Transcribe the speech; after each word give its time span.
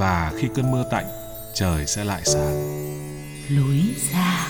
và 0.00 0.32
khi 0.36 0.48
cơn 0.54 0.70
mưa 0.70 0.84
tạnh, 0.90 1.04
trời 1.54 1.86
sẽ 1.86 2.04
lại 2.04 2.20
sáng. 2.24 2.54
lối 3.50 3.80
ra 4.12 4.48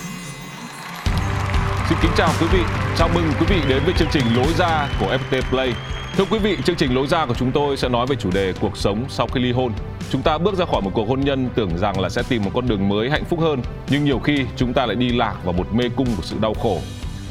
Xin 1.88 1.98
kính 2.02 2.10
chào 2.16 2.30
quý 2.40 2.46
vị, 2.52 2.60
chào 2.96 3.08
mừng 3.14 3.32
quý 3.40 3.46
vị 3.48 3.60
đến 3.68 3.82
với 3.84 3.94
chương 3.98 4.08
trình 4.12 4.24
Lối 4.36 4.52
ra 4.58 4.88
của 5.00 5.06
FPT 5.06 5.42
Play. 5.50 5.72
Thưa 6.16 6.24
quý 6.30 6.38
vị, 6.38 6.56
chương 6.64 6.76
trình 6.76 6.94
Lối 6.94 7.06
ra 7.06 7.26
của 7.26 7.34
chúng 7.34 7.52
tôi 7.52 7.76
sẽ 7.76 7.88
nói 7.88 8.06
về 8.06 8.16
chủ 8.16 8.30
đề 8.30 8.52
cuộc 8.60 8.76
sống 8.76 9.04
sau 9.08 9.26
khi 9.26 9.40
ly 9.40 9.52
hôn. 9.52 9.72
Chúng 10.10 10.22
ta 10.22 10.38
bước 10.38 10.54
ra 10.54 10.64
khỏi 10.64 10.80
một 10.82 10.90
cuộc 10.94 11.08
hôn 11.08 11.20
nhân 11.20 11.48
tưởng 11.54 11.78
rằng 11.78 12.00
là 12.00 12.08
sẽ 12.08 12.22
tìm 12.28 12.44
một 12.44 12.50
con 12.54 12.68
đường 12.68 12.88
mới 12.88 13.10
hạnh 13.10 13.24
phúc 13.24 13.40
hơn, 13.40 13.62
nhưng 13.88 14.04
nhiều 14.04 14.18
khi 14.18 14.46
chúng 14.56 14.72
ta 14.72 14.86
lại 14.86 14.96
đi 14.96 15.08
lạc 15.08 15.34
vào 15.44 15.52
một 15.52 15.74
mê 15.74 15.84
cung 15.96 16.08
của 16.16 16.22
sự 16.22 16.36
đau 16.40 16.54
khổ. 16.54 16.78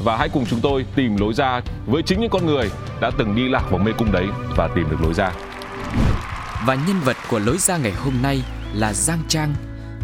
Và 0.04 0.16
hãy 0.16 0.28
cùng 0.28 0.46
chúng 0.50 0.60
tôi 0.60 0.86
tìm 0.94 1.16
lối 1.16 1.34
ra 1.34 1.60
với 1.86 2.02
chính 2.02 2.20
những 2.20 2.30
con 2.30 2.46
người 2.46 2.70
đã 3.00 3.10
từng 3.18 3.36
đi 3.36 3.48
lạc 3.48 3.70
vào 3.70 3.78
mê 3.78 3.92
cung 3.98 4.12
đấy 4.12 4.26
và 4.56 4.68
tìm 4.74 4.90
được 4.90 4.96
lối 5.02 5.14
ra. 5.14 5.32
Và 6.66 6.74
nhân 6.74 7.00
vật 7.00 7.16
của 7.28 7.38
lối 7.38 7.58
ra 7.58 7.76
ngày 7.76 7.92
hôm 7.92 8.14
nay 8.22 8.42
là 8.72 8.92
Giang 8.92 9.22
Trang, 9.28 9.54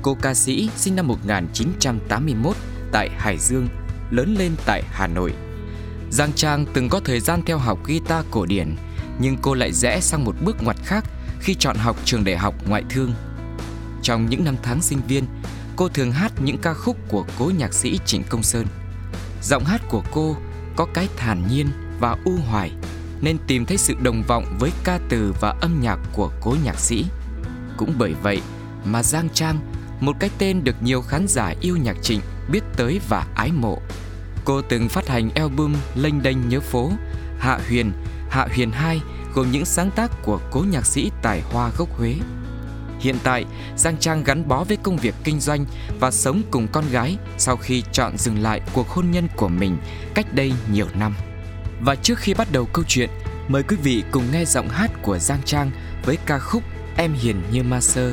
cô 0.03 0.17
ca 0.23 0.35
sĩ 0.35 0.71
sinh 0.77 0.97
năm 0.97 1.07
1981 1.07 2.57
tại 2.93 3.11
Hải 3.19 3.39
Dương, 3.39 3.69
lớn 4.11 4.35
lên 4.39 4.53
tại 4.67 4.83
Hà 4.91 5.07
Nội. 5.07 5.33
Giang 6.11 6.33
Trang 6.33 6.67
từng 6.75 6.89
có 6.89 7.01
thời 7.01 7.21
gian 7.21 7.43
theo 7.47 7.59
học 7.59 7.79
guitar 7.87 8.25
cổ 8.31 8.47
điển, 8.47 8.77
nhưng 9.21 9.37
cô 9.43 9.55
lại 9.55 9.73
rẽ 9.73 10.01
sang 10.01 10.25
một 10.25 10.35
bước 10.45 10.57
ngoặt 10.63 10.77
khác 10.85 11.05
khi 11.41 11.55
chọn 11.55 11.77
học 11.77 11.97
trường 12.05 12.25
đại 12.25 12.37
học 12.37 12.55
ngoại 12.69 12.83
thương. 12.91 13.13
Trong 14.03 14.27
những 14.31 14.45
năm 14.45 14.57
tháng 14.63 14.83
sinh 14.83 15.01
viên, 15.09 15.25
cô 15.77 15.89
thường 15.89 16.13
hát 16.13 16.33
những 16.41 16.59
ca 16.59 16.75
khúc 16.75 16.97
của 17.09 17.25
cố 17.39 17.53
nhạc 17.59 17.75
sĩ 17.75 17.99
Trịnh 18.05 18.23
Công 18.29 18.43
Sơn. 18.43 18.67
Giọng 19.43 19.65
hát 19.65 19.81
của 19.89 20.03
cô 20.13 20.37
có 20.77 20.87
cái 20.95 21.09
thản 21.17 21.49
nhiên 21.51 21.67
và 22.01 22.17
u 22.25 22.33
hoài 22.49 22.73
nên 23.21 23.39
tìm 23.47 23.67
thấy 23.67 23.77
sự 23.77 23.95
đồng 24.03 24.23
vọng 24.23 24.45
với 24.59 24.71
ca 24.85 24.99
từ 25.09 25.35
và 25.41 25.55
âm 25.61 25.81
nhạc 25.81 25.99
của 26.13 26.31
cố 26.41 26.57
nhạc 26.65 26.79
sĩ. 26.79 27.05
Cũng 27.77 27.95
bởi 27.99 28.15
vậy 28.23 28.41
mà 28.85 29.03
Giang 29.03 29.29
Trang, 29.35 29.59
một 30.01 30.17
cái 30.21 30.31
tên 30.39 30.65
được 30.65 30.83
nhiều 30.83 31.03
khán 31.03 31.27
giả 31.29 31.55
yêu 31.61 31.77
nhạc 31.77 31.97
Trịnh 32.03 32.21
biết 32.51 32.61
tới 32.77 33.01
và 33.09 33.27
ái 33.35 33.53
mộ. 33.53 33.79
Cô 34.45 34.63
từng 34.63 34.89
phát 34.89 35.09
hành 35.09 35.31
album 35.35 35.75
Lênh 35.95 36.23
đênh 36.23 36.49
nhớ 36.49 36.61
phố, 36.61 36.91
Hạ 37.39 37.61
Huyền, 37.69 37.93
Hạ 38.31 38.49
Huyền 38.55 38.71
2 38.71 39.01
gồm 39.35 39.51
những 39.51 39.65
sáng 39.65 39.91
tác 39.91 40.11
của 40.23 40.41
cố 40.51 40.65
nhạc 40.71 40.87
sĩ 40.87 41.11
tài 41.23 41.43
hoa 41.53 41.71
gốc 41.79 41.99
Huế. 41.99 42.15
Hiện 43.01 43.17
tại, 43.23 43.45
Giang 43.77 43.97
Trang 43.99 44.25
gắn 44.25 44.49
bó 44.49 44.65
với 44.65 44.77
công 44.77 44.97
việc 44.97 45.15
kinh 45.25 45.41
doanh 45.41 45.65
và 46.01 46.11
sống 46.11 46.43
cùng 46.51 46.69
con 46.73 46.85
gái 46.91 47.17
sau 47.39 47.57
khi 47.57 47.83
chọn 47.93 48.19
dừng 48.19 48.43
lại 48.43 48.61
cuộc 48.73 48.89
hôn 48.89 49.11
nhân 49.11 49.29
của 49.37 49.49
mình 49.49 49.77
cách 50.15 50.35
đây 50.35 50.53
nhiều 50.73 50.87
năm. 50.99 51.15
Và 51.81 51.95
trước 51.95 52.19
khi 52.19 52.35
bắt 52.35 52.49
đầu 52.53 52.67
câu 52.73 52.85
chuyện, 52.89 53.11
mời 53.49 53.63
quý 53.63 53.77
vị 53.83 54.03
cùng 54.11 54.25
nghe 54.33 54.45
giọng 54.45 54.69
hát 54.69 54.91
của 55.03 55.19
Giang 55.19 55.43
Trang 55.45 55.71
với 56.05 56.19
ca 56.27 56.39
khúc 56.39 56.63
Em 56.97 57.13
Hiền 57.13 57.37
Như 57.53 57.63
Ma 57.63 57.81
Sơ, 57.81 58.13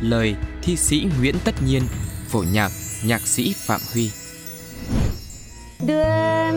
lời 0.00 0.34
thi 0.62 0.76
sĩ 0.76 1.08
Nguyễn 1.18 1.34
Tất 1.44 1.54
Nhiên, 1.66 1.82
phổ 2.28 2.44
nhạc 2.52 2.70
nhạc 3.04 3.20
sĩ 3.20 3.54
Phạm 3.66 3.80
Huy. 3.92 4.10
đưa 5.86 6.02
em 6.02 6.54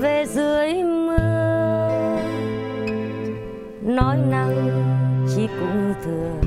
về 0.00 0.24
dưới 0.34 0.72
mưa 0.82 1.16
nói 3.82 4.16
năng 4.30 5.26
chỉ 5.36 5.46
cũng 5.60 5.94
thừa 6.04 6.45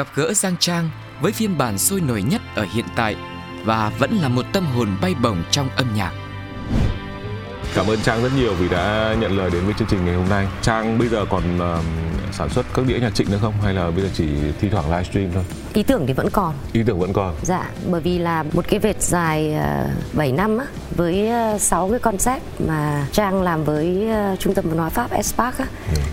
Gặp 0.00 0.08
gỡ 0.14 0.32
Giang 0.34 0.56
Trang 0.56 0.90
với 1.20 1.32
phiên 1.32 1.58
bản 1.58 1.78
sôi 1.78 2.00
nổi 2.00 2.22
nhất 2.22 2.40
ở 2.54 2.66
hiện 2.72 2.84
tại 2.96 3.16
và 3.64 3.92
vẫn 3.98 4.12
là 4.12 4.28
một 4.28 4.46
tâm 4.52 4.66
hồn 4.66 4.88
bay 5.00 5.14
bổng 5.22 5.42
trong 5.50 5.68
âm 5.76 5.86
nhạc. 5.94 6.12
Cảm 7.74 7.86
ơn 7.86 8.00
Trang 8.00 8.22
rất 8.22 8.32
nhiều 8.36 8.54
vì 8.54 8.68
đã 8.68 9.16
nhận 9.20 9.36
lời 9.36 9.50
đến 9.50 9.64
với 9.64 9.74
chương 9.78 9.88
trình 9.90 10.04
ngày 10.04 10.14
hôm 10.14 10.28
nay. 10.28 10.46
Trang 10.62 10.98
bây 10.98 11.08
giờ 11.08 11.24
còn 11.30 11.42
uh, 11.56 11.84
sản 12.32 12.48
xuất 12.48 12.66
các 12.74 12.86
đĩa 12.86 12.98
nhạc 12.98 13.14
trịnh 13.14 13.30
nữa 13.30 13.38
không 13.40 13.54
hay 13.62 13.74
là 13.74 13.90
bây 13.90 14.02
giờ 14.02 14.08
chỉ 14.14 14.28
thi 14.60 14.68
thoảng 14.68 14.90
livestream 14.90 15.30
thôi? 15.34 15.44
Ý 15.74 15.82
tưởng 15.82 16.06
thì 16.06 16.12
vẫn 16.12 16.30
còn. 16.30 16.54
Ý 16.72 16.82
tưởng 16.82 16.98
vẫn 16.98 17.12
còn. 17.12 17.34
Dạ, 17.42 17.70
bởi 17.90 18.00
vì 18.00 18.18
là 18.18 18.42
một 18.52 18.68
cái 18.68 18.78
vệt 18.78 19.02
dài 19.02 19.56
uh, 19.56 20.14
7 20.14 20.32
năm 20.32 20.58
á, 20.58 20.66
với 20.96 21.30
uh, 21.54 21.60
6 21.60 21.88
cái 21.90 21.98
concept 21.98 22.42
mà 22.66 23.06
Trang 23.12 23.42
làm 23.42 23.64
với 23.64 24.08
uh, 24.32 24.40
Trung 24.40 24.54
tâm 24.54 24.64
văn 24.68 24.78
hóa 24.78 24.88
Pháp 24.88 25.10
Espark 25.10 25.58
á, 25.58 25.66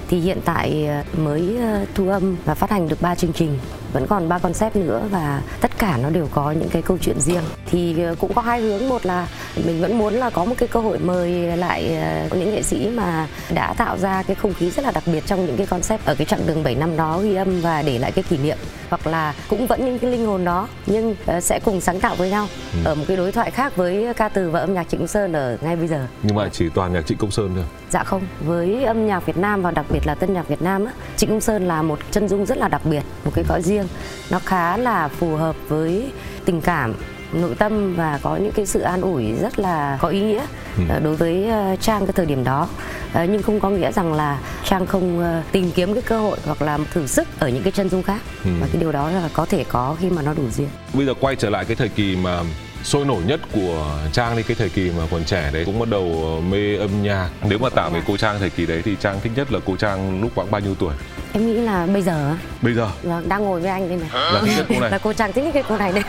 thì 0.09 0.19
hiện 0.19 0.39
tại 0.45 0.89
uh, 1.13 1.19
mới 1.19 1.57
thu 1.95 2.09
âm 2.09 2.35
và 2.45 2.53
phát 2.55 2.71
hành 2.71 2.87
được 2.87 3.01
3 3.01 3.15
chương 3.15 3.33
trình. 3.33 3.59
Vẫn 3.93 4.07
còn 4.07 4.29
ba 4.29 4.39
concept 4.39 4.75
nữa 4.75 5.01
và 5.11 5.41
tất 5.61 5.71
cả 5.77 5.97
nó 6.03 6.09
đều 6.09 6.27
có 6.31 6.51
những 6.51 6.69
cái 6.69 6.81
câu 6.81 6.97
chuyện 7.01 7.19
riêng. 7.19 7.43
Thì 7.65 7.95
cũng 8.19 8.33
có 8.33 8.41
hai 8.41 8.61
hướng. 8.61 8.89
Một 8.89 9.05
là 9.05 9.27
mình 9.65 9.81
vẫn 9.81 9.97
muốn 9.97 10.13
là 10.13 10.29
có 10.29 10.45
một 10.45 10.55
cái 10.57 10.67
cơ 10.67 10.79
hội 10.79 10.99
mời 10.99 11.31
lại 11.57 11.83
những 12.31 12.51
nghệ 12.51 12.63
sĩ 12.63 12.89
mà 12.89 13.27
đã 13.53 13.73
tạo 13.73 13.97
ra 13.97 14.23
cái 14.23 14.35
không 14.35 14.53
khí 14.53 14.71
rất 14.71 14.85
là 14.85 14.91
đặc 14.91 15.03
biệt 15.05 15.25
trong 15.25 15.45
những 15.45 15.57
cái 15.57 15.65
concept 15.65 16.05
ở 16.05 16.15
cái 16.15 16.25
chặng 16.25 16.47
đường 16.47 16.63
7 16.63 16.75
năm 16.75 16.97
đó 16.97 17.19
ghi 17.19 17.35
âm 17.35 17.61
và 17.61 17.81
để 17.81 17.99
lại 17.99 18.11
cái 18.11 18.23
kỷ 18.29 18.37
niệm. 18.37 18.57
Hoặc 18.89 19.07
là 19.07 19.33
cũng 19.49 19.67
vẫn 19.67 19.85
những 19.85 19.99
cái 19.99 20.11
linh 20.11 20.25
hồn 20.25 20.45
đó 20.45 20.67
nhưng 20.85 21.11
uh, 21.11 21.43
sẽ 21.43 21.59
cùng 21.59 21.81
sáng 21.81 21.99
tạo 21.99 22.15
với 22.15 22.29
nhau 22.29 22.47
ở 22.83 22.95
một 22.95 23.03
cái 23.07 23.17
đối 23.17 23.31
thoại 23.31 23.51
khác 23.51 23.75
với 23.75 24.13
ca 24.17 24.29
từ 24.29 24.49
và 24.49 24.59
âm 24.59 24.73
nhạc 24.73 24.89
Trịnh 24.89 24.99
Công 24.99 25.07
Sơn 25.07 25.33
ở 25.33 25.57
ngay 25.61 25.75
bây 25.75 25.87
giờ. 25.87 26.07
Nhưng 26.23 26.35
mà 26.35 26.49
chỉ 26.49 26.69
toàn 26.69 26.93
nhạc 26.93 27.07
Trịnh 27.07 27.17
Công 27.17 27.31
Sơn 27.31 27.51
thôi. 27.55 27.65
Dạ 27.89 28.03
không, 28.03 28.21
với 28.45 28.83
âm 28.83 29.07
nhạc 29.07 29.25
Việt 29.25 29.37
Nam 29.37 29.61
và 29.61 29.71
đặc 29.71 29.85
biệt 29.89 30.07
là 30.07 30.15
tân 30.15 30.33
nhạc 30.33 30.47
Việt 30.47 30.61
Nam 30.61 30.85
á, 30.85 30.91
Trịnh 31.17 31.29
Công 31.29 31.41
Sơn 31.41 31.67
là 31.67 31.81
một 31.81 31.99
chân 32.11 32.27
dung 32.27 32.45
rất 32.45 32.57
là 32.57 32.67
đặc 32.67 32.81
biệt, 32.85 33.03
một 33.25 33.31
cái 33.33 33.45
cõi 33.47 33.61
riêng. 33.61 33.87
Nó 34.31 34.39
khá 34.39 34.77
là 34.77 35.07
phù 35.07 35.35
hợp 35.35 35.55
với 35.67 36.11
tình 36.45 36.61
cảm 36.61 36.93
nội 37.33 37.55
tâm 37.55 37.95
và 37.95 38.19
có 38.23 38.35
những 38.35 38.51
cái 38.51 38.65
sự 38.65 38.79
an 38.79 39.01
ủi 39.01 39.33
rất 39.41 39.59
là 39.59 39.97
có 40.01 40.07
ý 40.07 40.21
nghĩa 40.21 40.45
ờ, 40.89 40.99
đối 40.99 41.15
với 41.15 41.47
ờ, 41.47 41.75
Trang 41.81 42.05
cái 42.05 42.13
thời 42.13 42.25
điểm 42.25 42.43
đó. 42.43 42.67
Ờ, 43.13 43.23
nhưng 43.23 43.43
không 43.43 43.59
có 43.59 43.69
nghĩa 43.69 43.91
rằng 43.91 44.13
là 44.13 44.39
Trang 44.65 44.85
không 44.85 45.41
tìm 45.51 45.71
kiếm 45.71 45.93
cái 45.93 46.01
cơ 46.01 46.19
hội 46.19 46.37
hoặc 46.45 46.61
là 46.61 46.79
thử 46.93 47.07
sức 47.07 47.27
ở 47.39 47.49
những 47.49 47.63
cái 47.63 47.71
chân 47.71 47.89
dung 47.89 48.03
khác. 48.03 48.21
Và 48.43 48.67
cái 48.71 48.81
điều 48.81 48.91
đó 48.91 49.09
là 49.09 49.29
có 49.33 49.45
thể 49.45 49.63
có 49.63 49.95
khi 49.99 50.09
mà 50.09 50.21
nó 50.21 50.33
đủ 50.33 50.43
duyên. 50.57 50.67
Bây 50.93 51.05
giờ 51.05 51.13
quay 51.19 51.35
trở 51.35 51.49
lại 51.49 51.65
cái 51.65 51.75
thời 51.75 51.89
kỳ 51.89 52.15
mà 52.15 52.41
sôi 52.87 53.05
nổi 53.05 53.21
nhất 53.25 53.39
của 53.53 53.99
Trang 54.11 54.37
đi 54.37 54.43
cái 54.43 54.55
thời 54.59 54.69
kỳ 54.69 54.91
mà 54.97 55.03
còn 55.11 55.23
trẻ 55.23 55.49
đấy 55.53 55.63
cũng 55.65 55.79
bắt 55.79 55.89
đầu 55.89 56.37
mê 56.49 56.75
âm 56.77 57.03
nhạc. 57.03 57.29
Nếu 57.49 57.57
mà 57.59 57.69
tạo 57.69 57.89
về 57.89 58.01
cô 58.07 58.17
Trang 58.17 58.39
thời 58.39 58.49
kỳ 58.49 58.65
đấy 58.65 58.81
thì 58.85 58.95
Trang 58.99 59.19
thích 59.23 59.31
nhất 59.35 59.51
là 59.51 59.59
cô 59.65 59.75
Trang 59.75 60.21
lúc 60.21 60.31
khoảng 60.35 60.51
bao 60.51 60.61
nhiêu 60.61 60.75
tuổi? 60.79 60.93
Em 61.33 61.47
nghĩ 61.47 61.53
là 61.53 61.85
bây 61.93 62.01
giờ 62.01 62.35
Bây 62.61 62.73
giờ 62.73 62.89
là 63.03 63.21
đang 63.27 63.43
ngồi 63.43 63.59
với 63.61 63.69
anh 63.69 63.89
đây 63.89 63.97
này 63.97 64.09
là 64.33 64.41
cô 64.69 64.79
này. 64.79 64.91
là 64.91 64.97
cô 64.97 65.13
Trang 65.13 65.33
thích 65.33 65.43
nhất 65.43 65.51
cái 65.53 65.63
cô 65.69 65.77
này 65.77 65.91
đây 65.91 66.03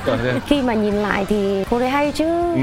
khi 0.48 0.62
mà 0.62 0.74
nhìn 0.74 0.94
lại 0.94 1.24
thì 1.28 1.64
cô 1.70 1.78
đấy 1.80 1.90
hay 1.90 2.12
chứ 2.12 2.24
Ừ. 2.54 2.60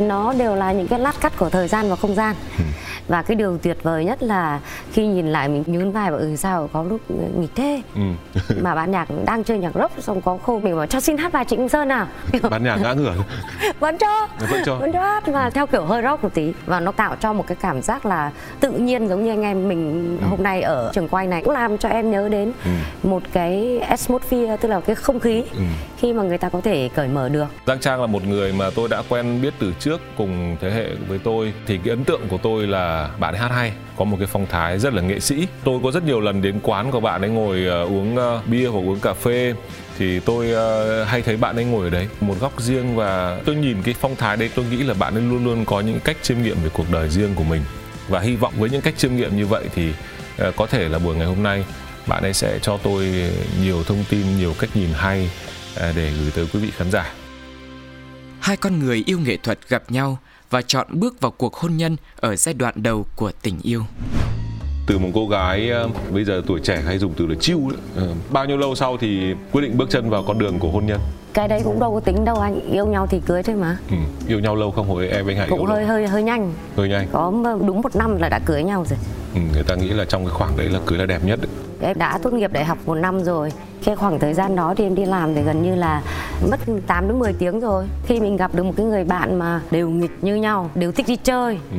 nó 0.00 0.32
đều 0.38 0.54
là 0.54 0.72
những 0.72 0.88
cái 0.88 0.98
lát 0.98 1.14
cắt 1.20 1.32
của 1.38 1.48
thời 1.50 1.68
gian 1.68 1.90
và 1.90 1.96
không 1.96 2.14
gian 2.14 2.36
Ừ. 2.58 2.64
và 3.08 3.22
cái 3.22 3.34
điều 3.34 3.58
tuyệt 3.62 3.78
vời 3.82 4.04
nhất 4.04 4.22
là 4.22 4.60
khi 4.92 5.06
nhìn 5.06 5.26
lại 5.26 5.48
mình 5.48 5.64
nhún 5.66 5.90
vai 5.90 6.10
và 6.10 6.18
ừ 6.18 6.36
sao 6.36 6.70
có 6.72 6.82
lúc 6.82 7.00
nghịch 7.38 7.50
thế 7.54 7.82
Ừ. 7.94 8.00
mà 8.62 8.74
ban 8.74 8.90
nhạc 8.90 9.08
đang 9.24 9.44
chơi 9.44 9.58
nhạc 9.58 9.72
rock 9.74 9.92
xong 10.02 10.20
có 10.20 10.38
khâu 10.46 10.60
mình 10.60 10.76
bảo 10.76 10.86
cho 10.86 11.00
xin 11.00 11.16
hát 11.16 11.32
bài 11.32 11.44
Trịnh 11.44 11.68
Sơn 11.68 11.88
nào 11.88 12.06
Ban 12.50 12.64
nhạc 12.64 12.76
ngã 12.76 12.92
ngửa. 12.92 13.14
vẫn 13.80 13.98
cho 13.98 14.28
Vẫn 14.50 14.60
cho. 14.66 14.74
vẫn 14.76 14.92
cho 14.92 15.00
hát 15.00 15.28
mà 15.28 15.50
theo 15.50 15.66
kiểu 15.66 15.84
hơi 15.84 16.02
rock 16.02 16.22
một 16.24 16.30
tí 16.34 16.52
và 16.66 16.80
nó 16.80 16.92
tạo 16.92 17.16
cho 17.20 17.32
một 17.32 17.44
cái 17.46 17.56
cảm 17.60 17.82
giác 17.82 18.06
là 18.06 18.30
tự 18.60 18.70
nhiên 18.72 19.08
giống 19.08 19.24
như 19.24 19.30
anh 19.30 19.42
em 19.42 19.68
mình 19.68 19.86
Ừ. 20.22 20.26
hôm 20.30 20.42
nay 20.42 20.62
ở 20.62 20.90
trường 20.94 21.08
quay 21.08 21.26
này 21.26 21.42
cũng 21.44 21.54
làm 21.54 21.78
cho 21.78 21.88
em 21.88 22.10
nhớ 22.10 22.28
đến 22.28 22.52
một 23.02 23.22
cái 23.32 23.78
atmosphere 23.78 24.56
tức 24.56 24.68
là 24.68 24.80
cái 24.80 24.96
không 24.96 25.20
khí 25.20 25.44
Ừ. 25.52 25.58
khi 25.98 26.12
mà 26.12 26.22
người 26.22 26.38
ta 26.38 26.48
có 26.48 26.60
thể 26.60 26.88
cởi 26.94 27.08
mở 27.08 27.28
được 27.28 27.46
Giang 27.66 27.80
Trang 27.80 28.00
là 28.00 28.06
một 28.06 28.24
người 28.24 28.52
mà 28.52 28.70
tôi 28.74 28.88
đã 28.88 29.02
quen 29.08 29.42
biết 29.42 29.54
từ 29.58 29.72
trước 29.86 30.00
cùng 30.16 30.56
thế 30.60 30.70
hệ 30.70 30.86
với 31.08 31.18
tôi, 31.24 31.52
thì 31.66 31.78
cái 31.84 31.90
ấn 31.90 32.04
tượng 32.04 32.20
của 32.28 32.38
tôi 32.42 32.66
là 32.66 33.10
bạn 33.18 33.34
ấy 33.34 33.40
hát 33.40 33.50
hay, 33.50 33.72
có 33.96 34.04
một 34.04 34.16
cái 34.18 34.26
phong 34.26 34.46
thái 34.46 34.78
rất 34.78 34.94
là 34.94 35.02
nghệ 35.02 35.20
sĩ. 35.20 35.46
Tôi 35.64 35.80
có 35.82 35.90
rất 35.90 36.04
nhiều 36.04 36.20
lần 36.20 36.42
đến 36.42 36.60
quán 36.62 36.90
của 36.90 37.00
bạn 37.00 37.20
ấy 37.20 37.30
ngồi 37.30 37.64
ờ, 37.66 37.84
uống 37.84 38.16
ờ, 38.16 38.42
bia 38.46 38.66
hoặc 38.66 38.80
uống 38.80 39.00
cà 39.00 39.14
phê, 39.14 39.54
thì 39.98 40.20
tôi 40.20 40.50
ờ, 40.50 41.04
hay 41.04 41.22
thấy 41.22 41.36
bạn 41.36 41.56
ấy 41.56 41.64
ngồi 41.64 41.84
ở 41.84 41.90
đấy, 41.90 42.08
một 42.20 42.34
góc 42.40 42.60
riêng 42.60 42.96
và 42.96 43.40
tôi 43.44 43.54
nhìn 43.54 43.82
cái 43.82 43.94
phong 44.00 44.16
thái 44.16 44.36
đấy, 44.36 44.50
tôi 44.54 44.64
nghĩ 44.70 44.76
là 44.76 44.94
bạn 44.94 45.14
ấy 45.14 45.22
luôn 45.22 45.44
luôn 45.44 45.64
có 45.64 45.80
những 45.80 46.00
cách 46.04 46.16
chiêm 46.22 46.42
nghiệm 46.42 46.56
về 46.62 46.68
cuộc 46.72 46.86
đời 46.92 47.08
riêng 47.08 47.34
của 47.34 47.44
mình. 47.44 47.62
Và 48.08 48.20
hy 48.20 48.36
vọng 48.36 48.52
với 48.56 48.70
những 48.70 48.80
cách 48.80 48.94
chiêm 48.96 49.16
nghiệm 49.16 49.36
như 49.36 49.46
vậy 49.46 49.64
thì 49.74 49.92
có 50.56 50.66
thể 50.66 50.88
là 50.88 50.98
buổi 50.98 51.16
ngày 51.16 51.26
hôm 51.26 51.42
nay, 51.42 51.64
bạn 52.06 52.22
ấy 52.22 52.32
sẽ 52.34 52.58
cho 52.62 52.76
tôi 52.76 53.30
nhiều 53.62 53.82
thông 53.84 54.04
tin, 54.10 54.38
nhiều 54.38 54.54
cách 54.58 54.70
nhìn 54.74 54.88
hay 54.94 55.30
để 55.76 56.12
gửi 56.20 56.30
tới 56.34 56.46
quý 56.52 56.60
vị 56.60 56.70
khán 56.76 56.90
giả. 56.90 57.12
Hai 58.46 58.56
con 58.56 58.78
người 58.78 59.02
yêu 59.06 59.18
nghệ 59.18 59.36
thuật 59.36 59.58
gặp 59.68 59.82
nhau 59.88 60.18
và 60.50 60.62
chọn 60.62 60.86
bước 60.90 61.20
vào 61.20 61.30
cuộc 61.30 61.54
hôn 61.54 61.76
nhân 61.76 61.96
ở 62.16 62.36
giai 62.36 62.54
đoạn 62.54 62.74
đầu 62.76 63.06
của 63.16 63.32
tình 63.42 63.58
yêu. 63.62 63.82
từ 64.86 64.98
một 64.98 65.08
cô 65.14 65.28
gái 65.28 65.70
ờ, 65.70 65.88
bây 66.12 66.24
giờ 66.24 66.42
tuổi 66.46 66.60
trẻ 66.60 66.82
hay 66.86 66.98
dùng 66.98 67.14
từ 67.16 67.26
là 67.26 67.34
chiêu 67.40 67.60
đấy. 67.70 67.80
Ờ, 67.96 68.14
bao 68.30 68.44
nhiêu 68.44 68.56
lâu 68.56 68.74
sau 68.74 68.96
thì 68.96 69.34
quyết 69.52 69.62
định 69.62 69.76
bước 69.78 69.90
chân 69.90 70.10
vào 70.10 70.24
con 70.26 70.38
đường 70.38 70.58
của 70.58 70.70
hôn 70.70 70.86
nhân 70.86 71.00
cái 71.34 71.48
đấy 71.48 71.60
cũng 71.64 71.80
đâu 71.80 71.94
có 71.94 72.00
tính 72.00 72.24
đâu 72.24 72.36
anh 72.36 72.60
yêu 72.70 72.86
nhau 72.86 73.06
thì 73.06 73.20
cưới 73.26 73.42
thôi 73.42 73.56
mà 73.56 73.78
ừ. 73.90 73.96
yêu 74.28 74.40
nhau 74.40 74.56
lâu 74.56 74.70
không 74.70 74.88
hồi 74.88 75.08
em 75.08 75.24
với 75.24 75.34
anh 75.34 75.38
Hải 75.38 75.48
cũng 75.48 75.66
hơi 75.66 75.80
lâu 75.80 75.88
hơi 75.88 76.06
hơi 76.06 76.22
nhanh 76.22 76.52
hơi 76.76 76.88
nhanh 76.88 77.08
có 77.12 77.32
đúng 77.66 77.80
một 77.82 77.96
năm 77.96 78.16
là 78.16 78.28
đã 78.28 78.38
cưới 78.38 78.62
nhau 78.62 78.84
rồi 78.88 78.98
ừ. 79.34 79.40
người 79.52 79.62
ta 79.62 79.74
nghĩ 79.74 79.88
là 79.88 80.04
trong 80.04 80.24
cái 80.24 80.34
khoảng 80.34 80.56
đấy 80.56 80.68
là 80.68 80.80
cưới 80.86 80.98
là 80.98 81.06
đẹp 81.06 81.20
nhất 81.24 81.38
đấy. 81.42 81.50
em 81.80 81.98
đã 81.98 82.18
tốt 82.22 82.32
nghiệp 82.32 82.52
đại 82.52 82.64
học 82.64 82.78
một 82.86 82.94
năm 82.94 83.24
rồi 83.24 83.52
cái 83.84 83.96
khoảng 83.96 84.18
thời 84.18 84.34
gian 84.34 84.56
đó 84.56 84.74
thì 84.76 84.84
em 84.84 84.94
đi 84.94 85.04
làm 85.04 85.34
thì 85.34 85.42
gần 85.42 85.62
như 85.62 85.74
là 85.74 86.02
mất 86.50 86.60
8 86.86 87.08
đến 87.08 87.18
10 87.18 87.32
tiếng 87.32 87.60
rồi 87.60 87.84
khi 88.06 88.20
mình 88.20 88.36
gặp 88.36 88.54
được 88.54 88.62
một 88.64 88.72
cái 88.76 88.86
người 88.86 89.04
bạn 89.04 89.38
mà 89.38 89.60
đều 89.70 89.88
nghịch 89.90 90.10
như 90.24 90.34
nhau 90.34 90.70
đều 90.74 90.92
thích 90.92 91.06
đi 91.08 91.16
chơi 91.16 91.58
ừ. 91.70 91.76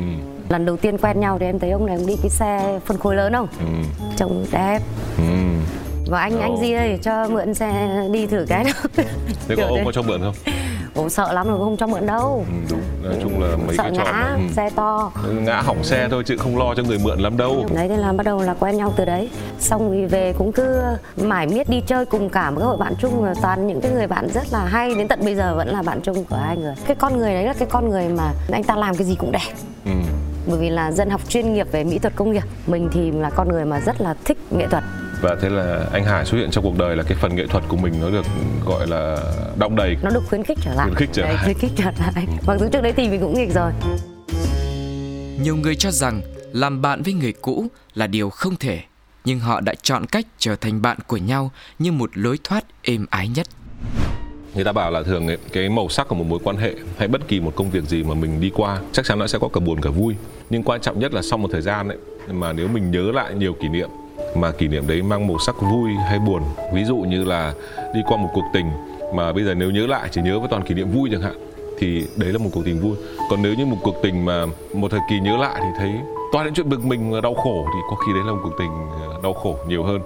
lần 0.48 0.64
đầu 0.66 0.76
tiên 0.76 0.98
quen 0.98 1.20
nhau 1.20 1.38
thì 1.38 1.46
em 1.46 1.58
thấy 1.58 1.70
ông 1.70 1.86
này 1.86 1.96
ông 1.96 2.06
đi 2.06 2.16
cái 2.22 2.30
xe 2.30 2.80
phân 2.86 2.98
khối 2.98 3.14
lớn 3.16 3.32
không 3.32 3.48
Ừ. 3.60 3.66
trông 4.16 4.46
đẹp 4.52 4.80
Ừ. 5.18 5.22
và 6.10 6.20
anh 6.20 6.40
anh 6.40 6.50
Ồ. 6.56 6.62
gì 6.62 6.72
đây 6.74 6.98
cho 7.02 7.28
mượn 7.28 7.54
xe 7.54 7.88
đi 8.12 8.26
thử 8.26 8.44
cái 8.48 8.64
đâu 8.64 8.72
thế 9.48 9.56
có 9.56 9.62
ông 9.66 9.84
có 9.84 9.92
cho 9.92 10.02
mượn 10.02 10.20
không 10.20 10.34
Ồ 10.98 11.08
sợ 11.08 11.32
lắm 11.32 11.48
rồi 11.48 11.58
không 11.58 11.76
cho 11.76 11.86
mượn 11.86 12.06
đâu. 12.06 12.44
Ừ, 12.48 12.54
đúng. 12.70 12.80
Nói 13.02 13.14
chung 13.22 13.42
là 13.42 13.56
mấy 13.66 13.76
sợ 13.76 13.82
cái 13.82 13.92
ngã 13.92 14.34
ừ. 14.34 14.40
xe 14.52 14.70
to. 14.70 15.12
Ngã 15.32 15.60
hỏng 15.60 15.84
xe 15.84 16.08
thôi 16.10 16.22
chứ 16.26 16.36
không 16.36 16.58
lo 16.58 16.74
cho 16.74 16.82
người 16.82 16.98
mượn 16.98 17.18
lắm 17.20 17.36
đâu. 17.36 17.66
Đấy 17.74 17.88
thế 17.88 17.96
là 17.96 18.12
bắt 18.12 18.26
đầu 18.26 18.42
là 18.42 18.54
quen 18.54 18.76
nhau 18.76 18.92
từ 18.96 19.04
đấy. 19.04 19.30
Xong 19.58 19.90
thì 19.92 20.06
về 20.06 20.34
cũng 20.38 20.52
cứ 20.52 20.82
mải 21.16 21.46
miết 21.46 21.68
đi 21.70 21.80
chơi 21.86 22.04
cùng 22.06 22.30
cả 22.30 22.50
một 22.50 22.58
cái 22.58 22.66
hội 22.66 22.76
bạn 22.76 22.94
chung 23.00 23.24
là 23.24 23.34
toàn 23.42 23.66
những 23.66 23.80
cái 23.80 23.92
người 23.92 24.06
bạn 24.06 24.28
rất 24.34 24.52
là 24.52 24.64
hay. 24.64 24.94
Đến 24.94 25.08
tận 25.08 25.20
bây 25.24 25.34
giờ 25.34 25.54
vẫn 25.56 25.68
là 25.68 25.82
bạn 25.82 26.00
chung 26.00 26.24
của 26.24 26.36
hai 26.36 26.56
người. 26.56 26.74
Cái 26.86 26.96
con 26.96 27.18
người 27.18 27.34
đấy 27.34 27.44
là 27.44 27.52
cái 27.52 27.68
con 27.70 27.90
người 27.90 28.08
mà 28.08 28.32
anh 28.52 28.64
ta 28.64 28.76
làm 28.76 28.94
cái 28.94 29.06
gì 29.06 29.14
cũng 29.14 29.32
đẹp. 29.32 29.52
Ừ. 29.84 29.92
bởi 30.46 30.58
vì 30.58 30.70
là 30.70 30.92
dân 30.92 31.10
học 31.10 31.20
chuyên 31.28 31.54
nghiệp 31.54 31.66
về 31.72 31.84
mỹ 31.84 31.98
thuật 31.98 32.16
công 32.16 32.32
nghiệp 32.32 32.42
mình 32.66 32.88
thì 32.92 33.10
là 33.10 33.30
con 33.30 33.48
người 33.48 33.64
mà 33.64 33.80
rất 33.80 34.00
là 34.00 34.14
thích 34.24 34.38
nghệ 34.50 34.66
thuật 34.70 34.84
và 35.22 35.36
thế 35.40 35.48
là 35.48 35.86
anh 35.92 36.04
Hải 36.04 36.24
xuất 36.24 36.38
hiện 36.38 36.50
trong 36.50 36.64
cuộc 36.64 36.78
đời 36.78 36.96
là 36.96 37.02
cái 37.02 37.18
phần 37.20 37.36
nghệ 37.36 37.46
thuật 37.46 37.64
của 37.68 37.76
mình 37.76 37.94
nó 38.00 38.10
được 38.10 38.24
gọi 38.66 38.86
là 38.86 39.16
đong 39.58 39.76
đầy. 39.76 39.96
Nó 40.02 40.10
được 40.10 40.22
khuyến 40.28 40.44
khích 40.44 40.58
trở 40.62 40.74
lại. 40.74 40.86
Khuyến 40.86 40.96
khích 40.98 41.08
trở 41.12 41.22
Đấy, 41.22 41.34
lại. 41.34 41.44
khuyến 41.44 41.58
khích 41.58 41.70
trở 41.76 41.84
lại. 42.14 42.26
Mặc 42.46 42.56
dù 42.60 42.66
trước 42.72 42.80
đấy 42.82 42.92
thì 42.96 43.08
mình 43.08 43.20
cũng 43.20 43.34
nghịch 43.34 43.54
rồi. 43.54 43.72
Nhiều 45.42 45.56
người 45.56 45.74
cho 45.74 45.90
rằng 45.90 46.20
làm 46.52 46.82
bạn 46.82 47.02
với 47.02 47.12
người 47.14 47.32
cũ 47.32 47.66
là 47.94 48.06
điều 48.06 48.30
không 48.30 48.56
thể, 48.56 48.80
nhưng 49.24 49.38
họ 49.38 49.60
đã 49.60 49.74
chọn 49.82 50.06
cách 50.06 50.26
trở 50.38 50.56
thành 50.56 50.82
bạn 50.82 50.96
của 51.06 51.16
nhau 51.16 51.50
như 51.78 51.92
một 51.92 52.10
lối 52.14 52.38
thoát 52.44 52.64
êm 52.82 53.06
ái 53.10 53.28
nhất. 53.28 53.46
người 54.54 54.64
ta 54.64 54.72
bảo 54.72 54.90
là 54.90 55.02
thường 55.02 55.26
ấy, 55.26 55.38
cái 55.52 55.68
màu 55.68 55.88
sắc 55.88 56.08
của 56.08 56.14
một 56.14 56.24
mối 56.28 56.38
quan 56.44 56.56
hệ 56.56 56.74
hay 56.98 57.08
bất 57.08 57.28
kỳ 57.28 57.40
một 57.40 57.52
công 57.56 57.70
việc 57.70 57.84
gì 57.84 58.02
mà 58.02 58.14
mình 58.14 58.40
đi 58.40 58.50
qua 58.54 58.80
chắc 58.92 59.04
chắn 59.04 59.18
nó 59.18 59.26
sẽ 59.26 59.38
có 59.38 59.48
cả 59.48 59.60
buồn 59.60 59.80
cả 59.80 59.90
vui. 59.90 60.14
Nhưng 60.50 60.62
quan 60.62 60.80
trọng 60.80 60.98
nhất 61.00 61.14
là 61.14 61.22
sau 61.22 61.38
một 61.38 61.48
thời 61.52 61.62
gian 61.62 61.88
ấy 61.88 61.98
mà 62.30 62.52
nếu 62.52 62.68
mình 62.68 62.90
nhớ 62.90 63.02
lại 63.12 63.34
nhiều 63.34 63.52
kỷ 63.62 63.68
niệm 63.68 63.88
mà 64.34 64.52
kỷ 64.52 64.68
niệm 64.68 64.86
đấy 64.86 65.02
mang 65.02 65.26
màu 65.26 65.38
sắc 65.46 65.54
vui 65.60 65.90
hay 66.08 66.18
buồn. 66.18 66.42
Ví 66.72 66.84
dụ 66.84 66.96
như 66.96 67.24
là 67.24 67.52
đi 67.94 68.00
qua 68.06 68.16
một 68.16 68.28
cuộc 68.34 68.44
tình 68.52 68.70
mà 69.14 69.32
bây 69.32 69.44
giờ 69.44 69.54
nếu 69.54 69.70
nhớ 69.70 69.86
lại 69.86 70.08
chỉ 70.12 70.20
nhớ 70.22 70.38
với 70.38 70.48
toàn 70.48 70.62
kỷ 70.62 70.74
niệm 70.74 70.90
vui 70.90 71.08
chẳng 71.12 71.22
hạn 71.22 71.34
thì 71.78 72.06
đấy 72.16 72.32
là 72.32 72.38
một 72.38 72.50
cuộc 72.52 72.64
tình 72.64 72.80
vui. 72.80 72.96
Còn 73.30 73.42
nếu 73.42 73.54
như 73.54 73.66
một 73.66 73.76
cuộc 73.82 74.02
tình 74.02 74.24
mà 74.24 74.46
một 74.74 74.90
thời 74.90 75.00
kỳ 75.10 75.20
nhớ 75.20 75.36
lại 75.36 75.60
thì 75.60 75.68
thấy 75.78 75.92
toàn 76.32 76.44
những 76.44 76.54
chuyện 76.54 76.68
bực 76.68 76.84
mình 76.84 77.10
và 77.10 77.20
đau 77.20 77.34
khổ 77.34 77.66
thì 77.74 77.78
có 77.90 77.96
khi 77.96 78.12
đấy 78.12 78.22
là 78.26 78.32
một 78.32 78.40
cuộc 78.42 78.54
tình 78.58 78.70
ờ, 78.90 79.20
đau 79.22 79.32
khổ 79.32 79.56
nhiều 79.68 79.84
hơn. 79.84 80.00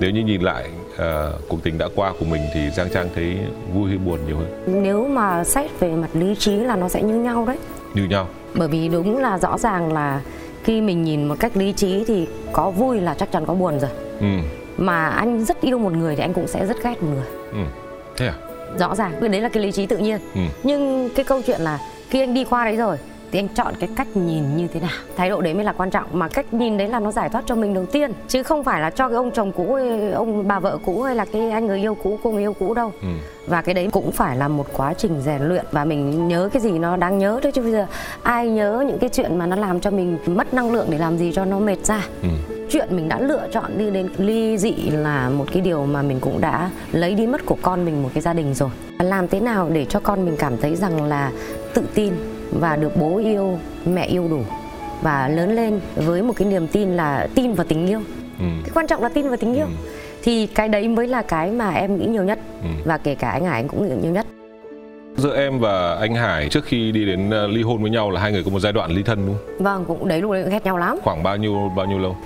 Nếu 0.00 0.10
như 0.10 0.24
nhìn 0.24 0.40
lại 0.40 0.70
uh, 0.94 1.00
cuộc 1.48 1.62
tình 1.62 1.78
đã 1.78 1.88
qua 1.94 2.12
của 2.20 2.24
mình 2.30 2.42
thì 2.54 2.60
Giang 2.70 2.90
Trang 2.94 3.08
thấy 3.14 3.36
vui 3.74 3.88
hay 3.88 3.98
buồn 3.98 4.18
nhiều 4.26 4.36
hơn? 4.36 4.82
Nếu 4.82 5.08
mà 5.08 5.44
xét 5.44 5.80
về 5.80 5.90
mặt 5.90 6.08
lý 6.12 6.34
trí 6.34 6.56
là 6.56 6.76
nó 6.76 6.88
sẽ 6.88 7.02
như 7.02 7.14
nhau 7.14 7.44
đấy. 7.46 7.58
Như 7.94 8.04
nhau. 8.04 8.26
Bởi 8.54 8.68
vì 8.68 8.88
đúng 8.88 9.16
là 9.16 9.38
rõ 9.38 9.58
ràng 9.58 9.92
là 9.92 10.20
khi 10.68 10.80
mình 10.80 11.04
nhìn 11.04 11.28
một 11.28 11.34
cách 11.40 11.56
lý 11.56 11.72
trí 11.72 12.04
thì 12.04 12.26
có 12.52 12.70
vui 12.70 13.00
là 13.00 13.14
chắc 13.14 13.32
chắn 13.32 13.46
có 13.46 13.54
buồn 13.54 13.80
rồi 13.80 13.90
ừ. 14.20 14.26
mà 14.78 15.08
anh 15.08 15.44
rất 15.44 15.60
yêu 15.60 15.78
một 15.78 15.92
người 15.92 16.16
thì 16.16 16.22
anh 16.22 16.32
cũng 16.32 16.48
sẽ 16.48 16.66
rất 16.66 16.76
ghét 16.84 17.02
một 17.02 17.08
người 17.14 17.26
ừ. 17.52 17.58
thế 18.16 18.26
à 18.26 18.34
rõ 18.78 18.94
ràng 18.94 19.12
cái 19.20 19.28
đấy 19.28 19.40
là 19.40 19.48
cái 19.48 19.62
lý 19.62 19.72
trí 19.72 19.86
tự 19.86 19.98
nhiên 19.98 20.18
ừ. 20.34 20.40
nhưng 20.62 21.10
cái 21.14 21.24
câu 21.24 21.42
chuyện 21.46 21.60
là 21.60 21.78
khi 22.10 22.20
anh 22.20 22.34
đi 22.34 22.44
qua 22.44 22.64
đấy 22.64 22.76
rồi 22.76 22.96
thì 23.32 23.38
anh 23.38 23.48
chọn 23.48 23.74
cái 23.80 23.88
cách 23.96 24.16
nhìn 24.16 24.56
như 24.56 24.68
thế 24.72 24.80
nào 24.80 24.90
thái 25.16 25.30
độ 25.30 25.40
đấy 25.40 25.54
mới 25.54 25.64
là 25.64 25.72
quan 25.72 25.90
trọng 25.90 26.06
mà 26.12 26.28
cách 26.28 26.54
nhìn 26.54 26.76
đấy 26.76 26.88
là 26.88 27.00
nó 27.00 27.12
giải 27.12 27.28
thoát 27.28 27.44
cho 27.46 27.54
mình 27.54 27.74
đầu 27.74 27.86
tiên 27.86 28.12
chứ 28.28 28.42
không 28.42 28.64
phải 28.64 28.80
là 28.80 28.90
cho 28.90 29.08
cái 29.08 29.16
ông 29.16 29.30
chồng 29.30 29.52
cũ 29.52 29.78
ông 30.14 30.48
bà 30.48 30.60
vợ 30.60 30.78
cũ 30.84 31.02
hay 31.02 31.14
là 31.14 31.24
cái 31.24 31.50
anh 31.50 31.66
người 31.66 31.78
yêu 31.78 31.94
cũ 31.94 32.18
cô 32.22 32.30
người 32.30 32.42
yêu 32.42 32.52
cũ 32.52 32.74
đâu 32.74 32.92
ừ. 33.02 33.08
và 33.46 33.62
cái 33.62 33.74
đấy 33.74 33.88
cũng 33.92 34.12
phải 34.12 34.36
là 34.36 34.48
một 34.48 34.66
quá 34.76 34.94
trình 34.94 35.20
rèn 35.20 35.42
luyện 35.42 35.64
và 35.72 35.84
mình 35.84 36.28
nhớ 36.28 36.48
cái 36.52 36.62
gì 36.62 36.70
nó 36.70 36.96
đáng 36.96 37.18
nhớ 37.18 37.40
thôi 37.42 37.52
chứ 37.52 37.62
bây 37.62 37.72
giờ 37.72 37.86
ai 38.22 38.48
nhớ 38.48 38.84
những 38.88 38.98
cái 38.98 39.10
chuyện 39.12 39.38
mà 39.38 39.46
nó 39.46 39.56
làm 39.56 39.80
cho 39.80 39.90
mình 39.90 40.18
mất 40.26 40.54
năng 40.54 40.72
lượng 40.72 40.86
để 40.90 40.98
làm 40.98 41.18
gì 41.18 41.32
cho 41.34 41.44
nó 41.44 41.58
mệt 41.58 41.86
ra 41.86 42.06
ừ. 42.22 42.28
chuyện 42.70 42.88
mình 42.90 43.08
đã 43.08 43.20
lựa 43.20 43.48
chọn 43.52 43.78
đi 43.78 43.90
đến 43.90 44.08
ly 44.18 44.58
dị 44.58 44.74
là 44.74 45.30
một 45.30 45.46
cái 45.52 45.60
điều 45.62 45.86
mà 45.86 46.02
mình 46.02 46.20
cũng 46.20 46.40
đã 46.40 46.70
lấy 46.92 47.14
đi 47.14 47.26
mất 47.26 47.46
của 47.46 47.56
con 47.62 47.84
mình 47.84 48.02
một 48.02 48.10
cái 48.14 48.22
gia 48.22 48.32
đình 48.32 48.54
rồi 48.54 48.70
làm 48.98 49.28
thế 49.28 49.40
nào 49.40 49.68
để 49.72 49.84
cho 49.84 50.00
con 50.00 50.24
mình 50.24 50.36
cảm 50.38 50.56
thấy 50.56 50.76
rằng 50.76 51.02
là 51.02 51.32
tự 51.74 51.82
tin 51.94 52.14
và 52.50 52.76
được 52.76 52.96
bố 52.96 53.18
yêu 53.18 53.58
mẹ 53.86 54.06
yêu 54.06 54.28
đủ. 54.30 54.42
Và 55.02 55.28
lớn 55.28 55.54
lên 55.54 55.80
với 55.96 56.22
một 56.22 56.32
cái 56.36 56.48
niềm 56.48 56.66
tin 56.66 56.96
là 56.96 57.28
tin 57.34 57.52
vào 57.52 57.66
tình 57.68 57.86
yêu. 57.86 58.00
Ừ. 58.38 58.44
cái 58.64 58.70
quan 58.74 58.86
trọng 58.86 59.02
là 59.02 59.08
tin 59.08 59.28
vào 59.28 59.36
tình 59.36 59.54
yêu. 59.54 59.66
Ừ. 59.66 59.72
thì 60.22 60.46
cái 60.46 60.68
đấy 60.68 60.88
mới 60.88 61.06
là 61.06 61.22
cái 61.22 61.50
mà 61.50 61.70
em 61.70 61.98
nghĩ 61.98 62.06
nhiều 62.06 62.24
nhất. 62.24 62.38
Ừ. 62.62 62.68
và 62.84 62.98
kể 62.98 63.14
cả 63.14 63.30
anh 63.30 63.44
Hải 63.44 63.60
anh 63.60 63.68
cũng 63.68 63.88
nghĩ 63.88 63.94
nhiều 64.02 64.12
nhất. 64.12 64.26
Giữa 65.16 65.36
em 65.36 65.58
và 65.58 65.94
anh 65.94 66.14
Hải 66.14 66.48
trước 66.48 66.64
khi 66.64 66.92
đi 66.92 67.04
đến 67.04 67.30
ờ, 67.30 67.46
ly 67.46 67.62
hôn 67.62 67.82
với 67.82 67.90
nhau 67.90 68.10
là 68.10 68.20
hai 68.20 68.32
người 68.32 68.42
có 68.44 68.50
một 68.50 68.60
giai 68.60 68.72
đoạn 68.72 68.90
ly 68.90 69.02
thân 69.02 69.26
đúng 69.26 69.36
không? 69.36 69.64
Vâng 69.64 69.84
cũng 69.84 70.08
đấy 70.08 70.20
lúc 70.22 70.30
đấy 70.32 70.42
cũng 70.42 70.52
ghét 70.52 70.64
nhau 70.64 70.78
lắm. 70.78 70.98
Khoảng 71.02 71.22
bao 71.22 71.36
nhiêu 71.36 71.72
bao 71.76 71.86
nhiêu 71.86 71.98
lâu? 71.98 72.16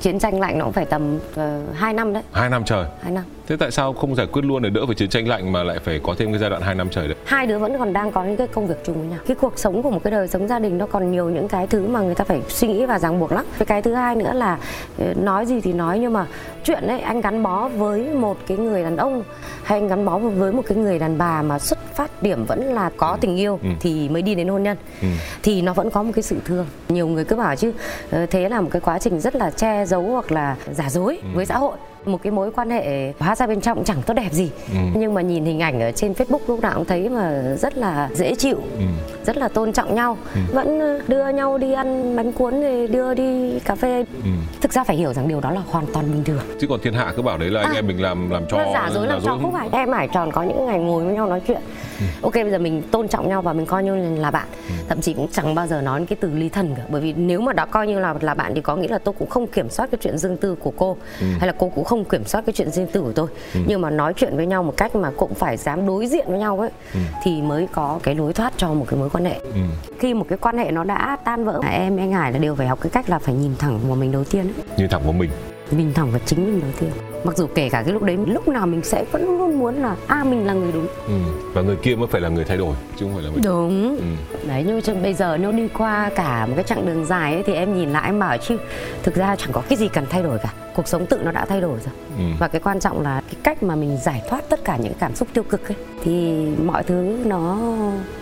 Chiến 0.00 0.18
tranh 0.18 0.40
lạnh 0.40 0.58
nó 0.58 0.64
cũng 0.64 0.72
phải 0.72 0.84
tầm 0.84 1.16
uh, 1.16 1.76
2 1.76 1.92
năm 1.92 2.12
đấy. 2.12 2.22
Hai 2.32 2.50
năm 2.50 2.64
trời. 2.64 2.86
Hai 3.02 3.12
năm 3.12 3.24
thế 3.46 3.56
tại 3.56 3.70
sao 3.70 3.92
không 3.92 4.14
giải 4.14 4.26
quyết 4.26 4.44
luôn 4.44 4.62
để 4.62 4.70
đỡ 4.70 4.86
phải 4.86 4.94
chiến 4.94 5.08
tranh 5.08 5.28
lạnh 5.28 5.52
mà 5.52 5.62
lại 5.62 5.78
phải 5.78 6.00
có 6.02 6.14
thêm 6.18 6.28
cái 6.32 6.38
giai 6.38 6.50
đoạn 6.50 6.62
hai 6.62 6.74
năm 6.74 6.88
trời 6.90 7.08
đấy? 7.08 7.16
Hai 7.24 7.46
đứa 7.46 7.58
vẫn 7.58 7.78
còn 7.78 7.92
đang 7.92 8.12
có 8.12 8.24
những 8.24 8.36
cái 8.36 8.46
công 8.46 8.66
việc 8.66 8.84
chung 8.84 8.98
với 8.98 9.06
nhau. 9.06 9.18
Cái 9.26 9.36
cuộc 9.40 9.58
sống 9.58 9.82
của 9.82 9.90
một 9.90 10.00
cái 10.04 10.10
đời 10.10 10.28
sống 10.28 10.48
gia 10.48 10.58
đình 10.58 10.78
nó 10.78 10.86
còn 10.86 11.10
nhiều 11.10 11.30
những 11.30 11.48
cái 11.48 11.66
thứ 11.66 11.86
mà 11.86 12.00
người 12.00 12.14
ta 12.14 12.24
phải 12.24 12.42
suy 12.48 12.68
nghĩ 12.68 12.84
và 12.86 12.98
ràng 12.98 13.18
buộc 13.20 13.32
lắm. 13.32 13.44
Cái 13.58 13.66
cái 13.66 13.82
thứ 13.82 13.94
hai 13.94 14.16
nữa 14.16 14.32
là 14.34 14.58
ờ, 14.98 15.04
nói 15.22 15.46
gì 15.46 15.60
thì 15.60 15.72
nói 15.72 15.98
nhưng 15.98 16.12
mà 16.12 16.26
chuyện 16.64 16.86
đấy 16.86 17.00
anh 17.00 17.20
gắn 17.20 17.42
bó 17.42 17.68
với 17.68 18.08
một 18.14 18.36
cái 18.46 18.56
người 18.58 18.82
đàn 18.82 18.96
ông 18.96 19.22
hay 19.62 19.78
anh 19.78 19.88
gắn 19.88 20.04
bó 20.04 20.18
với 20.18 20.52
một 20.52 20.62
cái 20.66 20.78
người 20.78 20.98
đàn 20.98 21.18
bà 21.18 21.42
mà 21.42 21.58
xuất 21.58 21.78
phát 21.94 22.22
điểm 22.22 22.44
vẫn 22.44 22.62
là 22.74 22.90
có 22.96 23.18
tình 23.20 23.36
yêu 23.36 23.58
Ừ. 23.62 23.68
thì 23.80 24.08
mới 24.08 24.22
đi 24.22 24.34
đến 24.34 24.48
hôn 24.48 24.62
nhân. 24.62 24.76
Ừ. 25.02 25.08
thì 25.42 25.62
nó 25.62 25.72
vẫn 25.74 25.90
có 25.90 26.02
một 26.02 26.12
cái 26.14 26.22
sự 26.22 26.36
thương. 26.44 26.66
Nhiều 26.88 27.06
người 27.06 27.24
cứ 27.24 27.36
bảo 27.36 27.56
chứ 27.56 27.72
ờ, 28.10 28.26
thế 28.26 28.48
là 28.48 28.60
một 28.60 28.68
cái 28.72 28.80
quá 28.80 28.98
trình 28.98 29.20
rất 29.20 29.36
là 29.36 29.50
che 29.50 29.84
giấu 29.86 30.02
hoặc 30.02 30.32
là 30.32 30.56
giả 30.72 30.90
dối 30.90 31.18
Ừ. 31.22 31.28
với 31.34 31.46
xã 31.46 31.58
hội 31.58 31.76
một 32.06 32.22
cái 32.22 32.30
mối 32.30 32.50
quan 32.52 32.70
hệ 32.70 33.12
hóa 33.18 33.36
ra 33.36 33.46
bên 33.46 33.60
trong 33.60 33.84
chẳng 33.84 34.02
tốt 34.06 34.14
đẹp 34.14 34.32
gì 34.32 34.50
Ừ. 34.72 34.78
nhưng 34.96 35.14
mà 35.14 35.20
nhìn 35.22 35.44
hình 35.44 35.60
ảnh 35.60 35.80
ở 35.80 35.92
trên 35.92 36.12
Facebook 36.12 36.38
lúc 36.48 36.60
nào 36.60 36.72
cũng 36.74 36.84
thấy 36.84 37.08
mà 37.08 37.42
rất 37.58 37.78
là 37.78 38.08
dễ 38.14 38.34
chịu 38.34 38.56
Ừ. 38.78 38.82
rất 39.26 39.36
là 39.36 39.48
tôn 39.48 39.72
trọng 39.72 39.94
nhau 39.94 40.16
Ừ. 40.34 40.40
vẫn 40.52 40.80
ờ, 40.80 41.00
đưa 41.08 41.28
nhau 41.28 41.58
đi 41.58 41.72
ăn 41.72 42.16
bánh 42.16 42.32
cuốn 42.32 42.60
rồi 42.62 42.86
đưa 42.88 43.14
đi 43.14 43.58
cà 43.64 43.74
phê 43.74 44.04
Ừ. 44.24 44.30
thực 44.60 44.72
ra 44.72 44.84
phải 44.84 44.96
hiểu 44.96 45.12
rằng 45.12 45.28
điều 45.28 45.40
đó 45.40 45.50
là 45.50 45.60
hoàn 45.70 45.86
toàn 45.92 46.12
bình 46.12 46.24
thường 46.24 46.40
chứ 46.60 46.66
còn 46.70 46.80
thiên 46.82 46.94
hạ 46.94 47.12
cứ 47.16 47.22
bảo 47.22 47.38
đấy 47.38 47.50
là 47.50 47.60
anh 47.60 47.70
À. 47.72 47.78
em 47.78 47.86
mình 47.86 48.02
làm 48.02 48.30
làm 48.30 48.42
cho 48.48 48.58
là 48.58 48.70
giả 48.72 48.90
dối 48.94 49.06
làm 49.06 49.20
cho 49.24 49.38
không 49.42 49.52
phải 49.52 49.68
em 49.72 49.92
Hải 49.92 50.08
tròn 50.08 50.32
có 50.32 50.42
những 50.42 50.66
ngày 50.66 50.78
ngồi 50.78 51.04
với 51.04 51.14
nhau 51.14 51.26
nói 51.26 51.40
chuyện 51.46 51.60
Ừ. 52.00 52.04
ok 52.22 52.34
bây 52.34 52.50
giờ 52.50 52.58
mình 52.58 52.82
tôn 52.90 53.08
trọng 53.08 53.28
nhau 53.28 53.42
và 53.42 53.52
mình 53.52 53.66
coi 53.66 53.84
như 53.84 54.16
là 54.18 54.30
bạn 54.30 54.46
thậm 54.88 55.00
chí 55.00 55.12
cũng 55.14 55.28
chẳng 55.32 55.54
bao 55.54 55.66
giờ 55.66 55.80
nói 55.80 56.04
cái 56.08 56.16
từ 56.20 56.30
ly 56.34 56.48
thân 56.48 56.74
cả 56.76 56.82
bởi 56.88 57.00
vì 57.00 57.12
nếu 57.12 57.40
mà 57.40 57.52
đã 57.52 57.66
coi 57.66 57.86
như 57.86 57.98
là 57.98 58.14
là 58.20 58.34
bạn 58.34 58.52
thì 58.54 58.60
có 58.60 58.76
nghĩa 58.76 58.88
là 58.88 58.98
tôi 58.98 59.14
cũng 59.18 59.28
không 59.28 59.46
kiểm 59.46 59.70
soát 59.70 59.90
cái 59.90 59.98
chuyện 60.02 60.18
riêng 60.18 60.36
tư 60.36 60.54
của 60.60 60.72
cô 60.76 60.96
Ừ. 61.20 61.26
hay 61.38 61.46
là 61.46 61.54
cô 61.58 61.68
cũng 61.74 61.84
không 61.84 61.93
kiểm 62.04 62.24
soát 62.24 62.42
cái 62.46 62.52
chuyện 62.52 62.70
riêng 62.70 62.86
tư 62.92 63.00
của 63.00 63.12
tôi 63.12 63.28
nhưng 63.66 63.80
mà 63.80 63.90
nói 63.90 64.12
chuyện 64.16 64.36
với 64.36 64.46
nhau 64.46 64.62
một 64.62 64.74
cách 64.76 64.96
mà 64.96 65.10
cũng 65.16 65.34
phải 65.34 65.56
dám 65.56 65.86
đối 65.86 66.06
diện 66.06 66.24
với 66.28 66.38
nhau 66.38 66.60
ấy 66.60 66.70
Ừ. 66.94 67.00
thì 67.24 67.42
mới 67.42 67.68
có 67.72 67.98
cái 68.02 68.14
lối 68.14 68.32
thoát 68.32 68.52
cho 68.56 68.74
một 68.74 68.86
cái 68.88 68.98
mối 69.00 69.10
quan 69.10 69.24
hệ 69.24 69.34
ừ. 69.42 69.60
khi 69.98 70.14
một 70.14 70.26
cái 70.28 70.38
quan 70.38 70.58
hệ 70.58 70.70
nó 70.70 70.84
đã 70.84 71.16
tan 71.24 71.44
vỡ 71.44 71.60
em 71.70 71.96
anh 71.96 72.12
Hải 72.12 72.32
là 72.32 72.38
đều 72.38 72.54
phải 72.54 72.66
học 72.68 72.78
cái 72.82 72.90
cách 72.90 73.10
là 73.10 73.18
phải 73.18 73.34
nhìn 73.34 73.52
thẳng 73.58 73.78
vào 73.86 73.96
mình 73.96 74.12
đầu 74.12 74.24
tiên 74.24 74.42
ấy. 74.44 74.64
như 74.76 74.88
thẳng 74.88 75.02
vào 75.04 75.12
mình 75.12 75.30
nhìn 75.70 75.94
thẳng 75.94 76.10
vào 76.10 76.20
chính 76.26 76.44
mình 76.44 76.60
đầu 76.60 76.70
tiên 76.80 76.90
mặc 77.24 77.36
dù 77.36 77.46
kể 77.54 77.68
cả 77.68 77.82
cái 77.82 77.92
lúc 77.92 78.02
đấy 78.02 78.18
lúc 78.26 78.48
nào 78.48 78.66
mình 78.66 78.82
sẽ 78.82 79.04
vẫn 79.12 79.38
luôn 79.38 79.58
muốn 79.58 79.74
là 79.74 79.96
a 80.06 80.24
mình 80.24 80.46
là 80.46 80.52
người 80.52 80.72
đúng 80.72 80.86
ừ. 81.06 81.14
và 81.54 81.62
người 81.62 81.76
kia 81.76 81.94
mới 81.94 82.06
phải 82.06 82.20
là 82.20 82.28
người 82.28 82.44
thay 82.44 82.56
đổi 82.56 82.74
chứ 82.96 83.04
không 83.06 83.14
phải 83.14 83.22
là 83.22 83.30
mình 83.30 83.42
đúng 83.44 83.96
ừ. 83.96 84.04
đấy 84.48 84.64
nhưng 84.66 84.80
mà 84.86 85.02
bây 85.02 85.14
giờ 85.14 85.36
nếu 85.36 85.52
đi 85.52 85.68
qua 85.78 86.10
cả 86.14 86.46
một 86.46 86.52
cái 86.56 86.64
chặng 86.64 86.86
đường 86.86 87.04
dài 87.04 87.34
ấy, 87.34 87.42
thì 87.46 87.52
em 87.54 87.76
nhìn 87.76 87.90
lại 87.92 88.02
em 88.06 88.18
bảo 88.18 88.36
chứ 88.38 88.56
thực 89.02 89.14
ra 89.14 89.36
chẳng 89.36 89.52
có 89.52 89.62
cái 89.68 89.78
gì 89.78 89.88
cần 89.88 90.04
thay 90.10 90.22
đổi 90.22 90.38
cả 90.38 90.52
cuộc 90.76 90.88
sống 90.88 91.06
tự 91.06 91.20
nó 91.24 91.30
đã 91.32 91.44
thay 91.46 91.60
đổi 91.60 91.78
rồi 91.84 91.94
Ừ. 92.18 92.24
và 92.38 92.48
cái 92.48 92.60
quan 92.64 92.80
trọng 92.80 93.02
là 93.02 93.22
cái 93.26 93.34
cách 93.42 93.62
mà 93.62 93.74
mình 93.76 93.98
giải 94.04 94.22
thoát 94.28 94.48
tất 94.48 94.64
cả 94.64 94.76
những 94.76 94.92
cảm 95.00 95.14
xúc 95.14 95.28
tiêu 95.34 95.44
cực 95.44 95.68
ấy 95.68 95.76
thì 96.04 96.44
mọi 96.64 96.82
thứ 96.82 97.18
nó 97.24 97.58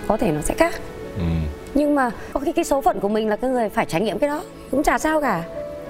có 0.06 0.16
thể 0.16 0.32
nó 0.32 0.40
sẽ 0.40 0.54
khác 0.54 0.74
Ừ. 1.16 1.22
nhưng 1.74 1.94
mà 1.94 2.10
có 2.32 2.40
khi 2.40 2.52
cái 2.52 2.64
số 2.64 2.80
phận 2.80 3.00
của 3.00 3.08
mình 3.08 3.28
là 3.28 3.36
cái 3.36 3.50
người 3.50 3.68
phải 3.68 3.86
trải 3.86 4.00
nghiệm 4.00 4.18
cái 4.18 4.28
đó 4.28 4.42
cũng 4.70 4.82
chả 4.82 4.98
sao 4.98 5.20
cả 5.20 5.42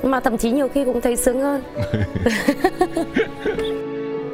mà 0.03 0.21
thậm 0.21 0.39
chí 0.39 0.51
nhiều 0.51 0.69
khi 0.75 0.85
cũng 0.85 1.01
thấy 1.01 1.17
sướng 1.17 1.41
hơn. 1.41 1.63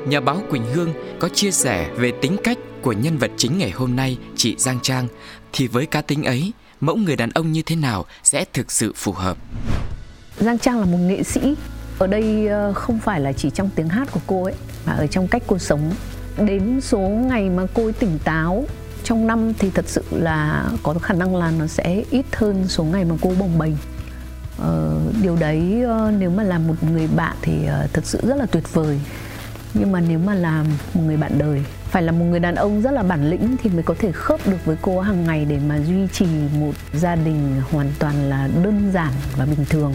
Nhà 0.08 0.20
báo 0.20 0.40
Quỳnh 0.50 0.64
Hương 0.74 0.92
có 1.18 1.28
chia 1.28 1.50
sẻ 1.50 1.88
về 1.96 2.12
tính 2.22 2.36
cách 2.44 2.58
của 2.82 2.92
nhân 2.92 3.18
vật 3.18 3.30
chính 3.36 3.58
ngày 3.58 3.70
hôm 3.70 3.96
nay, 3.96 4.18
chị 4.36 4.54
Giang 4.58 4.78
Trang, 4.82 5.08
thì 5.52 5.66
với 5.66 5.86
cá 5.86 6.02
tính 6.02 6.24
ấy, 6.24 6.52
mẫu 6.80 6.96
người 6.96 7.16
đàn 7.16 7.30
ông 7.30 7.52
như 7.52 7.62
thế 7.62 7.76
nào 7.76 8.04
sẽ 8.22 8.44
thực 8.52 8.72
sự 8.72 8.92
phù 8.96 9.12
hợp? 9.12 9.36
Giang 10.38 10.58
Trang 10.58 10.78
là 10.80 10.84
một 10.84 10.98
nghệ 10.98 11.22
sĩ. 11.22 11.54
Ở 11.98 12.06
đây 12.06 12.46
ờ, 12.46 12.72
không 12.72 12.98
phải 12.98 13.20
là 13.20 13.32
chỉ 13.32 13.50
trong 13.50 13.70
tiếng 13.74 13.88
hát 13.88 14.08
của 14.12 14.20
cô 14.26 14.44
ấy 14.44 14.54
mà 14.86 14.92
ở 14.92 15.06
trong 15.06 15.28
cách 15.28 15.42
cô 15.46 15.58
sống. 15.58 15.92
Đến 16.38 16.80
số 16.80 16.98
ngày 16.98 17.50
mà 17.50 17.66
cô 17.74 17.84
ấy 17.84 17.92
tỉnh 17.92 18.18
táo 18.24 18.64
trong 19.04 19.26
năm 19.26 19.52
thì 19.58 19.70
thật 19.70 19.84
sự 19.88 20.04
là 20.10 20.64
có 20.82 20.94
khả 20.94 21.14
năng 21.14 21.36
là 21.36 21.52
nó 21.58 21.66
sẽ 21.66 22.04
ít 22.10 22.26
hơn 22.32 22.68
số 22.68 22.84
ngày 22.84 23.04
mà 23.04 23.14
cô 23.20 23.34
bồng 23.38 23.58
bềnh 23.58 23.72
Ờ, 24.58 25.00
điều 25.22 25.36
đấy 25.36 25.82
ờ, 25.82 26.12
nếu 26.18 26.30
mà 26.30 26.42
làm 26.42 26.68
một 26.68 26.74
người 26.82 27.08
bạn 27.16 27.36
thì 27.42 27.66
ờ, 27.66 27.86
thật 27.92 28.04
sự 28.04 28.20
rất 28.22 28.36
là 28.36 28.46
tuyệt 28.46 28.72
vời 28.72 29.00
nhưng 29.74 29.92
mà 29.92 30.00
nếu 30.00 30.18
mà 30.18 30.34
làm 30.34 30.66
một 30.94 31.02
người 31.02 31.16
bạn 31.16 31.38
đời, 31.38 31.62
phải 31.90 32.02
là 32.02 32.12
một 32.12 32.24
người 32.24 32.40
đàn 32.40 32.54
ông 32.54 32.82
rất 32.82 32.90
là 32.90 33.02
bản 33.02 33.30
lĩnh 33.30 33.56
thì 33.62 33.70
mới 33.70 33.82
có 33.82 33.94
thể 33.98 34.12
khớp 34.12 34.46
được 34.46 34.64
với 34.64 34.76
cô 34.82 35.00
hàng 35.00 35.24
ngày 35.24 35.44
để 35.44 35.58
mà 35.68 35.78
duy 35.78 36.06
trì 36.12 36.26
một 36.58 36.72
gia 36.92 37.16
đình 37.16 37.62
hoàn 37.70 37.92
toàn 37.98 38.30
là 38.30 38.48
đơn 38.62 38.90
giản 38.94 39.12
và 39.36 39.46
bình 39.46 39.64
thường 39.70 39.94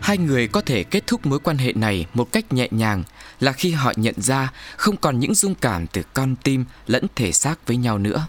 Hai 0.00 0.18
người 0.18 0.48
có 0.48 0.60
thể 0.60 0.84
kết 0.84 1.06
thúc 1.06 1.26
mối 1.26 1.38
quan 1.38 1.58
hệ 1.58 1.72
này 1.72 2.06
một 2.14 2.32
cách 2.32 2.52
nhẹ 2.52 2.68
nhàng 2.70 3.02
là 3.40 3.52
khi 3.52 3.70
họ 3.70 3.92
nhận 3.96 4.14
ra 4.16 4.52
không 4.76 4.96
còn 4.96 5.18
những 5.18 5.34
dung 5.34 5.54
cảm 5.54 5.86
từ 5.86 6.02
con 6.14 6.36
tim 6.36 6.64
lẫn 6.86 7.06
thể 7.14 7.32
xác 7.32 7.66
với 7.66 7.76
nhau 7.76 7.98
nữa 7.98 8.26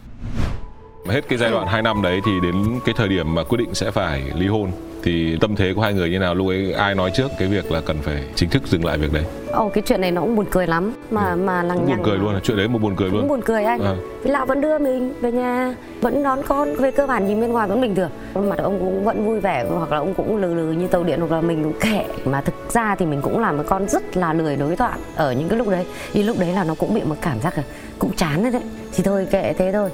hết 1.10 1.28
cái 1.30 1.38
giai 1.38 1.52
đoạn 1.52 1.68
2 1.68 1.82
năm 1.82 2.02
đấy 2.02 2.22
thì 2.26 2.32
đến 2.44 2.80
cái 2.86 2.96
thời 2.98 3.08
điểm 3.08 3.36
mà 3.36 3.44
quyết 3.44 3.58
định 3.58 3.74
sẽ 3.74 3.92
phải 3.92 4.24
ly 4.36 4.48
hôn 4.48 4.72
thì 5.04 5.38
tâm 5.42 5.56
thế 5.56 5.74
của 5.76 5.82
hai 5.82 5.94
người 5.94 6.10
như 6.10 6.20
nào? 6.20 6.36
Lúc 6.36 6.48
ấy 6.48 6.74
ai 6.74 6.96
nói 6.96 7.12
trước 7.14 7.32
cái 7.40 7.48
việc 7.48 7.72
là 7.72 7.82
cần 7.82 7.98
phải 8.02 8.24
chính 8.36 8.50
thức 8.50 8.68
dừng 8.68 8.86
lại 8.86 8.98
việc 8.98 9.14
đấy? 9.14 9.24
Ồ 9.52 9.70
cái 9.70 9.84
chuyện 9.86 10.02
này 10.02 10.12
nó 10.12 10.22
cũng 10.22 10.36
buồn 10.36 10.46
cười 10.52 10.68
lắm. 10.68 10.94
Mà 11.12 11.36
mà 11.36 11.64
lằng 11.64 11.86
nhằng 11.86 11.98
buồn 11.98 12.06
cười 12.06 12.18
luôn 12.18 12.40
chuyện 12.44 12.58
đấy 12.58 12.68
một 12.68 12.82
buồn 12.82 12.96
cười 12.96 13.10
cũng 13.10 13.20
luôn. 13.20 13.28
buồn 13.28 13.42
cười 13.46 13.64
anh. 13.64 13.82
À. 13.82 13.96
vì 14.24 14.32
lão 14.32 14.46
vẫn 14.46 14.62
đưa 14.62 14.80
mình 14.80 15.14
về 15.22 15.32
nhà 15.32 15.76
vẫn 16.02 16.24
đón 16.24 16.40
con 16.48 16.76
về 16.76 16.92
cơ 16.92 17.08
bản 17.08 17.28
nhìn 17.28 17.42
bên 17.42 17.52
ngoài 17.52 17.68
vẫn 17.68 17.82
bình 17.82 17.96
thường. 17.96 18.10
Mặt 18.36 18.60
ông 18.60 18.80
cũng 18.80 19.04
vẫn 19.04 19.26
vui 19.26 19.40
vẻ 19.40 19.66
hoặc 19.70 19.92
là 19.92 19.98
ông 19.98 20.14
cũng 20.14 20.38
lừ 20.38 20.54
lừ 20.54 20.72
như 20.72 20.88
tàu 20.88 21.04
điện 21.04 21.20
hoặc 21.20 21.32
là 21.32 21.42
mình 21.42 21.64
cũng 21.64 21.80
kệ. 21.80 22.06
Mà 22.26 22.42
thực 22.42 22.54
ra 22.74 22.96
thì 22.96 23.06
mình 23.06 23.22
cũng 23.22 23.40
là 23.40 23.52
một 23.52 23.64
con 23.68 23.88
rất 23.90 24.18
là 24.18 24.34
lười 24.34 24.56
đối 24.56 24.76
thoại 24.76 25.00
ở 25.16 25.32
những 25.32 25.50
cái 25.50 25.58
lúc 25.58 25.68
đấy. 25.70 25.86
Thì 26.14 26.24
lúc 26.24 26.40
đấy 26.40 26.54
là 26.54 26.64
nó 26.64 26.76
cũng 26.76 26.94
bị 26.94 27.02
một 27.04 27.16
cảm 27.22 27.40
giác 27.40 27.58
là 27.58 27.64
cũng 28.00 28.12
chán 28.16 28.44
đấy 28.44 28.52
đấy. 28.52 28.62
Thì 28.94 29.04
thôi 29.04 29.28
kệ 29.32 29.54
thế 29.58 29.72
thôi 29.72 29.90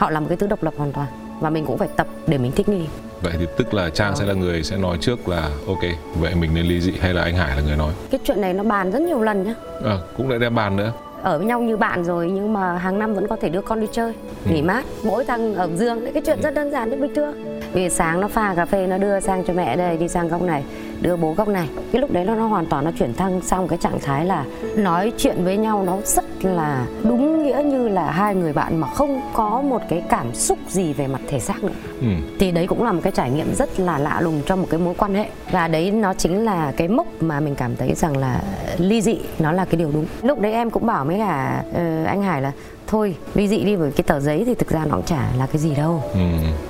họ 0.00 0.10
là 0.10 0.20
một 0.20 0.26
cái 0.28 0.36
thứ 0.36 0.46
độc 0.46 0.62
lập 0.62 0.74
hoàn 0.76 0.92
toàn. 0.92 1.08
Và 1.40 1.50
mình 1.50 1.66
cũng 1.66 1.78
phải 1.78 1.88
tập 1.96 2.06
để 2.26 2.38
mình 2.38 2.52
thích 2.52 2.68
nghi. 2.68 2.86
Vậy 3.22 3.32
thì 3.38 3.46
tức 3.56 3.74
là 3.74 3.90
trang 3.90 4.16
sẽ 4.16 4.26
là 4.26 4.34
người 4.34 4.62
sẽ 4.62 4.76
nói 4.76 4.96
trước 5.00 5.28
là 5.28 5.50
ok 5.66 5.78
vậy 6.14 6.34
mình 6.34 6.50
nên 6.54 6.66
ly 6.66 6.80
dị 6.80 6.92
hay 7.00 7.14
là 7.14 7.22
anh 7.22 7.36
hải 7.36 7.56
là 7.56 7.62
người 7.62 7.76
nói? 7.76 7.92
Cái 8.10 8.20
chuyện 8.24 8.40
này 8.40 8.54
nó 8.54 8.62
bàn 8.62 8.90
rất 8.90 9.02
nhiều 9.02 9.22
lần 9.22 9.44
nhá. 9.44 9.54
À, 9.84 9.98
cũng 10.16 10.28
lại 10.28 10.38
đem 10.38 10.54
bàn 10.54 10.76
nữa. 10.76 10.92
Ở 11.22 11.38
với 11.38 11.46
nhau 11.46 11.60
như 11.60 11.76
bạn 11.76 12.04
rồi 12.04 12.30
nhưng 12.30 12.52
mà 12.52 12.78
hàng 12.78 12.98
năm 12.98 13.14
vẫn 13.14 13.26
có 13.28 13.36
thể 13.36 13.48
đưa 13.48 13.60
con 13.60 13.80
đi 13.80 13.86
chơi 13.92 14.12
nghỉ 14.44 14.62
mát. 14.62 14.84
Mỗi 15.04 15.24
thằng 15.24 15.54
ở 15.54 15.68
đấy 15.78 16.12
cái 16.12 16.22
chuyện 16.26 16.42
rất 16.42 16.54
đơn 16.54 16.70
giản 16.70 16.90
rất 16.90 17.00
bình 17.00 17.14
thường 17.14 17.34
vì 17.72 17.90
sáng 17.90 18.20
nó 18.20 18.28
pha 18.28 18.54
cà 18.54 18.66
phê 18.66 18.86
nó 18.86 18.98
đưa 18.98 19.20
sang 19.20 19.44
cho 19.44 19.52
mẹ 19.52 19.76
đây 19.76 19.96
đi 19.96 20.08
sang 20.08 20.28
góc 20.28 20.42
này 20.42 20.64
đưa 21.00 21.16
bố 21.16 21.34
góc 21.34 21.48
này. 21.48 21.68
Cái 21.92 22.00
lúc 22.00 22.10
đấy 22.10 22.24
nó, 22.24 22.34
nó 22.34 22.46
hoàn 22.46 22.66
toàn 22.66 22.84
nó 22.84 22.90
chuyển 22.98 23.14
thăng 23.14 23.40
sang 23.40 23.68
cái 23.68 23.78
trạng 23.78 24.00
thái 24.00 24.24
là 24.24 24.44
nói 24.76 25.12
chuyện 25.16 25.44
với 25.44 25.56
nhau 25.56 25.82
nó 25.86 25.98
rất 26.04 26.24
là 26.44 26.86
đúng 27.02 27.42
nghĩa 27.42 27.62
như 27.64 27.88
là 27.88 28.10
hai 28.10 28.34
người 28.34 28.52
bạn 28.52 28.76
mà 28.76 28.86
không 28.94 29.20
có 29.34 29.60
một 29.60 29.82
cái 29.88 30.02
cảm 30.08 30.34
xúc 30.34 30.58
gì 30.68 30.92
về 30.92 31.06
mặt 31.06 31.20
thể 31.28 31.40
xác 31.40 31.64
nữa. 31.64 31.72
Ừ. 32.00 32.06
thì 32.38 32.52
đấy 32.52 32.66
cũng 32.66 32.84
là 32.84 32.92
một 32.92 33.00
cái 33.02 33.12
trải 33.12 33.30
nghiệm 33.30 33.54
rất 33.54 33.80
là 33.80 33.98
lạ 33.98 34.20
lùng 34.20 34.42
trong 34.46 34.60
một 34.60 34.66
cái 34.70 34.80
mối 34.80 34.94
quan 34.98 35.14
hệ. 35.14 35.26
Và 35.50 35.68
đấy 35.68 35.90
nó 35.90 36.14
chính 36.14 36.44
là 36.44 36.72
cái 36.76 36.88
mốc 36.88 37.06
mà 37.20 37.40
mình 37.40 37.54
cảm 37.54 37.76
thấy 37.76 37.94
rằng 37.94 38.16
là 38.16 38.42
ly 38.78 39.02
dị 39.02 39.18
nó 39.38 39.52
là 39.52 39.64
cái 39.64 39.76
điều 39.76 39.90
đúng. 39.92 40.06
Lúc 40.22 40.40
đấy 40.40 40.52
em 40.52 40.70
cũng 40.70 40.86
bảo 40.86 41.04
với 41.04 41.18
cả 41.18 41.62
uh, 41.70 42.06
anh 42.06 42.22
Hải 42.22 42.42
là 42.42 42.52
thôi. 42.90 43.16
Ly 43.34 43.48
dị 43.48 43.64
đi 43.64 43.76
bởi 43.76 43.90
cái 43.90 44.04
tờ 44.06 44.20
giấy 44.20 44.42
thì 44.46 44.54
thực 44.54 44.68
ra 44.68 44.84
nó 44.84 44.96
cũng 44.96 45.06
chả 45.06 45.32
là 45.38 45.46
cái 45.46 45.58
gì 45.58 45.74
đâu. 45.74 46.02
Ừ, 46.14 46.20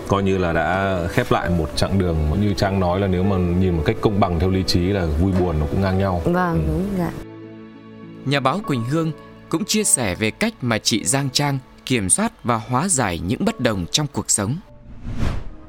coi 0.09 0.23
như 0.23 0.39
là 0.39 0.53
đã 0.53 0.99
khép 1.09 1.33
lại 1.33 1.50
một 1.50 1.71
chặng 1.77 1.99
đường 1.99 2.17
như 2.41 2.55
trang 2.55 2.81
nói 2.81 3.00
là 3.00 3.07
nếu 3.07 3.23
mà 3.23 3.37
nhìn 3.37 3.77
một 3.77 3.83
cách 3.87 3.97
công 4.00 4.21
bằng 4.21 4.41
theo 4.41 4.50
lý 4.50 4.62
trí 4.62 4.81
là 4.81 5.07
vui 5.21 5.33
buồn 5.41 5.61
nó 5.61 5.67
cũng 5.71 5.83
ngang 5.83 5.99
nhau. 5.99 6.23
Vâng 6.25 6.55
ừ. 6.55 6.73
đúng 6.73 6.85
dạ 6.99 7.11
nhà 8.25 8.41
báo 8.41 8.61
Quỳnh 8.67 8.85
Hương 8.85 9.12
cũng 9.49 9.65
chia 9.65 9.85
sẻ 9.85 10.15
về 10.15 10.31
cách 10.31 10.55
mà 10.61 10.79
chị 10.79 11.05
Giang 11.05 11.31
Trang 11.31 11.59
kiểm 11.87 12.11
soát 12.11 12.45
và 12.45 12.57
hóa 12.57 12.89
giải 12.89 13.19
những 13.19 13.45
bất 13.45 13.61
đồng 13.61 13.87
trong 13.91 14.07
cuộc 14.12 14.31
sống. 14.31 14.57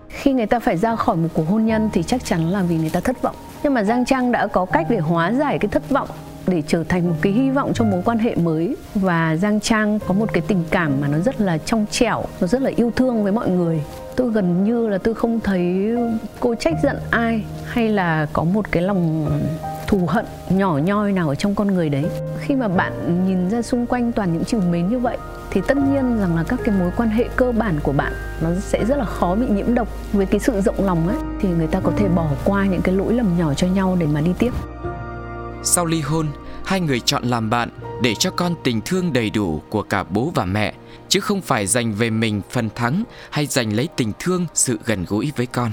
Khi 0.09 0.33
người 0.33 0.45
ta 0.45 0.59
phải 0.59 0.77
ra 0.77 0.95
khỏi 0.95 1.15
một 1.15 1.27
cuộc 1.33 1.43
hôn 1.49 1.65
nhân 1.65 1.89
thì 1.93 2.03
chắc 2.03 2.25
chắn 2.25 2.49
là 2.49 2.63
vì 2.63 2.77
người 2.77 2.89
ta 2.89 2.99
thất 2.99 3.21
vọng. 3.21 3.35
Nhưng 3.63 3.73
mà 3.73 3.83
Giang 3.83 4.05
Trang 4.05 4.31
đã 4.31 4.47
có 4.47 4.65
cách 4.65 4.85
để 4.89 4.99
hóa 4.99 5.33
giải 5.33 5.59
cái 5.59 5.69
thất 5.69 5.89
vọng 5.89 6.09
để 6.47 6.63
trở 6.67 6.83
thành 6.83 7.07
một 7.07 7.15
cái 7.21 7.33
hy 7.33 7.49
vọng 7.49 7.71
cho 7.73 7.85
mối 7.85 8.01
quan 8.05 8.17
hệ 8.17 8.35
mới 8.35 8.75
và 8.95 9.35
Giang 9.35 9.59
Trang 9.59 9.99
có 10.07 10.13
một 10.13 10.33
cái 10.33 10.43
tình 10.47 10.63
cảm 10.71 11.01
mà 11.01 11.07
nó 11.07 11.19
rất 11.19 11.41
là 11.41 11.57
trong 11.57 11.85
trẻo, 11.91 12.23
nó 12.41 12.47
rất 12.47 12.61
là 12.61 12.71
yêu 12.75 12.91
thương 12.95 13.23
với 13.23 13.31
mọi 13.31 13.49
người. 13.49 13.81
Tôi 14.15 14.31
gần 14.31 14.63
như 14.63 14.87
là 14.87 14.97
tôi 14.97 15.13
không 15.13 15.39
thấy 15.39 15.95
cô 16.39 16.55
trách 16.55 16.75
giận 16.83 16.97
ai 17.09 17.43
hay 17.65 17.89
là 17.89 18.27
có 18.33 18.43
một 18.43 18.71
cái 18.71 18.83
lòng 18.83 19.29
thù 19.87 20.05
hận 20.07 20.25
nhỏ 20.49 20.77
nhoi 20.77 21.11
nào 21.11 21.29
ở 21.29 21.35
trong 21.35 21.55
con 21.55 21.67
người 21.67 21.89
đấy. 21.89 22.05
Khi 22.39 22.55
mà 22.55 22.67
bạn 22.67 23.25
nhìn 23.27 23.49
ra 23.49 23.61
xung 23.61 23.85
quanh 23.85 24.11
toàn 24.11 24.33
những 24.33 24.43
chiều 24.45 24.61
mến 24.71 24.89
như 24.89 24.99
vậy 24.99 25.17
thì 25.51 25.61
tất 25.67 25.77
nhiên 25.77 26.19
rằng 26.19 26.35
là 26.35 26.43
các 26.43 26.59
cái 26.63 26.75
mối 26.79 26.91
quan 26.97 27.09
hệ 27.09 27.25
cơ 27.35 27.51
bản 27.51 27.79
của 27.83 27.91
bạn 27.91 28.13
nó 28.41 28.49
sẽ 28.59 28.85
rất 28.85 28.97
là 28.97 29.05
khó 29.05 29.35
bị 29.35 29.47
nhiễm 29.49 29.75
độc 29.75 29.87
với 30.13 30.25
cái 30.25 30.39
sự 30.39 30.61
rộng 30.61 30.85
lòng 30.85 31.07
ấy 31.07 31.17
thì 31.41 31.49
người 31.49 31.67
ta 31.67 31.79
có 31.79 31.91
thể 31.97 32.07
bỏ 32.07 32.27
qua 32.45 32.65
những 32.65 32.81
cái 32.81 32.95
lỗi 32.95 33.13
lầm 33.13 33.37
nhỏ 33.37 33.53
cho 33.53 33.67
nhau 33.67 33.97
để 33.99 34.07
mà 34.07 34.21
đi 34.21 34.33
tiếp 34.39 34.51
sau 35.63 35.85
ly 35.85 36.01
hôn, 36.01 36.27
hai 36.65 36.79
người 36.79 36.99
chọn 36.99 37.23
làm 37.23 37.49
bạn 37.49 37.69
để 38.01 38.15
cho 38.15 38.29
con 38.31 38.55
tình 38.63 38.81
thương 38.85 39.13
đầy 39.13 39.29
đủ 39.29 39.61
của 39.69 39.81
cả 39.81 40.03
bố 40.03 40.31
và 40.35 40.45
mẹ, 40.45 40.73
chứ 41.09 41.19
không 41.19 41.41
phải 41.41 41.67
dành 41.67 41.93
về 41.93 42.09
mình 42.09 42.41
phần 42.49 42.69
thắng 42.75 43.03
hay 43.29 43.45
giành 43.45 43.73
lấy 43.73 43.89
tình 43.95 44.11
thương 44.19 44.45
sự 44.53 44.79
gần 44.85 45.05
gũi 45.07 45.31
với 45.35 45.45
con. 45.45 45.71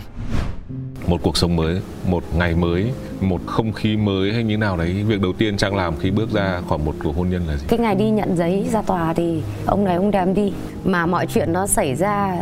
Một 1.07 1.21
cuộc 1.23 1.37
sống 1.37 1.57
mới, 1.57 1.81
một 2.07 2.23
ngày 2.37 2.55
mới, 2.55 2.93
một 3.21 3.41
không 3.47 3.73
khí 3.73 3.97
mới 3.97 4.33
hay 4.33 4.45
như 4.45 4.57
nào 4.57 4.77
đấy, 4.77 5.05
việc 5.09 5.21
đầu 5.21 5.33
tiên 5.33 5.57
Trang 5.57 5.77
làm 5.77 5.97
khi 6.01 6.11
bước 6.11 6.33
ra 6.33 6.63
khỏi 6.69 6.79
một 6.79 6.95
cuộc 7.05 7.17
hôn 7.17 7.31
nhân 7.31 7.47
là 7.47 7.57
gì? 7.57 7.65
Cái 7.69 7.79
ngày 7.79 7.95
đi 7.95 8.11
nhận 8.11 8.37
giấy 8.37 8.67
ra 8.73 8.83
tòa 8.83 9.15
thì 9.15 9.43
ông 9.67 9.85
này 9.85 9.97
ông 9.97 10.11
đem 10.11 10.35
đi, 10.35 10.53
mà 10.85 11.07
mọi 11.07 11.27
chuyện 11.27 11.53
nó 11.53 11.67
xảy 11.67 11.95
ra 11.95 12.37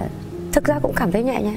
thực 0.53 0.65
ra 0.65 0.79
cũng 0.83 0.93
cảm 0.97 1.13
thấy 1.13 1.23
nhẹ 1.23 1.43
nhàng. 1.43 1.57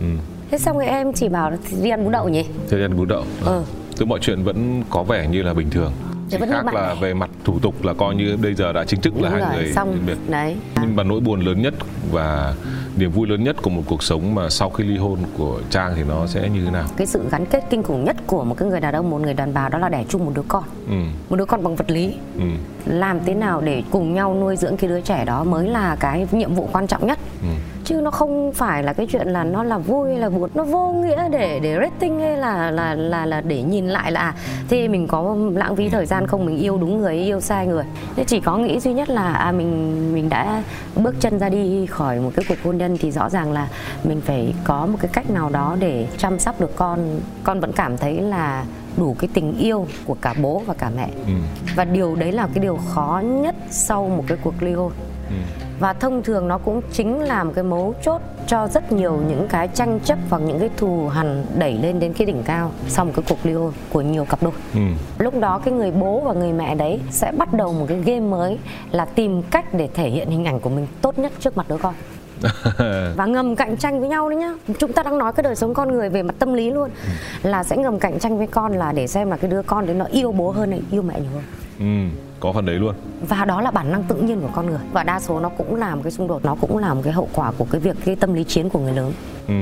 Ừ. 0.00 0.06
Thế 0.50 0.58
xong 0.58 0.76
rồi 0.76 0.86
em 0.86 1.12
chỉ 1.12 1.28
bảo 1.28 1.50
là 1.50 1.56
đi 1.82 1.90
ăn 1.90 2.04
bún 2.04 2.12
đậu 2.12 2.28
nhỉ? 2.28 2.44
Thế 2.68 2.76
đi 2.76 2.84
ăn 2.84 2.96
bún 2.96 3.08
đậu. 3.08 3.24
Ừ 3.44 3.62
tức 4.00 4.06
mọi 4.06 4.18
chuyện 4.22 4.42
vẫn 4.42 4.82
có 4.90 5.02
vẻ 5.02 5.26
như 5.26 5.42
là 5.42 5.54
bình 5.54 5.70
thường. 5.70 5.92
Chỉ 6.30 6.36
khác 6.50 6.74
là 6.74 6.94
về 7.00 7.14
mặt 7.14 7.30
thủ 7.44 7.58
tục 7.58 7.84
là 7.84 7.94
coi 7.94 8.14
như 8.14 8.36
bây 8.42 8.54
giờ 8.54 8.72
đã 8.72 8.84
chính 8.84 9.00
thức 9.00 9.12
Đúng 9.14 9.22
là 9.24 9.30
rồi, 9.30 9.40
hai 9.40 9.56
người 9.56 9.72
xong 9.72 9.98
biệt 10.06 10.16
đấy. 10.28 10.56
Nhưng 10.80 10.96
mà 10.96 11.02
nỗi 11.02 11.20
buồn 11.20 11.40
lớn 11.40 11.62
nhất 11.62 11.74
và 12.10 12.54
niềm 12.96 13.10
vui 13.10 13.28
lớn 13.28 13.44
nhất 13.44 13.56
của 13.62 13.70
một 13.70 13.82
cuộc 13.86 14.02
sống 14.02 14.34
mà 14.34 14.50
sau 14.50 14.70
khi 14.70 14.84
ly 14.84 14.96
hôn 14.96 15.18
của 15.38 15.60
trang 15.70 15.92
thì 15.96 16.02
nó 16.08 16.26
sẽ 16.26 16.48
như 16.48 16.64
thế 16.64 16.70
nào? 16.70 16.84
Cái 16.96 17.06
sự 17.06 17.28
gắn 17.30 17.46
kết 17.46 17.64
kinh 17.70 17.82
khủng 17.82 18.04
nhất 18.04 18.16
của 18.26 18.44
một 18.44 18.54
cái 18.58 18.68
người 18.68 18.80
đàn 18.80 18.94
ông 18.94 19.10
một 19.10 19.20
người 19.20 19.34
đàn 19.34 19.54
bà 19.54 19.68
đó 19.68 19.78
là 19.78 19.88
đẻ 19.88 20.04
chung 20.08 20.24
một 20.24 20.32
đứa 20.34 20.42
con. 20.48 20.64
Ừ. 20.88 20.96
một 21.30 21.36
đứa 21.36 21.44
con 21.44 21.62
bằng 21.62 21.76
vật 21.76 21.90
lý. 21.90 22.14
Ừ. 22.36 22.44
làm 22.86 23.20
thế 23.26 23.34
nào 23.34 23.60
để 23.60 23.82
cùng 23.90 24.14
nhau 24.14 24.34
nuôi 24.40 24.56
dưỡng 24.56 24.76
cái 24.76 24.90
đứa 24.90 25.00
trẻ 25.00 25.24
đó 25.24 25.44
mới 25.44 25.68
là 25.68 25.96
cái 26.00 26.26
nhiệm 26.32 26.54
vụ 26.54 26.68
quan 26.72 26.86
trọng 26.86 27.06
nhất? 27.06 27.18
Ừ 27.42 27.48
chứ 27.90 28.00
nó 28.00 28.10
không 28.10 28.52
phải 28.52 28.82
là 28.82 28.92
cái 28.92 29.06
chuyện 29.06 29.28
là 29.28 29.44
nó 29.44 29.62
là 29.62 29.78
vui 29.78 30.10
hay 30.10 30.18
là 30.20 30.28
buồn 30.28 30.50
nó 30.54 30.64
vô 30.64 30.92
nghĩa 30.92 31.28
để 31.28 31.60
để 31.62 31.78
rating 31.80 32.20
hay 32.20 32.36
là 32.36 32.70
là 32.70 32.94
là 32.94 33.26
là 33.26 33.40
để 33.40 33.62
nhìn 33.62 33.88
lại 33.88 34.12
là 34.12 34.20
à, 34.20 34.34
thì 34.68 34.88
mình 34.88 35.06
có 35.06 35.36
lãng 35.52 35.76
phí 35.76 35.88
thời 35.88 36.06
gian 36.06 36.26
không? 36.26 36.46
Mình 36.46 36.58
yêu 36.58 36.78
đúng 36.78 37.00
người 37.00 37.14
yêu 37.14 37.40
sai 37.40 37.66
người. 37.66 37.84
Thế 38.16 38.24
chỉ 38.24 38.40
có 38.40 38.58
nghĩ 38.58 38.80
duy 38.80 38.92
nhất 38.92 39.10
là 39.10 39.32
à 39.32 39.52
mình 39.52 40.14
mình 40.14 40.28
đã 40.28 40.62
bước 40.96 41.14
chân 41.20 41.38
ra 41.38 41.48
đi 41.48 41.86
khỏi 41.86 42.20
một 42.20 42.30
cái 42.36 42.44
cuộc 42.48 42.54
hôn 42.64 42.78
nhân 42.78 42.96
thì 43.00 43.10
rõ 43.10 43.28
ràng 43.28 43.52
là 43.52 43.68
mình 44.04 44.20
phải 44.20 44.54
có 44.64 44.86
một 44.86 44.98
cái 45.00 45.10
cách 45.12 45.30
nào 45.30 45.50
đó 45.50 45.76
để 45.80 46.06
chăm 46.18 46.38
sóc 46.38 46.60
được 46.60 46.76
con. 46.76 47.20
Con 47.44 47.60
vẫn 47.60 47.72
cảm 47.72 47.96
thấy 47.96 48.20
là 48.20 48.64
đủ 48.96 49.16
cái 49.18 49.28
tình 49.34 49.58
yêu 49.58 49.86
của 50.06 50.16
cả 50.22 50.34
bố 50.42 50.62
và 50.66 50.74
cả 50.74 50.90
mẹ. 50.96 51.08
Ừ. 51.26 51.32
và 51.76 51.84
điều 51.84 52.16
đấy 52.16 52.32
là 52.32 52.48
cái 52.54 52.62
điều 52.62 52.78
khó 52.94 53.22
nhất 53.24 53.54
sau 53.70 54.08
một 54.08 54.24
cái 54.28 54.38
cuộc 54.42 54.62
ly 54.62 54.72
hôn. 54.72 54.92
Ừ 55.28 55.66
và 55.80 55.92
thông 55.92 56.22
thường 56.22 56.48
nó 56.48 56.58
cũng 56.58 56.82
chính 56.92 57.20
là 57.20 57.44
một 57.44 57.52
cái 57.54 57.64
mấu 57.64 57.94
chốt 58.02 58.20
cho 58.46 58.68
rất 58.68 58.92
nhiều 58.92 59.22
những 59.28 59.48
cái 59.48 59.68
tranh 59.68 60.00
chấp 60.04 60.18
hoặc 60.30 60.38
những 60.38 60.58
cái 60.58 60.70
thù 60.76 61.08
hằn 61.08 61.44
đẩy 61.58 61.78
lên 61.82 62.00
đến 62.00 62.12
cái 62.12 62.26
đỉnh 62.26 62.42
cao 62.42 62.72
sau 62.88 63.04
một 63.04 63.12
cái 63.16 63.24
cuộc 63.28 63.38
ly 63.42 63.52
hôn 63.52 63.72
của 63.92 64.00
nhiều 64.00 64.24
cặp 64.24 64.42
đôi. 64.42 64.52
Ừ. 64.74 64.80
lúc 65.18 65.40
đó 65.40 65.60
cái 65.64 65.74
người 65.74 65.90
bố 65.90 66.20
và 66.20 66.32
người 66.32 66.52
mẹ 66.52 66.74
đấy 66.74 67.00
sẽ 67.10 67.32
bắt 67.32 67.52
đầu 67.52 67.72
một 67.72 67.86
cái 67.88 67.98
game 67.98 68.20
mới 68.20 68.58
là 68.90 69.04
tìm 69.04 69.42
cách 69.42 69.74
để 69.74 69.88
thể 69.94 70.10
hiện 70.10 70.30
hình 70.30 70.44
ảnh 70.44 70.60
của 70.60 70.70
mình 70.70 70.86
tốt 71.02 71.18
nhất 71.18 71.32
trước 71.40 71.56
mặt 71.56 71.66
đứa 71.68 71.76
con. 71.76 71.94
Và 73.16 73.26
ngầm 73.26 73.56
cạnh 73.56 73.76
tranh 73.76 74.00
với 74.00 74.08
nhau 74.08 74.28
đấy 74.28 74.38
nhá. 74.38 74.54
Chúng 74.78 74.92
ta 74.92 75.02
đang 75.02 75.18
nói 75.18 75.32
cái 75.32 75.42
đời 75.42 75.56
sống 75.56 75.74
con 75.74 75.92
người 75.92 76.08
về 76.08 76.22
mặt 76.22 76.34
tâm 76.38 76.54
lý 76.54 76.70
luôn. 76.70 76.90
Ừ. 77.04 77.48
là 77.48 77.64
sẽ 77.64 77.76
ngầm 77.76 77.98
cạnh 77.98 78.18
tranh 78.18 78.38
với 78.38 78.46
con 78.46 78.72
là 78.72 78.92
để 78.92 79.06
xem 79.06 79.30
là 79.30 79.36
cái 79.36 79.50
đứa 79.50 79.62
con 79.62 79.86
đấy 79.86 79.94
nó 79.94 80.04
yêu 80.04 80.32
bố 80.32 80.50
hơn 80.50 80.70
hay 80.70 80.82
yêu 80.90 81.02
mẹ 81.02 81.20
nhiều 81.20 81.30
hơn. 81.34 81.44
Ừ 81.78 82.16
có 82.40 82.52
phần 82.52 82.66
đấy 82.66 82.76
luôn. 82.76 82.94
Và 83.28 83.44
đó 83.44 83.60
là 83.60 83.70
bản 83.70 83.92
năng 83.92 84.02
tự 84.02 84.16
nhiên 84.16 84.40
của 84.40 84.50
con 84.54 84.66
người. 84.66 84.78
Và 84.92 85.02
đa 85.02 85.20
số 85.20 85.40
nó 85.40 85.48
cũng 85.48 85.74
là 85.74 85.94
một 85.94 86.00
cái 86.04 86.12
xung 86.12 86.28
đột 86.28 86.44
nó 86.44 86.56
cũng 86.60 86.78
là 86.78 86.94
một 86.94 87.00
cái 87.04 87.12
hậu 87.12 87.28
quả 87.34 87.52
của 87.58 87.66
cái 87.70 87.80
việc 87.80 87.96
cái 88.04 88.16
tâm 88.16 88.34
lý 88.34 88.44
chiến 88.44 88.68
của 88.68 88.78
người 88.78 88.92
lớn. 88.92 89.12
Ừ. 89.48 89.54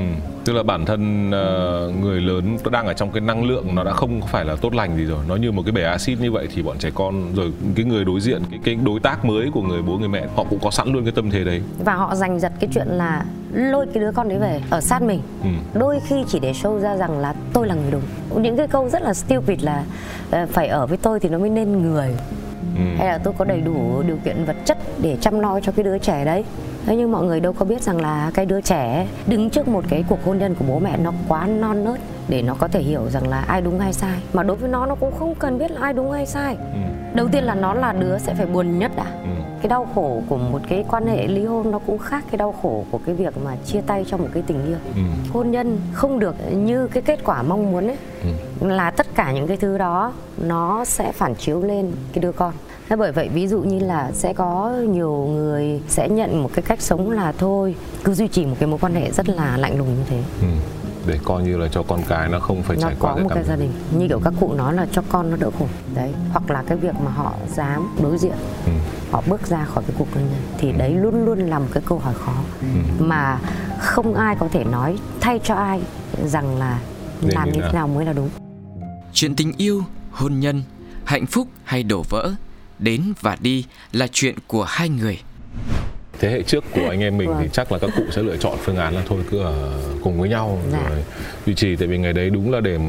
tức 0.45 0.53
là 0.53 0.63
bản 0.63 0.85
thân 0.85 1.27
uh, 1.27 1.95
người 2.03 2.21
lớn 2.21 2.57
đang 2.71 2.87
ở 2.87 2.93
trong 2.93 3.11
cái 3.11 3.21
năng 3.21 3.45
lượng 3.45 3.75
nó 3.75 3.83
đã 3.83 3.91
không 3.91 4.21
phải 4.21 4.45
là 4.45 4.55
tốt 4.55 4.73
lành 4.73 4.97
gì 4.97 5.05
rồi. 5.05 5.19
Nó 5.27 5.35
như 5.35 5.51
một 5.51 5.61
cái 5.65 5.71
bể 5.71 5.83
axit 5.83 6.19
như 6.19 6.31
vậy 6.31 6.47
thì 6.53 6.61
bọn 6.61 6.77
trẻ 6.77 6.89
con 6.95 7.33
rồi 7.35 7.51
cái 7.75 7.85
người 7.85 8.05
đối 8.05 8.19
diện 8.19 8.41
cái 8.51 8.59
cái 8.63 8.75
đối 8.75 8.99
tác 8.99 9.25
mới 9.25 9.49
của 9.53 9.61
người 9.61 9.81
bố 9.81 9.97
người 9.97 10.09
mẹ 10.09 10.25
họ 10.35 10.45
cũng 10.49 10.59
có 10.61 10.71
sẵn 10.71 10.93
luôn 10.93 11.03
cái 11.03 11.11
tâm 11.15 11.31
thế 11.31 11.43
đấy. 11.43 11.61
Và 11.85 11.95
họ 11.95 12.15
giành 12.15 12.39
giật 12.39 12.51
cái 12.59 12.69
chuyện 12.73 12.87
là 12.87 13.25
lôi 13.53 13.85
cái 13.93 14.03
đứa 14.03 14.11
con 14.11 14.29
đấy 14.29 14.37
về 14.39 14.61
ở 14.69 14.81
sát 14.81 15.01
mình. 15.01 15.21
Ừ. 15.43 15.49
đôi 15.73 15.99
khi 16.07 16.15
chỉ 16.27 16.39
để 16.39 16.51
show 16.51 16.79
ra 16.79 16.97
rằng 16.97 17.19
là 17.19 17.33
tôi 17.53 17.67
là 17.67 17.75
người 17.75 17.91
đúng. 17.91 18.43
Những 18.43 18.57
cái 18.57 18.67
câu 18.67 18.89
rất 18.89 19.01
là 19.01 19.13
stupid 19.13 19.63
là 19.63 19.83
uh, 20.29 20.49
phải 20.49 20.67
ở 20.67 20.87
với 20.87 20.97
tôi 20.97 21.19
thì 21.19 21.29
nó 21.29 21.37
mới 21.37 21.49
nên 21.49 21.81
người 21.81 22.15
ừ. 22.75 22.81
hay 22.97 23.07
là 23.07 23.17
tôi 23.17 23.33
có 23.37 23.45
đầy 23.45 23.61
đủ 23.61 24.03
điều 24.07 24.17
kiện 24.25 24.45
vật 24.45 24.55
chất 24.65 24.77
để 25.01 25.17
chăm 25.21 25.39
lo 25.39 25.59
cho 25.59 25.71
cái 25.71 25.83
đứa 25.83 25.97
trẻ 25.97 26.25
đấy 26.25 26.43
thế 26.85 26.95
nhưng 26.95 27.11
mọi 27.11 27.25
người 27.25 27.39
đâu 27.39 27.53
có 27.53 27.65
biết 27.65 27.81
rằng 27.81 28.01
là 28.01 28.31
cái 28.33 28.45
đứa 28.45 28.61
trẻ 28.61 29.07
đứng 29.27 29.49
trước 29.49 29.67
một 29.67 29.83
cái 29.89 30.03
cuộc 30.09 30.23
hôn 30.25 30.37
nhân 30.37 30.55
của 30.55 30.65
bố 30.67 30.79
mẹ 30.79 30.97
nó 30.97 31.13
quá 31.27 31.47
non 31.47 31.83
nớt 31.83 31.99
để 32.27 32.41
nó 32.41 32.55
có 32.59 32.67
thể 32.67 32.81
hiểu 32.81 33.09
rằng 33.09 33.27
là 33.27 33.41
ai 33.41 33.61
đúng 33.61 33.79
hay 33.79 33.93
sai 33.93 34.19
mà 34.33 34.43
đối 34.43 34.57
với 34.57 34.69
nó 34.69 34.85
nó 34.85 34.95
cũng 34.95 35.11
không 35.19 35.35
cần 35.35 35.59
biết 35.59 35.71
là 35.71 35.81
ai 35.81 35.93
đúng 35.93 36.11
hay 36.11 36.25
sai 36.25 36.55
ừ. 36.55 36.79
đầu 37.13 37.27
tiên 37.27 37.43
là 37.43 37.55
nó 37.55 37.73
là 37.73 37.93
đứa 37.93 38.17
sẽ 38.17 38.33
phải 38.33 38.45
buồn 38.45 38.79
nhất 38.79 38.91
đã 38.95 39.05
ừ. 39.05 39.29
cái 39.61 39.69
đau 39.69 39.87
khổ 39.95 40.21
của 40.29 40.37
một 40.37 40.61
cái 40.69 40.85
quan 40.89 41.07
hệ 41.07 41.27
ly 41.27 41.45
hôn 41.45 41.71
nó 41.71 41.79
cũng 41.79 41.97
khác 41.97 42.23
cái 42.31 42.37
đau 42.37 42.55
khổ 42.61 42.85
của 42.91 42.99
cái 43.05 43.15
việc 43.15 43.33
mà 43.45 43.55
chia 43.65 43.81
tay 43.81 44.05
trong 44.07 44.21
một 44.21 44.29
cái 44.33 44.43
tình 44.47 44.65
yêu 44.65 44.77
ừ. 44.95 45.01
hôn 45.33 45.51
nhân 45.51 45.77
không 45.93 46.19
được 46.19 46.35
như 46.51 46.87
cái 46.87 47.03
kết 47.03 47.19
quả 47.23 47.41
mong 47.41 47.71
muốn 47.71 47.87
ấy 47.87 47.97
ừ. 48.23 48.29
Là 48.61 48.91
tất 48.91 49.07
cả 49.15 49.31
những 49.31 49.47
cái 49.47 49.57
thứ 49.57 49.77
đó 49.77 50.13
nó 50.37 50.85
sẽ 50.85 51.11
phản 51.11 51.35
chiếu 51.35 51.61
lên 51.61 51.91
cái 52.13 52.21
đứa 52.21 52.31
con 52.31 52.53
Thế 52.89 52.95
bởi 52.95 53.11
vậy 53.11 53.29
ví 53.33 53.47
dụ 53.47 53.61
như 53.61 53.79
là 53.79 54.11
sẽ 54.13 54.33
có 54.33 54.71
nhiều 54.89 55.11
người 55.11 55.81
sẽ 55.87 56.09
nhận 56.09 56.43
một 56.43 56.49
cái 56.53 56.63
cách 56.63 56.81
sống 56.81 57.11
là 57.11 57.31
thôi 57.31 57.75
cứ 58.03 58.13
duy 58.13 58.27
trì 58.27 58.45
một 58.45 58.55
cái 58.59 58.69
mối 58.69 58.79
quan 58.81 58.95
hệ 58.95 59.11
rất 59.11 59.29
là 59.29 59.57
lạnh 59.57 59.77
lùng 59.77 59.87
như 59.87 60.03
thế. 60.09 60.23
Ừ 60.41 60.47
để 61.09 61.19
coi 61.23 61.43
như 61.43 61.57
là 61.57 61.67
cho 61.71 61.83
con 61.83 62.01
cái 62.07 62.29
nó 62.29 62.39
không 62.39 62.63
phải 62.63 62.77
nó 62.77 62.87
trải 62.87 62.95
qua 62.99 63.13
cái 63.15 63.23
một 63.23 63.29
cái 63.33 63.43
gia 63.43 63.55
đình 63.55 63.71
như 63.97 64.07
kiểu 64.07 64.19
các 64.23 64.33
cụ 64.39 64.53
nói 64.53 64.73
là 64.73 64.87
cho 64.91 65.01
con 65.09 65.31
nó 65.31 65.37
đỡ 65.37 65.49
khổ 65.59 65.67
đấy 65.95 66.13
hoặc 66.31 66.51
là 66.51 66.63
cái 66.67 66.77
việc 66.77 66.95
mà 67.05 67.11
họ 67.11 67.33
dám 67.55 67.95
đối 68.03 68.17
diện 68.17 68.33
ừ. 68.65 68.71
họ 69.11 69.23
bước 69.27 69.47
ra 69.47 69.65
khỏi 69.65 69.83
cái 69.87 69.95
cuộc 69.99 70.07
hôn 70.13 70.23
nhân 70.23 70.41
thì 70.57 70.71
ừ. 70.71 70.77
đấy 70.77 70.89
luôn 70.89 71.25
luôn 71.25 71.39
là 71.39 71.59
một 71.59 71.67
cái 71.71 71.83
câu 71.85 71.99
hỏi 71.99 72.13
khó 72.13 72.33
ừ. 72.61 72.67
mà 72.99 73.39
không 73.79 74.13
ai 74.13 74.35
có 74.39 74.47
thể 74.51 74.63
nói 74.63 74.97
thay 75.21 75.39
cho 75.43 75.55
ai 75.55 75.81
rằng 76.25 76.57
là 76.57 76.79
Nên 77.21 77.31
làm 77.35 77.51
như 77.51 77.61
thế 77.61 77.71
nào 77.73 77.87
mới 77.87 78.05
là 78.05 78.13
đúng 78.13 78.29
chuyện 79.19 79.35
tình 79.35 79.53
yêu, 79.57 79.83
hôn 80.11 80.39
nhân, 80.39 80.63
hạnh 81.05 81.25
phúc 81.25 81.47
hay 81.63 81.83
đổ 81.83 82.03
vỡ, 82.09 82.31
đến 82.79 83.13
và 83.21 83.37
đi 83.41 83.65
là 83.91 84.07
chuyện 84.11 84.35
của 84.47 84.63
hai 84.63 84.89
người 84.89 85.19
thế 86.19 86.29
hệ 86.29 86.43
trước 86.43 86.63
của 86.75 86.89
anh 86.89 86.99
em 86.99 87.17
mình 87.17 87.27
thì 87.27 87.33
vâng. 87.33 87.49
chắc 87.51 87.71
là 87.71 87.79
các 87.79 87.89
cụ 87.95 88.03
sẽ 88.11 88.21
lựa 88.23 88.37
chọn 88.37 88.57
phương 88.59 88.75
án 88.75 88.95
là 88.95 89.01
thôi 89.07 89.19
cứ 89.31 89.39
ở 89.39 89.53
cùng 90.03 90.19
với 90.19 90.29
nhau 90.29 90.57
dạ. 90.71 90.89
rồi 90.89 90.99
duy 91.45 91.55
trì 91.55 91.75
tại 91.75 91.87
vì 91.87 91.97
ngày 91.97 92.13
đấy 92.13 92.29
đúng 92.29 92.51
là 92.51 92.59
để 92.59 92.79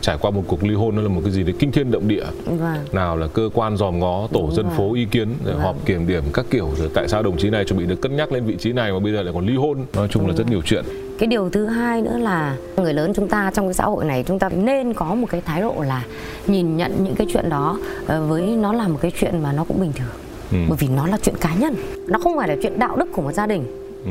trải 0.00 0.16
qua 0.20 0.30
một 0.30 0.42
cuộc 0.46 0.64
ly 0.64 0.74
hôn 0.74 0.96
nó 0.96 1.02
là 1.02 1.08
một 1.08 1.20
cái 1.24 1.32
gì 1.32 1.42
đấy 1.42 1.54
kinh 1.58 1.72
thiên 1.72 1.90
động 1.90 2.08
địa 2.08 2.24
vâng. 2.44 2.78
nào 2.92 3.16
là 3.16 3.26
cơ 3.26 3.50
quan 3.54 3.76
dòm 3.76 3.98
ngó 3.98 4.26
tổ 4.32 4.40
đúng 4.40 4.54
dân 4.54 4.66
rồi. 4.66 4.74
phố 4.76 4.94
ý 4.94 5.04
kiến 5.04 5.28
rồi 5.44 5.54
vâng. 5.54 5.62
họp 5.62 5.86
kiểm 5.86 6.06
điểm 6.06 6.24
các 6.32 6.46
kiểu 6.50 6.70
rồi 6.78 6.90
tại 6.94 7.08
sao 7.08 7.22
đồng 7.22 7.36
chí 7.38 7.50
này 7.50 7.64
chuẩn 7.64 7.78
bị 7.78 7.86
được 7.86 8.00
cân 8.02 8.16
nhắc 8.16 8.32
lên 8.32 8.44
vị 8.44 8.56
trí 8.58 8.72
này 8.72 8.92
mà 8.92 8.98
bây 8.98 9.12
giờ 9.12 9.22
lại 9.22 9.34
còn 9.34 9.46
ly 9.46 9.56
hôn 9.56 9.86
nói 9.94 10.08
chung 10.10 10.22
đúng 10.22 10.30
là 10.30 10.36
rất 10.36 10.50
nhiều 10.50 10.62
chuyện 10.64 10.84
cái 11.20 11.26
điều 11.26 11.50
thứ 11.50 11.66
hai 11.66 12.02
nữa 12.02 12.16
là 12.18 12.56
người 12.76 12.94
lớn 12.94 13.12
chúng 13.16 13.28
ta 13.28 13.50
trong 13.54 13.66
cái 13.66 13.74
xã 13.74 13.84
hội 13.84 14.04
này 14.04 14.24
chúng 14.26 14.38
ta 14.38 14.48
nên 14.48 14.94
có 14.94 15.14
một 15.14 15.26
cái 15.30 15.40
thái 15.40 15.60
độ 15.60 15.74
là 15.86 16.04
nhìn 16.46 16.76
nhận 16.76 17.04
những 17.04 17.14
cái 17.14 17.26
chuyện 17.32 17.48
đó 17.48 17.78
ờ, 18.06 18.26
với 18.26 18.42
nó 18.42 18.72
là 18.72 18.88
một 18.88 18.98
cái 19.02 19.12
chuyện 19.20 19.42
mà 19.42 19.52
nó 19.52 19.64
cũng 19.64 19.80
bình 19.80 19.92
thường 19.92 20.29
ừ. 20.52 20.58
bởi 20.68 20.76
vì 20.80 20.88
nó 20.88 21.06
là 21.06 21.18
chuyện 21.22 21.34
cá 21.40 21.54
nhân. 21.54 21.74
Nó 22.06 22.18
không 22.18 22.36
phải 22.36 22.48
là 22.48 22.56
chuyện 22.62 22.78
đạo 22.78 22.96
đức 22.96 23.08
của 23.12 23.22
một 23.22 23.32
gia 23.32 23.46
đình. 23.46 23.64
Ừ. 24.04 24.10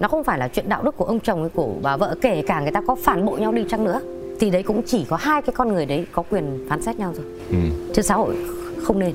nó 0.00 0.08
không 0.08 0.24
phải 0.24 0.38
là 0.38 0.48
chuyện 0.48 0.68
đạo 0.68 0.82
đức 0.82 0.96
của 0.96 1.04
ông 1.04 1.20
chồng 1.20 1.40
hay 1.40 1.50
của 1.54 1.68
bà 1.82 1.96
vợ 1.96 2.14
kể 2.20 2.42
cả 2.46 2.60
người 2.60 2.70
ta 2.70 2.80
có 2.86 2.94
phản 2.94 3.26
bội 3.26 3.40
nhau 3.40 3.52
đi 3.52 3.64
chăng 3.68 3.84
nữa. 3.84 4.00
Thì 4.40 4.50
đấy 4.50 4.62
cũng 4.62 4.82
chỉ 4.86 5.04
có 5.04 5.16
hai 5.16 5.42
cái 5.42 5.52
con 5.56 5.68
người 5.68 5.86
đấy 5.86 6.06
có 6.12 6.22
quyền 6.30 6.66
phán 6.68 6.82
xét 6.82 6.98
nhau 6.98 7.12
rồi 7.16 7.26
ừ. 7.50 7.56
chứ 7.94 8.02
xã 8.02 8.14
hội 8.14 8.36
không 8.82 8.98
nên. 8.98 9.14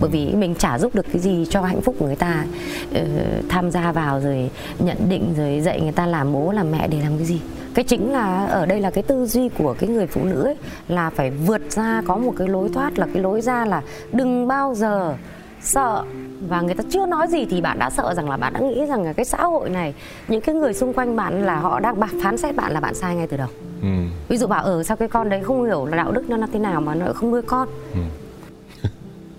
Bởi 0.00 0.10
vì 0.10 0.34
mình 0.34 0.54
chả 0.54 0.78
giúp 0.78 0.94
được 0.94 1.06
cái 1.12 1.20
gì 1.20 1.46
cho 1.50 1.62
hạnh 1.62 1.80
phúc 1.80 1.94
của 1.98 2.06
người 2.06 2.16
ta 2.16 2.44
uh, 2.90 3.00
tham 3.48 3.70
gia 3.70 3.92
vào 3.92 4.20
rồi 4.20 4.50
nhận 4.78 4.96
định 5.08 5.34
rồi 5.36 5.60
dạy 5.60 5.80
người 5.80 5.92
ta 5.92 6.06
làm 6.06 6.32
bố 6.32 6.52
làm 6.52 6.72
mẹ 6.72 6.88
để 6.88 6.98
làm 7.02 7.16
cái 7.16 7.26
gì. 7.26 7.40
Cái 7.74 7.84
chính 7.84 8.12
là 8.12 8.46
ở 8.46 8.66
đây 8.66 8.80
là 8.80 8.90
cái 8.90 9.02
tư 9.02 9.26
duy 9.26 9.48
của 9.48 9.74
cái 9.78 9.90
người 9.90 10.06
phụ 10.06 10.24
nữ 10.24 10.42
ấy 10.42 10.56
là 10.88 11.10
phải 11.10 11.30
vượt 11.30 11.62
ra 11.70 12.02
có 12.06 12.16
một 12.16 12.34
cái 12.38 12.48
lối 12.48 12.68
thoát 12.68 12.98
là 12.98 13.06
cái 13.14 13.22
lối 13.22 13.40
ra 13.40 13.64
là 13.64 13.82
đừng 14.12 14.48
bao 14.48 14.74
giờ 14.74 15.14
sợ. 15.60 16.04
Và 16.48 16.60
người 16.60 16.74
ta 16.74 16.84
chưa 16.90 17.06
nói 17.06 17.26
gì 17.28 17.46
thì 17.50 17.60
bạn 17.60 17.78
đã 17.78 17.90
sợ 17.90 18.14
rằng 18.14 18.30
là 18.30 18.36
bạn 18.36 18.52
đã 18.52 18.60
nghĩ 18.60 18.86
rằng 18.86 19.02
là 19.02 19.12
cái 19.12 19.24
xã 19.24 19.44
hội 19.44 19.70
này 19.70 19.94
những 20.28 20.40
cái 20.40 20.54
người 20.54 20.74
xung 20.74 20.92
quanh 20.92 21.16
bạn 21.16 21.44
là 21.46 21.56
họ 21.56 21.80
đang 21.80 21.96
phán 22.22 22.36
xét 22.36 22.56
bạn 22.56 22.72
là 22.72 22.80
bạn 22.80 22.94
sai 22.94 23.16
ngay 23.16 23.26
từ 23.26 23.36
đầu. 23.36 23.48
Ừ. 23.82 23.88
ví 24.28 24.36
dụ 24.36 24.46
bảo 24.46 24.64
ở 24.64 24.76
ừ, 24.76 24.82
sao 24.82 24.96
cái 24.96 25.08
con 25.08 25.28
đấy 25.28 25.40
không 25.44 25.64
hiểu 25.64 25.86
là 25.86 25.96
đạo 25.96 26.12
đức 26.12 26.30
nó 26.30 26.36
là 26.36 26.46
thế 26.52 26.58
nào 26.58 26.80
mà 26.80 26.94
nó 26.94 27.12
không 27.12 27.30
nuôi 27.30 27.42
con? 27.42 27.68
Ừ. 27.94 28.00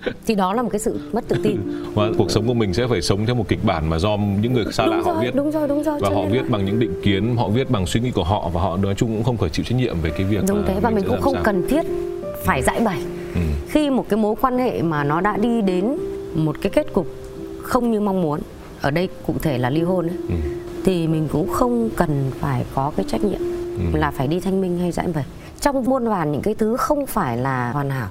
Thì 0.27 0.35
đó 0.35 0.53
là 0.53 0.61
một 0.61 0.69
cái 0.71 0.79
sự 0.79 0.99
mất 1.13 1.27
tự 1.27 1.35
tin. 1.43 1.57
Và 1.95 2.09
cuộc 2.17 2.31
sống 2.31 2.47
của 2.47 2.53
mình 2.53 2.73
sẽ 2.73 2.87
phải 2.87 3.01
sống 3.01 3.25
theo 3.25 3.35
một 3.35 3.45
kịch 3.47 3.63
bản 3.63 3.89
mà 3.89 3.99
do 3.99 4.17
những 4.41 4.53
người 4.53 4.65
xa 4.71 4.85
đúng 4.85 4.95
lạ 4.95 5.01
rồi, 5.05 5.15
họ 5.15 5.21
viết. 5.21 5.35
đúng 5.35 5.51
rồi 5.51 5.67
đúng 5.67 5.83
rồi 5.83 5.99
và 6.01 6.09
họ 6.09 6.25
viết 6.31 6.41
là... 6.41 6.49
bằng 6.49 6.65
những 6.65 6.79
định 6.79 7.01
kiến 7.03 7.35
họ 7.37 7.49
viết 7.49 7.69
bằng 7.69 7.85
suy 7.85 7.99
nghĩ 7.99 8.11
của 8.11 8.23
họ 8.23 8.49
và 8.53 8.61
họ 8.61 8.77
nói 8.77 8.95
chung 8.95 9.09
cũng 9.15 9.23
không 9.23 9.37
phải 9.37 9.49
chịu 9.49 9.65
trách 9.65 9.75
nhiệm 9.75 10.01
về 10.01 10.09
cái 10.09 10.23
việc 10.23 10.43
đúng 10.47 10.63
thế 10.67 10.79
và 10.81 10.89
mình 10.89 11.05
cũng 11.07 11.21
không 11.21 11.33
sao. 11.33 11.43
cần 11.43 11.67
thiết 11.69 11.85
phải 12.45 12.61
giải 12.61 12.79
bày. 12.85 12.99
Ừ. 13.35 13.41
khi 13.69 13.89
một 13.89 14.09
cái 14.09 14.17
mối 14.17 14.35
quan 14.41 14.57
hệ 14.57 14.81
mà 14.81 15.03
nó 15.03 15.21
đã 15.21 15.37
đi 15.37 15.61
đến 15.61 15.97
một 16.35 16.55
cái 16.61 16.69
kết 16.69 16.93
cục 16.93 17.07
không 17.63 17.91
như 17.91 17.99
mong 17.99 18.21
muốn 18.21 18.39
ở 18.81 18.91
đây 18.91 19.09
cụ 19.27 19.33
thể 19.41 19.57
là 19.57 19.69
ly 19.69 19.81
hôn 19.81 20.07
ấy, 20.07 20.17
ừ. 20.29 20.35
thì 20.85 21.07
mình 21.07 21.27
cũng 21.31 21.53
không 21.53 21.89
cần 21.97 22.31
phải 22.39 22.65
có 22.75 22.91
cái 22.95 23.05
trách 23.09 23.23
nhiệm 23.23 23.39
ừ. 23.77 23.99
là 23.99 24.11
phải 24.11 24.27
đi 24.27 24.39
thanh 24.39 24.61
minh 24.61 24.77
hay 24.79 24.91
giải 24.91 25.07
bày 25.15 25.25
trong 25.61 25.83
muôn 25.85 26.07
vàn 26.07 26.31
những 26.31 26.41
cái 26.41 26.55
thứ 26.55 26.77
không 26.77 27.05
phải 27.05 27.37
là 27.37 27.71
hoàn 27.71 27.89
hảo 27.89 28.09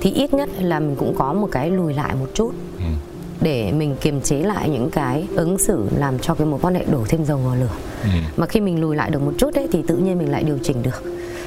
thì 0.00 0.12
ít 0.12 0.34
nhất 0.34 0.48
là 0.60 0.80
mình 0.80 0.96
cũng 0.96 1.14
có 1.18 1.32
một 1.32 1.48
cái 1.52 1.70
lùi 1.70 1.94
lại 1.94 2.14
một 2.20 2.26
chút 2.34 2.52
ừ. 2.78 2.84
để 3.40 3.72
mình 3.72 3.96
kiềm 4.00 4.20
chế 4.20 4.38
lại 4.38 4.68
những 4.68 4.90
cái 4.90 5.26
ứng 5.36 5.58
xử 5.58 5.86
làm 5.96 6.18
cho 6.18 6.34
cái 6.34 6.46
mối 6.46 6.60
quan 6.62 6.74
hệ 6.74 6.84
đổ 6.90 7.04
thêm 7.08 7.24
dầu 7.24 7.38
vào 7.38 7.56
lửa 7.56 7.74
ừ. 8.02 8.08
mà 8.36 8.46
khi 8.46 8.60
mình 8.60 8.80
lùi 8.80 8.96
lại 8.96 9.10
được 9.10 9.22
một 9.22 9.32
chút 9.38 9.54
đấy 9.54 9.68
thì 9.72 9.82
tự 9.86 9.96
nhiên 9.96 10.18
mình 10.18 10.30
lại 10.30 10.44
điều 10.44 10.58
chỉnh 10.62 10.82
được 10.82 11.02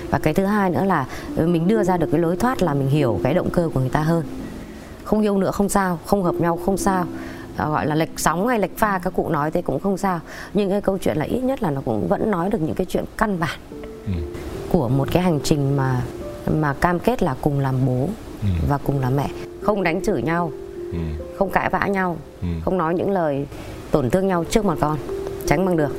và 0.10 0.20
cái 0.20 0.34
thứ 0.34 0.46
hai 0.46 0.70
nữa 0.70 0.84
là 0.86 1.06
mình 1.38 1.68
đưa 1.68 1.84
ra 1.84 1.98
được 1.98 2.08
cái 2.12 2.22
lối 2.22 2.36
thoát 2.36 2.62
là 2.62 2.74
mình 2.74 2.88
hiểu 2.88 3.20
cái 3.24 3.34
động 3.34 3.50
cơ 3.50 3.70
của 3.74 3.80
người 3.80 3.90
ta 3.90 4.02
hơn 4.02 4.24
không 5.06 5.22
yêu 5.22 5.38
nữa 5.38 5.52
không 5.52 5.70
sao 5.70 6.00
không 6.06 6.24
hợp 6.24 6.36
nhau 6.36 6.60
không 6.66 6.78
sao 6.78 7.06
à, 7.58 7.70
gọi 7.70 7.88
là 7.88 7.96
lệch 7.96 8.20
sóng 8.20 8.48
hay 8.48 8.60
lệch 8.60 8.78
pha 8.78 9.00
các 9.04 9.14
cụ 9.14 9.30
nói 9.30 9.52
thế 9.52 9.62
cũng 9.62 9.80
không 9.80 9.98
sao 9.98 10.20
nhưng 10.54 10.70
cái 10.70 10.82
câu 10.82 10.98
chuyện 10.98 11.18
là 11.18 11.26
ít 11.26 11.40
nhất 11.40 11.64
là 11.64 11.72
nó 11.72 11.82
cũng 11.86 12.08
vẫn 12.08 12.32
nói 12.32 12.50
được 12.50 12.62
những 12.62 12.76
cái 12.76 12.86
chuyện 12.86 13.06
căn 13.18 13.40
bản 13.40 13.60
ừ. 14.06 14.12
của 14.72 14.90
một 14.90 15.08
cái 15.12 15.24
hành 15.24 15.40
trình 15.44 15.78
mà 15.78 16.02
mà 16.54 16.74
cam 16.74 17.00
kết 17.00 17.24
là 17.24 17.36
cùng 17.42 17.60
làm 17.60 17.76
bố 17.86 18.08
ừ. 18.42 18.48
và 18.70 18.78
cùng 18.78 19.00
là 19.00 19.10
mẹ 19.10 19.30
không 19.62 19.84
đánh 19.84 20.02
chửi 20.02 20.22
nhau 20.22 20.52
ừ. 20.92 21.00
không 21.38 21.50
cãi 21.50 21.70
vã 21.70 21.88
nhau 21.88 22.18
ừ. 22.42 22.48
không 22.66 22.78
nói 22.78 22.94
những 22.94 23.12
lời 23.12 23.48
tổn 23.92 24.10
thương 24.10 24.28
nhau 24.28 24.44
trước 24.50 24.66
mặt 24.66 24.78
con 24.82 24.98
tránh 25.46 25.66
bằng 25.66 25.78
được 25.78 25.92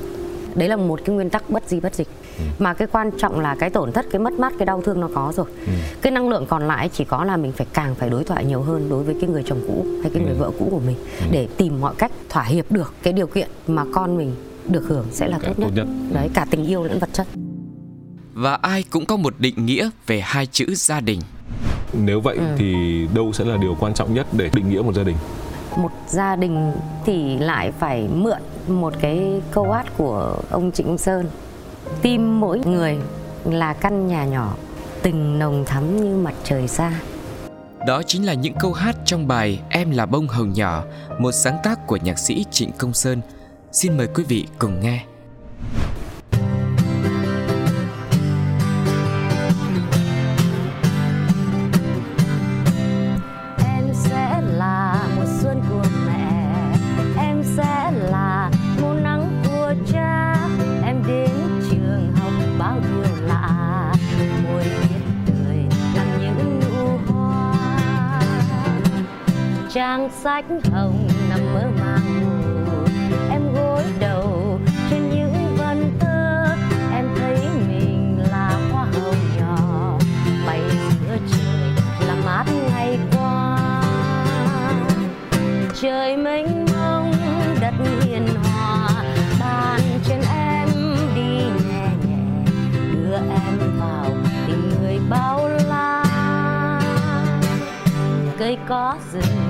đấy 0.55 0.69
là 0.69 0.77
một 0.77 1.01
cái 1.05 1.16
nguyên 1.16 1.31
tắc 1.31 1.51
bất 1.51 1.62
di 1.69 1.81
bất 1.81 1.95
dịch 1.95 2.09
ừ. 2.38 2.44
mà 2.59 2.75
cái 2.75 2.88
quan 2.92 3.11
trọng 3.18 3.40
là 3.40 3.57
cái 3.59 3.70
tổn 3.70 3.92
thất 3.92 4.07
cái 4.11 4.20
mất 4.20 4.33
mát 4.33 4.53
cái 4.59 4.66
đau 4.66 4.83
thương 4.83 5.01
nó 5.01 5.09
có 5.14 5.33
rồi 5.37 5.46
ừ. 5.66 5.72
cái 6.03 6.12
năng 6.12 6.29
lượng 6.29 6.46
còn 6.46 6.62
lại 6.68 6.90
chỉ 6.92 7.05
có 7.05 7.25
là 7.25 7.37
mình 7.37 7.53
phải 7.53 7.66
càng 7.72 7.94
phải 7.94 8.11
đối 8.11 8.25
thoại 8.25 8.44
nhiều 8.44 8.62
hơn 8.62 8.88
đối 8.88 9.05
với 9.05 9.16
cái 9.20 9.31
người 9.31 9.42
chồng 9.46 9.61
cũ 9.66 9.87
hay 10.03 10.11
cái 10.14 10.22
ừ. 10.22 10.27
người 10.27 10.35
vợ 10.35 10.51
cũ 10.59 10.68
của 10.70 10.81
mình 10.87 10.96
ừ. 11.20 11.27
để 11.31 11.49
tìm 11.57 11.81
mọi 11.81 11.94
cách 11.99 12.12
thỏa 12.29 12.42
hiệp 12.42 12.72
được 12.72 12.94
cái 13.03 13.12
điều 13.12 13.27
kiện 13.27 13.49
mà 13.66 13.85
con 13.94 14.16
mình 14.16 14.35
được 14.68 14.85
hưởng 14.88 15.07
sẽ 15.11 15.29
là 15.29 15.38
tốt 15.38 15.59
nhất. 15.59 15.66
tốt 15.68 15.70
nhất 15.75 15.87
đấy 16.12 16.31
cả 16.35 16.46
tình 16.51 16.66
yêu 16.66 16.85
lẫn 16.85 16.99
vật 16.99 17.09
chất 17.12 17.27
và 18.35 18.55
ai 18.55 18.85
cũng 18.90 19.07
có 19.07 19.16
một 19.16 19.35
định 19.38 19.66
nghĩa 19.66 19.90
về 20.07 20.20
hai 20.20 20.46
chữ 20.46 20.75
gia 20.75 21.01
đình 21.01 21.20
nếu 21.92 22.20
vậy 22.20 22.37
ừ. 22.37 22.44
thì 22.59 22.75
đâu 23.14 23.33
sẽ 23.33 23.44
là 23.44 23.57
điều 23.57 23.77
quan 23.81 23.94
trọng 23.94 24.14
nhất 24.14 24.27
để 24.33 24.51
định 24.55 24.68
nghĩa 24.68 24.83
một 24.83 24.94
gia 24.94 25.03
đình 25.03 25.16
một 25.77 25.90
gia 26.07 26.37
đình 26.37 26.72
thì 27.05 27.38
lại 27.38 27.72
phải 27.79 28.09
mượn 28.09 28.38
một 28.68 28.94
cái 29.01 29.42
câu 29.51 29.72
hát 29.72 29.87
của 29.96 30.38
ông 30.51 30.72
Trịnh 30.72 30.99
Sơn 30.99 31.27
tim 32.03 32.40
mỗi 32.40 32.61
người 32.64 32.99
là 33.44 33.72
căn 33.72 34.07
nhà 34.07 34.25
nhỏ 34.25 34.57
tình 35.03 35.38
nồng 35.38 35.64
thắm 35.64 35.96
như 35.96 36.16
mặt 36.16 36.35
trời 36.44 36.68
xa 36.68 36.92
đó 37.87 38.03
chính 38.03 38.27
là 38.27 38.35
những 38.35 38.55
câu 38.61 38.72
hát 38.72 38.96
trong 39.05 39.29
bài 39.29 39.61
Em 39.68 39.90
là 39.90 40.07
bông 40.07 40.29
hồng 40.29 40.53
nhỏ, 40.53 40.85
một 41.18 41.33
sáng 41.33 41.57
tác 41.64 41.87
của 41.87 41.96
nhạc 41.96 42.18
sĩ 42.18 42.44
Trịnh 42.51 42.70
Công 42.79 42.92
Sơn. 42.92 43.20
Xin 43.72 43.96
mời 43.96 44.09
quý 44.14 44.25
vị 44.29 44.46
cùng 44.59 44.81
nghe. 44.81 45.05
Trang 69.87 70.11
sách 70.11 70.44
hồng 70.72 71.09
nằm 71.31 71.55
mơ 71.55 71.62
màng 71.81 72.20
ngủ 72.20 72.87
em 73.31 73.55
gối 73.55 73.83
đầu 74.01 74.61
trên 74.90 75.11
những 75.11 75.57
vần 75.57 75.99
thơ, 76.01 76.46
em 76.92 77.09
thấy 77.18 77.38
mình 77.68 78.18
là 78.31 78.61
hoa 78.72 78.85
hồng 78.85 79.16
nhỏ. 79.38 79.99
Bay 80.46 80.61
giữa 81.01 81.16
trời 81.33 81.72
là 82.09 82.14
mát 82.25 82.44
ngày 82.70 82.99
qua. 83.16 83.59
Trời 85.83 86.16
mênh 86.16 86.66
mông, 86.72 87.12
đất 87.61 87.75
hiền 88.01 88.27
hòa. 88.42 88.88
Bàn 89.40 89.81
trên 90.09 90.20
em 90.37 90.68
đi 91.14 91.38
nhẹ 91.68 91.88
nhẹ, 92.07 92.44
đưa 92.92 93.16
em 93.16 93.59
vào 93.79 94.07
tình 94.46 94.68
người 94.68 94.99
bao 95.11 95.49
la. 95.68 96.05
Cây 98.38 98.59
có 98.68 98.96
rừng 99.12 99.45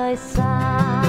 trời 0.00 0.16
xa. 0.16 1.02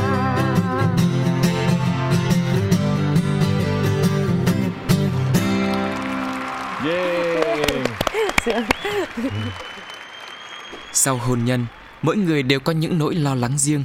Sau 10.93 11.17
hôn 11.17 11.45
nhân, 11.45 11.65
mỗi 12.01 12.17
người 12.17 12.43
đều 12.43 12.59
có 12.59 12.71
những 12.71 12.97
nỗi 12.97 13.15
lo 13.15 13.35
lắng 13.35 13.57
riêng. 13.57 13.83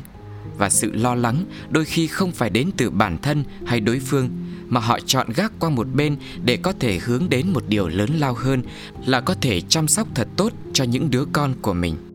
Và 0.58 0.70
sự 0.70 0.92
lo 0.92 1.14
lắng 1.14 1.44
đôi 1.70 1.84
khi 1.84 2.06
không 2.06 2.32
phải 2.32 2.50
đến 2.50 2.70
từ 2.76 2.90
bản 2.90 3.18
thân 3.22 3.44
hay 3.66 3.80
đối 3.80 4.00
phương 4.00 4.30
mà 4.68 4.80
họ 4.80 4.98
chọn 5.06 5.26
gác 5.36 5.52
qua 5.58 5.70
một 5.70 5.86
bên 5.94 6.16
để 6.44 6.56
có 6.56 6.72
thể 6.80 6.98
hướng 6.98 7.28
đến 7.28 7.52
một 7.52 7.64
điều 7.68 7.88
lớn 7.88 8.10
lao 8.18 8.34
hơn 8.34 8.62
là 9.06 9.20
có 9.20 9.34
thể 9.40 9.60
chăm 9.60 9.88
sóc 9.88 10.08
thật 10.14 10.28
tốt 10.36 10.52
cho 10.72 10.84
những 10.84 11.10
đứa 11.10 11.24
con 11.32 11.54
của 11.62 11.72
mình. 11.72 12.05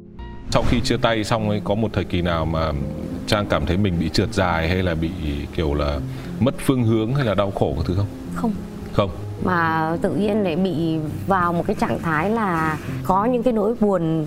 Sau 0.51 0.63
khi 0.69 0.81
chia 0.81 0.97
tay 0.97 1.23
xong 1.23 1.49
ấy 1.49 1.61
có 1.63 1.75
một 1.75 1.93
thời 1.93 2.03
kỳ 2.03 2.21
nào 2.21 2.45
mà 2.45 2.71
Trang 3.27 3.45
cảm 3.49 3.65
thấy 3.65 3.77
mình 3.77 3.99
bị 3.99 4.09
trượt 4.09 4.33
dài 4.33 4.69
hay 4.69 4.83
là 4.83 4.95
bị 4.95 5.09
kiểu 5.55 5.73
là 5.73 5.99
mất 6.39 6.55
phương 6.59 6.83
hướng 6.83 7.15
hay 7.15 7.25
là 7.25 7.35
đau 7.35 7.51
khổ 7.51 7.73
cái 7.75 7.83
thứ 7.87 7.95
không? 7.95 8.07
Không. 8.35 8.53
Không 8.93 9.09
mà 9.43 9.97
tự 10.01 10.15
nhiên 10.15 10.43
lại 10.43 10.55
bị 10.55 10.97
vào 11.27 11.53
một 11.53 11.63
cái 11.67 11.75
trạng 11.79 11.99
thái 11.99 12.29
là 12.29 12.77
có 13.03 13.25
những 13.25 13.43
cái 13.43 13.53
nỗi 13.53 13.75
buồn 13.79 14.25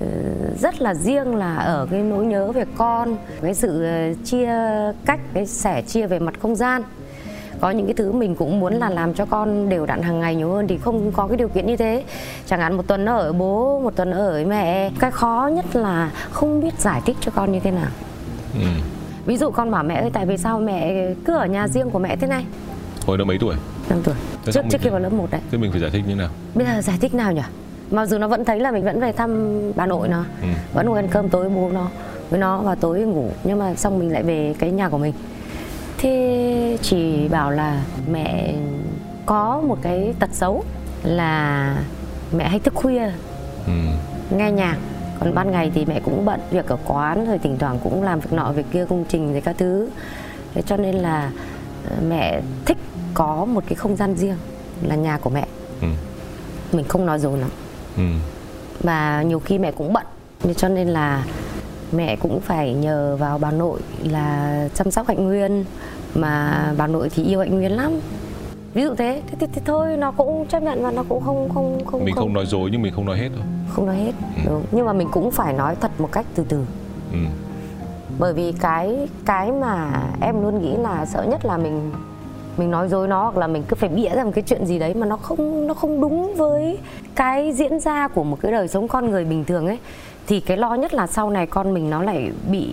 ờ, 0.00 0.06
rất 0.60 0.82
là 0.82 0.94
riêng 0.94 1.34
là 1.34 1.56
ở 1.56 1.86
cái 1.90 2.02
nỗi 2.02 2.26
nhớ 2.26 2.52
về 2.52 2.64
con 2.76 3.16
cái 3.42 3.54
sự 3.54 3.84
ờ, 3.84 4.14
chia 4.24 4.52
cách 5.04 5.20
cái 5.34 5.46
sẻ 5.46 5.82
chia 5.82 6.06
về 6.06 6.18
mặt 6.18 6.34
không 6.42 6.56
gian 6.56 6.82
có 7.60 7.70
những 7.70 7.86
cái 7.86 7.94
thứ 7.94 8.12
mình 8.12 8.34
cũng 8.34 8.60
muốn 8.60 8.74
là 8.74 8.90
làm 8.90 9.14
cho 9.14 9.24
con 9.26 9.68
đều 9.68 9.86
đặn 9.86 10.02
hàng 10.02 10.20
ngày 10.20 10.34
nhiều 10.36 10.50
hơn 10.52 10.68
thì 10.68 10.78
không 10.78 11.12
có 11.12 11.26
cái 11.26 11.36
điều 11.36 11.48
kiện 11.48 11.66
như 11.66 11.76
thế. 11.76 12.04
Chẳng 12.46 12.60
hạn 12.60 12.76
một 12.76 12.86
tuần 12.86 13.06
ở 13.06 13.32
bố 13.32 13.80
một 13.80 13.96
tuần 13.96 14.10
ở 14.10 14.44
mẹ. 14.46 14.90
Cái 15.00 15.10
khó 15.10 15.50
nhất 15.52 15.76
là 15.76 16.10
không 16.30 16.60
biết 16.60 16.78
giải 16.78 17.00
thích 17.06 17.16
cho 17.20 17.32
con 17.34 17.52
như 17.52 17.60
thế 17.60 17.70
nào. 17.70 17.88
Ừ. 18.54 18.66
Ví 19.26 19.36
dụ 19.36 19.50
con 19.50 19.70
bảo 19.70 19.84
mẹ 19.84 19.94
ơi 19.94 20.10
tại 20.12 20.26
vì 20.26 20.36
sao 20.36 20.60
mẹ 20.60 21.06
cứ 21.24 21.36
ở 21.36 21.46
nhà 21.46 21.68
riêng 21.68 21.90
của 21.90 21.98
mẹ 21.98 22.16
thế 22.16 22.26
này? 22.26 22.44
Hồi 23.06 23.18
đó 23.18 23.24
mấy 23.24 23.38
tuổi? 23.40 23.54
5 23.90 23.98
tuổi. 24.04 24.14
Thế 24.44 24.52
trước 24.52 24.60
trước 24.70 24.78
khi 24.80 24.90
vào 24.90 25.00
lớp 25.00 25.12
1 25.12 25.30
đấy. 25.30 25.40
thế 25.50 25.58
mình 25.58 25.70
phải 25.70 25.80
giải 25.80 25.90
thích 25.90 26.02
như 26.08 26.14
nào? 26.14 26.28
Bây 26.54 26.66
giờ 26.66 26.80
giải 26.82 26.96
thích 27.00 27.14
nào 27.14 27.32
nhỉ? 27.32 27.42
Mặc 27.90 28.06
dù 28.06 28.18
nó 28.18 28.28
vẫn 28.28 28.44
thấy 28.44 28.60
là 28.60 28.70
mình 28.70 28.84
vẫn 28.84 29.00
về 29.00 29.12
thăm 29.12 29.60
bà 29.76 29.86
nội 29.86 30.08
nó 30.08 30.24
Ừ. 30.42 30.48
vẫn 30.74 30.86
ngồi 30.86 30.96
ăn 30.96 31.08
cơm 31.08 31.28
tối 31.28 31.48
bố 31.48 31.70
nó 31.74 31.88
với 32.30 32.40
nó 32.40 32.58
và 32.58 32.74
tối 32.74 33.00
ngủ. 33.00 33.30
Nhưng 33.44 33.58
mà 33.58 33.74
xong 33.74 33.98
mình 33.98 34.12
lại 34.12 34.22
về 34.22 34.54
cái 34.58 34.70
nhà 34.70 34.88
của 34.88 34.98
mình 34.98 35.12
thế 35.98 36.78
chỉ 36.82 37.28
bảo 37.28 37.50
là 37.50 37.82
mẹ 38.10 38.54
có 39.26 39.62
một 39.66 39.78
cái 39.82 40.14
tật 40.18 40.30
xấu 40.32 40.64
là 41.02 41.76
mẹ 42.36 42.48
hay 42.48 42.60
thức 42.60 42.74
khuya 42.74 43.10
ừ. 43.66 43.72
nghe 44.30 44.50
nhạc 44.52 44.76
còn 45.20 45.34
ban 45.34 45.50
ngày 45.50 45.72
thì 45.74 45.84
mẹ 45.84 46.00
cũng 46.00 46.24
bận 46.24 46.40
việc 46.50 46.68
ở 46.68 46.76
quán 46.86 47.26
rồi 47.26 47.38
thỉnh 47.38 47.56
thoảng 47.58 47.78
cũng 47.84 48.02
làm 48.02 48.20
việc 48.20 48.32
nọ 48.32 48.52
việc 48.52 48.66
kia 48.72 48.86
công 48.88 49.04
trình 49.08 49.32
rồi 49.32 49.40
các 49.40 49.56
thứ 49.58 49.88
thế 50.54 50.62
cho 50.62 50.76
nên 50.76 50.94
là 50.94 51.30
ờ, 51.90 51.96
mẹ 52.08 52.40
thích 52.66 52.78
có 53.14 53.44
một 53.44 53.64
cái 53.66 53.74
không 53.74 53.96
gian 53.96 54.14
riêng 54.16 54.36
là 54.82 54.94
nhà 54.94 55.18
của 55.18 55.30
mẹ 55.30 55.46
Ừ. 55.80 55.88
mình 56.72 56.84
không 56.88 57.06
nói 57.06 57.18
dối 57.18 57.38
lắm 57.38 57.50
Ừ. 57.96 58.02
và 58.80 59.22
nhiều 59.22 59.40
khi 59.40 59.58
mẹ 59.58 59.72
cũng 59.72 59.92
bận 59.92 60.06
nên 60.44 60.54
cho 60.54 60.68
nên 60.68 60.88
là 60.88 61.24
mẹ 61.92 62.16
cũng 62.16 62.40
phải 62.40 62.74
nhờ 62.74 63.16
vào 63.16 63.38
bà 63.38 63.50
nội 63.50 63.80
là 64.04 64.68
chăm 64.74 64.90
sóc 64.90 65.08
hạnh 65.08 65.24
nguyên 65.24 65.64
mà 66.14 66.64
bà 66.78 66.86
nội 66.86 67.08
thì 67.14 67.24
yêu 67.24 67.40
hạnh 67.40 67.54
nguyên 67.58 67.72
lắm. 67.72 67.92
Ví 68.74 68.82
dụ 68.82 68.94
thế 68.94 69.22
thế, 69.26 69.36
thế, 69.40 69.46
thế 69.52 69.62
thôi 69.64 69.96
nó 69.96 70.12
cũng 70.12 70.46
chấp 70.46 70.62
nhận 70.62 70.82
và 70.82 70.90
nó 70.90 71.04
cũng 71.08 71.22
không 71.24 71.48
không 71.54 71.84
không 71.84 72.04
mình 72.04 72.14
không 72.14 72.32
nói 72.32 72.46
dối 72.46 72.68
nhưng 72.72 72.82
mình 72.82 72.92
không 72.96 73.04
nói 73.04 73.18
hết 73.18 73.28
thôi. 73.34 73.44
Không 73.70 73.86
nói 73.86 73.96
hết 73.96 74.12
đúng. 74.46 74.62
Nhưng 74.72 74.86
mà 74.86 74.92
mình 74.92 75.08
cũng 75.12 75.30
phải 75.30 75.52
nói 75.52 75.76
thật 75.80 75.90
một 75.98 76.12
cách 76.12 76.26
từ 76.34 76.44
từ. 76.48 76.64
Ừ. 77.12 77.18
bởi 78.18 78.32
vì 78.32 78.52
cái 78.60 79.08
cái 79.26 79.52
mà 79.52 80.02
em 80.20 80.42
luôn 80.42 80.62
nghĩ 80.62 80.76
là 80.76 81.06
sợ 81.06 81.22
nhất 81.30 81.44
là 81.44 81.56
mình 81.56 81.92
mình 82.56 82.70
nói 82.70 82.88
dối 82.88 83.08
nó 83.08 83.22
hoặc 83.22 83.36
là 83.36 83.46
mình 83.46 83.62
cứ 83.68 83.76
phải 83.76 83.88
bịa 83.88 84.08
ra 84.08 84.24
một 84.24 84.30
cái 84.34 84.44
chuyện 84.46 84.66
gì 84.66 84.78
đấy 84.78 84.94
mà 84.94 85.06
nó 85.06 85.16
không 85.16 85.66
nó 85.66 85.74
không 85.74 86.00
đúng 86.00 86.34
với 86.36 86.78
cái 87.14 87.52
diễn 87.52 87.80
ra 87.80 88.08
của 88.08 88.24
một 88.24 88.38
cái 88.40 88.52
đời 88.52 88.68
sống 88.68 88.88
con 88.88 89.10
người 89.10 89.24
bình 89.24 89.44
thường 89.44 89.66
ấy 89.66 89.78
thì 90.26 90.40
cái 90.40 90.56
lo 90.56 90.74
nhất 90.74 90.94
là 90.94 91.06
sau 91.06 91.30
này 91.30 91.46
con 91.46 91.74
mình 91.74 91.90
nó 91.90 92.02
lại 92.02 92.30
bị 92.50 92.68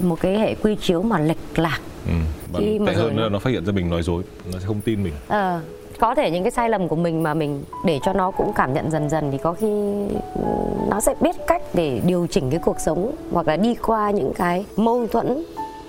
một 0.00 0.20
cái 0.20 0.38
hệ 0.38 0.54
quy 0.54 0.76
chiếu 0.76 1.02
mà 1.02 1.18
lệch 1.18 1.58
lạc 1.58 1.78
Ừ. 2.06 2.12
Và 2.52 2.60
Khi 2.60 2.78
mà 2.78 2.92
hơn 2.96 3.16
nó- 3.16 3.28
nó 3.28 3.38
phát 3.38 3.50
hiện 3.50 3.64
ra 3.64 3.72
mình 3.72 3.90
nói 3.90 4.02
dối 4.02 4.22
nó 4.52 4.58
sẽ 4.58 4.66
không 4.66 4.80
tin 4.80 5.02
mình 5.02 5.12
Ờ, 5.28 5.60
có 6.00 6.14
thể 6.14 6.30
những 6.30 6.42
cái 6.44 6.50
sai 6.50 6.68
lầm 6.68 6.88
của 6.88 6.96
mình 6.96 7.22
mà 7.22 7.34
mình 7.34 7.62
để 7.84 7.98
cho 8.04 8.12
nó 8.12 8.30
cũng 8.30 8.52
cảm 8.52 8.74
nhận 8.74 8.90
dần 8.90 9.10
dần 9.10 9.30
thì 9.32 9.38
có 9.38 9.52
khi 9.52 9.68
nó 10.90 11.00
sẽ 11.00 11.14
biết 11.20 11.36
cách 11.46 11.62
để 11.74 12.00
điều 12.06 12.26
chỉnh 12.30 12.50
cái 12.50 12.60
cuộc 12.64 12.80
sống 12.80 13.14
hoặc 13.32 13.48
là 13.48 13.56
đi 13.56 13.74
qua 13.74 14.10
những 14.10 14.32
cái 14.34 14.64
mâu 14.76 15.06
thuẫn 15.06 15.42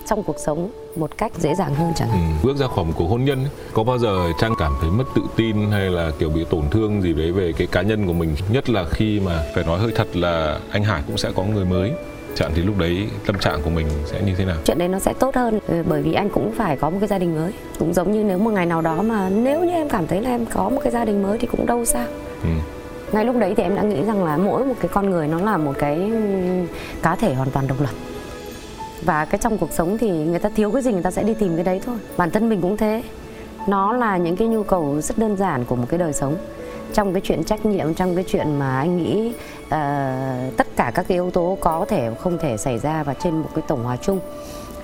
trong 0.06 0.22
cuộc 0.22 0.36
sống 0.38 0.70
một 0.96 1.18
cách 1.18 1.32
dễ 1.38 1.54
dàng 1.54 1.74
hơn 1.74 1.92
chẳng 1.96 2.08
ừ. 2.08 2.14
hạn. 2.14 2.38
bước 2.42 2.56
ra 2.56 2.66
khỏi 2.66 2.84
một 2.84 2.92
cuộc 2.96 3.06
hôn 3.06 3.24
nhân 3.24 3.38
ấy, 3.38 3.50
có 3.72 3.84
bao 3.84 3.98
giờ 3.98 4.32
trang 4.40 4.54
cảm 4.58 4.72
thấy 4.80 4.90
mất 4.90 5.04
tự 5.14 5.22
tin 5.36 5.70
hay 5.70 5.90
là 5.90 6.10
kiểu 6.18 6.30
bị 6.30 6.44
tổn 6.50 6.62
thương 6.70 7.02
gì 7.02 7.12
đấy 7.12 7.32
về 7.32 7.52
cái 7.58 7.66
cá 7.66 7.82
nhân 7.82 8.06
của 8.06 8.12
mình 8.12 8.36
nhất 8.50 8.70
là 8.70 8.84
khi 8.90 9.20
mà 9.20 9.42
phải 9.54 9.64
nói 9.64 9.78
hơi 9.78 9.92
thật 9.94 10.16
là 10.16 10.58
anh 10.70 10.84
Hải 10.84 11.02
cũng 11.06 11.18
sẽ 11.18 11.30
có 11.36 11.42
người 11.42 11.64
mới 11.64 11.92
chẳng 12.34 12.50
thì 12.54 12.62
lúc 12.62 12.78
đấy 12.78 13.08
tâm 13.26 13.38
trạng 13.38 13.62
của 13.62 13.70
mình 13.70 13.86
sẽ 14.06 14.20
như 14.26 14.34
thế 14.34 14.44
nào 14.44 14.56
Chuyện 14.64 14.78
đấy 14.78 14.88
nó 14.88 14.98
sẽ 14.98 15.12
tốt 15.18 15.34
hơn 15.34 15.58
ừ, 15.68 15.82
bởi 15.88 16.02
vì 16.02 16.12
anh 16.12 16.30
cũng 16.30 16.52
phải 16.52 16.76
có 16.76 16.90
một 16.90 16.96
cái 17.00 17.08
gia 17.08 17.18
đình 17.18 17.34
mới. 17.34 17.52
Cũng 17.78 17.94
giống 17.94 18.12
như 18.12 18.24
nếu 18.24 18.38
một 18.38 18.50
ngày 18.50 18.66
nào 18.66 18.80
đó 18.82 19.02
mà 19.02 19.28
nếu 19.28 19.64
như 19.64 19.72
em 19.72 19.88
cảm 19.88 20.06
thấy 20.06 20.20
là 20.22 20.30
em 20.30 20.46
có 20.46 20.68
một 20.68 20.80
cái 20.84 20.92
gia 20.92 21.04
đình 21.04 21.22
mới 21.22 21.38
thì 21.38 21.46
cũng 21.50 21.66
đâu 21.66 21.84
sao. 21.84 22.06
ừ. 22.42 22.48
ngay 23.12 23.24
lúc 23.24 23.36
đấy 23.36 23.54
thì 23.56 23.62
em 23.62 23.76
đã 23.76 23.82
nghĩ 23.82 24.04
rằng 24.04 24.24
là 24.24 24.36
mỗi 24.36 24.64
một 24.64 24.74
cái 24.80 24.88
con 24.94 25.10
người 25.10 25.28
nó 25.28 25.40
là 25.40 25.56
một 25.56 25.72
cái 25.78 25.94
ừm, 25.96 26.66
cá 27.02 27.16
thể 27.16 27.34
hoàn 27.34 27.50
toàn 27.50 27.66
độc 27.66 27.80
lập 27.80 27.90
và 29.04 29.24
cái 29.24 29.38
trong 29.38 29.58
cuộc 29.58 29.72
sống 29.72 29.98
thì 29.98 30.10
người 30.10 30.38
ta 30.38 30.48
thiếu 30.48 30.70
cái 30.70 30.82
gì 30.82 30.92
người 30.92 31.02
ta 31.02 31.10
sẽ 31.10 31.22
đi 31.22 31.34
tìm 31.34 31.54
cái 31.54 31.64
đấy 31.64 31.80
thôi. 31.86 31.96
Bản 32.16 32.30
thân 32.30 32.48
mình 32.48 32.60
cũng 32.60 32.76
thế. 32.76 33.02
Nó 33.68 33.92
là 33.92 34.16
những 34.16 34.36
cái 34.36 34.48
nhu 34.48 34.62
cầu 34.62 35.00
rất 35.00 35.18
đơn 35.18 35.36
giản 35.36 35.64
của 35.64 35.76
một 35.76 35.86
cái 35.88 35.98
đời 35.98 36.12
sống. 36.12 36.36
Trong 36.92 37.12
cái 37.12 37.22
chuyện 37.24 37.44
trách 37.44 37.66
nhiệm 37.66 37.94
trong 37.94 38.14
cái 38.14 38.24
chuyện 38.28 38.58
mà 38.58 38.78
anh 38.78 38.96
nghĩ 38.96 39.32
ờ, 39.68 40.14
tất 40.56 40.66
cả 40.76 40.92
các 40.94 41.04
cái 41.08 41.16
yếu 41.16 41.30
tố 41.30 41.58
có 41.60 41.86
thể 41.88 42.10
không 42.20 42.38
thể 42.38 42.56
xảy 42.56 42.78
ra 42.78 43.02
và 43.02 43.14
trên 43.14 43.38
một 43.38 43.48
cái 43.54 43.64
tổng 43.68 43.84
hòa 43.84 43.96
chung. 43.96 44.20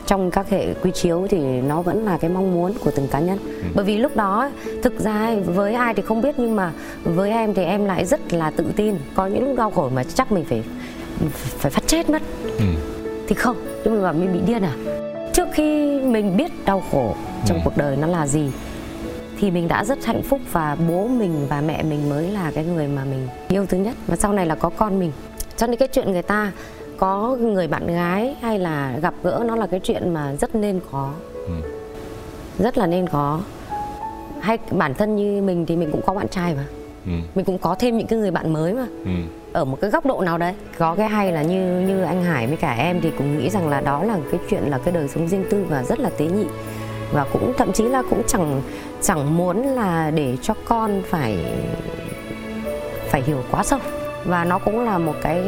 Trong 0.07 0.31
các 0.31 0.49
hệ 0.49 0.75
quy 0.75 0.91
chiếu 0.91 1.27
thì 1.31 1.61
nó 1.61 1.83
vẫn 1.83 2.05
là 2.05 2.19
cái 2.19 2.31
mong 2.31 2.55
muốn 2.55 2.73
của 2.85 2.91
từng 2.91 3.09
cá 3.09 3.21
nhân. 3.21 3.39
Bởi 3.75 3.85
vì 3.85 3.97
lúc 3.99 4.17
đó 4.17 4.51
thực 4.83 5.01
ra 5.01 5.35
với 5.47 5.75
ai 5.75 5.95
thì 5.95 6.03
không 6.03 6.23
biết 6.23 6.35
nhưng 6.39 6.57
mà 6.57 6.73
với 7.05 7.31
em 7.31 7.55
thì 7.55 7.65
em 7.65 7.85
lại 7.85 8.05
rất 8.05 8.33
là 8.33 8.51
tự 8.51 8.65
tin. 8.77 8.97
Có 9.15 9.27
những 9.27 9.49
lúc 9.49 9.57
đau 9.57 9.71
khổ 9.71 9.91
mà 9.95 10.05
chắc 10.05 10.33
mình 10.33 10.45
phải 10.45 10.63
phải 11.59 11.71
phát 11.71 11.87
chết 11.87 12.11
mất. 12.11 12.23
Ừ. 12.59 12.65
thì 13.29 13.35
không 13.35 13.57
chứ 13.85 13.91
mình 13.91 14.03
bảo 14.03 14.13
mình 14.13 14.33
bị 14.33 14.39
điên 14.47 14.63
à 14.63 14.75
trước 15.33 15.49
khi 15.53 16.01
mình 16.01 16.37
biết 16.37 16.53
đau 16.65 16.83
khổ 16.93 17.15
trong 17.47 17.57
Ừ. 17.57 17.61
cuộc 17.65 17.77
đời 17.77 17.97
nó 17.97 18.07
là 18.07 18.27
gì 18.27 18.51
thì 19.39 19.51
mình 19.51 19.69
đã 19.69 19.85
rất 19.85 20.05
hạnh 20.05 20.23
phúc 20.23 20.41
và 20.53 20.77
bố 20.89 21.07
mình 21.07 21.47
và 21.49 21.61
mẹ 21.61 21.83
mình 21.83 22.09
mới 22.09 22.31
là 22.31 22.51
cái 22.55 22.65
người 22.65 22.89
mà 22.89 23.05
mình 23.05 23.29
yêu 23.49 23.67
thứ 23.67 23.79
nhất 23.79 23.95
và 24.07 24.17
sau 24.17 24.33
này 24.33 24.47
là 24.47 24.55
có 24.55 24.69
con 24.71 24.99
mình 24.99 25.13
cho 25.57 25.67
nên 25.67 25.77
cái 25.77 25.89
chuyện 25.89 26.13
người 26.13 26.23
ta 26.23 26.53
có 26.97 27.37
người 27.41 27.69
bạn 27.69 27.87
gái 27.87 28.37
hay 28.41 28.59
là 28.59 28.99
gặp 29.03 29.15
gỡ 29.23 29.43
nó 29.47 29.57
là 29.57 29.67
cái 29.67 29.81
chuyện 29.81 30.15
mà 30.15 30.35
rất 30.41 30.55
nên 30.55 30.81
có 30.93 31.13
Ừ. 31.35 31.53
rất 32.59 32.79
là 32.79 32.87
nên 32.87 33.07
có 33.09 33.41
hay 34.41 34.59
bản 34.71 34.95
thân 34.95 35.17
như 35.17 35.43
mình 35.43 35.67
thì 35.67 35.77
mình 35.77 35.91
cũng 35.93 36.03
có 36.07 36.15
bạn 36.15 36.29
trai 36.29 36.55
mà 36.55 36.65
Ừ. 37.07 37.13
mình 37.35 37.45
cũng 37.45 37.59
có 37.59 37.75
thêm 37.79 37.99
những 37.99 38.07
cái 38.07 38.19
người 38.19 38.31
bạn 38.31 38.53
mới 38.53 38.73
mà 38.73 38.87
Ừ. 39.05 39.11
ở 39.53 39.65
một 39.65 39.79
cái 39.81 39.91
góc 39.91 40.07
độ 40.07 40.21
nào 40.21 40.39
đấy? 40.39 40.55
Có 40.79 40.95
cái 40.95 41.09
hay 41.09 41.33
là 41.33 41.43
như 41.43 41.81
như 41.81 42.03
anh 42.03 42.25
Hải 42.25 42.47
với 42.47 42.57
cả 42.57 42.73
em 42.73 43.01
thì 43.01 43.11
cũng 43.19 43.39
nghĩ 43.39 43.51
rằng 43.51 43.69
là 43.69 43.81
đó 43.81 44.05
là 44.05 44.19
cái 44.31 44.41
chuyện 44.51 44.63
là 44.63 44.79
cái 44.85 44.95
đời 44.95 45.09
sống 45.09 45.29
riêng 45.29 45.45
tư 45.51 45.65
và 45.69 45.83
rất 45.83 46.01
là 46.01 46.11
tế 46.17 46.27
nhị. 46.27 46.47
Và 47.13 47.27
cũng 47.33 47.53
thậm 47.57 47.73
chí 47.73 47.85
là 47.85 48.03
cũng 48.11 48.23
chẳng 48.27 48.63
chẳng 49.01 49.37
muốn 49.37 49.63
là 49.63 50.11
để 50.11 50.37
cho 50.43 50.55
con 50.65 51.03
phải 51.07 51.39
phải 53.09 53.23
hiểu 53.23 53.43
quá 53.51 53.63
sâu. 53.63 53.79
Và 54.25 54.45
nó 54.45 54.59
cũng 54.59 54.85
là 54.85 54.99
một 54.99 55.15
cái 55.23 55.43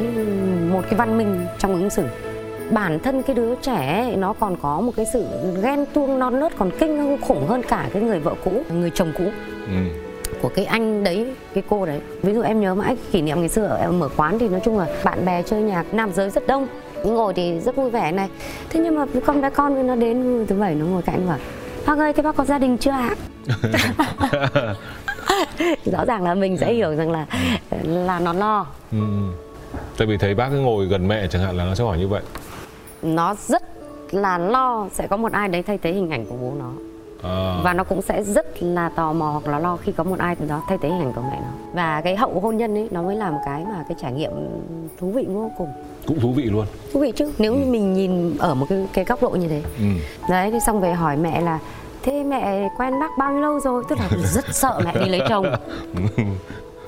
một 0.71 0.83
cái 0.83 0.95
văn 0.95 1.19
minh 1.19 1.47
trong 1.59 1.75
ứng 1.75 1.91
xử. 1.91 2.05
Bản 2.71 2.99
thân 2.99 3.23
cái 3.23 3.37
đứa 3.37 3.55
trẻ 3.55 4.03
ấy, 4.03 4.17
nó 4.17 4.33
còn 4.33 4.57
có 4.63 4.81
một 4.81 4.93
cái 4.97 5.07
sự 5.13 5.25
ghen 5.63 5.85
tuông 5.95 6.19
non 6.19 6.41
nớt 6.41 6.57
còn 6.59 6.71
kinh 6.79 7.19
khủng 7.21 7.47
hơn 7.47 7.63
cả 7.63 7.89
cái 7.93 8.03
người 8.03 8.21
vợ 8.21 8.35
cũ 8.45 8.63
người 8.73 8.91
chồng 8.95 9.13
cũ. 9.19 9.25
Ừ. 9.67 10.10
của 10.43 10.49
cái 10.49 10.65
anh 10.65 11.05
đấy 11.05 11.27
cái 11.55 11.65
cô 11.69 11.87
đấy. 11.87 12.01
Ví 12.23 12.35
dụ 12.35 12.43
em 12.43 12.61
nhớ 12.61 12.75
mãi 12.75 12.97
kỷ 13.13 13.23
niệm 13.23 13.41
ngày 13.41 13.49
xưa 13.49 13.65
ở 13.65 13.77
em 13.77 13.99
mở 13.99 14.09
quán 14.17 14.39
thì 14.39 14.49
nói 14.49 14.61
chung 14.65 14.79
là 14.79 14.87
bạn 15.05 15.25
bè 15.25 15.43
chơi 15.43 15.63
nhạc 15.63 15.95
nam 15.95 16.13
giới 16.13 16.31
rất 16.31 16.47
đông. 16.47 16.69
Ngồi 17.05 17.35
thì 17.35 17.61
rất 17.61 17.77
vui 17.77 17.91
vẻ 17.91 18.13
này. 18.13 18.29
Thế 18.71 18.81
nhưng 18.81 18.95
mà 18.95 19.07
con 19.27 19.41
bé 19.43 19.51
con 19.51 19.87
nó 19.87 19.95
đến 19.95 20.47
thứ 20.49 20.57
bảy 20.57 20.75
nó 20.75 20.87
ngồi 20.87 21.03
cạnh 21.03 21.29
bảo 21.29 21.39
bác 21.87 21.99
ơi 21.99 22.13
thế 22.13 22.23
bác 22.23 22.37
có 22.37 22.45
gia 22.45 22.59
đình 22.59 22.79
chưa 22.79 22.91
ạ? 22.91 23.15
Rõ 25.85 26.05
ràng 26.05 26.23
là 26.23 26.35
mình 26.35 26.59
sẽ 26.59 26.73
hiểu 26.73 26.95
rằng 26.97 27.11
là 27.11 27.27
là 27.85 28.21
nó 28.21 28.33
lo. 28.33 28.67
Ừ. 28.93 28.99
tại 29.99 30.07
vì 30.07 30.17
thấy 30.17 30.35
bác 30.35 30.49
cứ 30.51 30.59
ngồi 30.59 30.87
gần 30.87 31.09
mẹ 31.09 31.27
chẳng 31.31 31.43
hạn 31.43 31.57
là 31.57 31.65
nó 31.65 31.75
sẽ 31.75 31.85
hỏi 31.85 31.99
như 31.99 32.09
vậy. 32.09 32.23
Nó 33.03 33.35
rất 33.35 33.63
là 34.11 34.39
lo 34.39 34.89
sẽ 34.93 35.07
có 35.07 35.17
một 35.17 35.33
ai 35.33 35.49
đấy 35.49 35.63
thay 35.63 35.79
thế 35.79 35.93
hình 35.93 36.11
ảnh 36.11 36.27
của 36.27 36.37
bố 36.41 36.53
nó 36.59 36.71
à. 37.23 37.61
và 37.65 37.75
nó 37.75 37.85
cũng 37.85 38.03
sẽ 38.03 38.23
rất 38.23 38.63
là 38.63 38.89
tò 38.89 39.13
mò 39.13 39.31
hoặc 39.31 39.47
là 39.53 39.59
lo 39.59 39.77
khi 39.77 39.93
có 39.93 40.05
một 40.05 40.19
ai 40.19 40.37
từ 40.37 40.47
đó 40.47 40.63
thay 40.69 40.79
thế 40.83 40.89
hình 40.89 41.01
ảnh 41.01 41.13
của 41.13 41.23
mẹ 41.31 41.39
nó. 41.41 41.51
Và 41.73 42.01
cái 42.01 42.17
hậu 42.17 42.41
hôn 42.41 42.57
nhân 42.57 42.75
ấy 42.75 42.89
nó 42.91 43.03
mới 43.03 43.17
là 43.17 43.31
một 43.31 43.41
cái 43.47 43.65
mà 43.65 43.85
cái 43.89 43.97
trải 44.03 44.13
nghiệm 44.13 44.31
thú 45.01 45.11
vị 45.11 45.27
vô 45.29 45.51
cùng. 45.59 45.69
Cũng 46.07 46.21
thú 46.21 46.33
vị 46.33 46.43
luôn. 46.43 46.67
Thú 46.93 47.01
vị 47.01 47.13
chứ 47.17 47.33
nếu 47.39 47.55
như 47.55 47.67
mình 47.67 47.95
nhìn 47.95 48.37
ở 48.39 48.55
một 48.55 48.67
cái 48.69 48.87
cái 48.93 49.05
góc 49.05 49.23
độ 49.23 49.31
như 49.31 49.49
thế. 49.49 49.63
Ừ. 49.79 49.85
đấy 50.29 50.51
thế 50.51 50.59
xong 50.67 50.81
về 50.81 50.93
hỏi 50.93 51.17
mẹ 51.17 51.41
là 51.41 51.59
thế 52.03 52.23
mẹ 52.23 52.69
quen 52.79 53.01
bác 53.01 53.11
bao 53.19 53.33
nhiêu 53.33 53.41
lâu 53.41 53.61
rồi? 53.61 53.85
Tức 53.89 53.99
là 53.99 54.09
rất 54.25 54.45
sợ 54.55 54.81
mẹ 54.85 54.93
đi 55.05 55.09
lấy 55.09 55.21
chồng. 55.29 55.47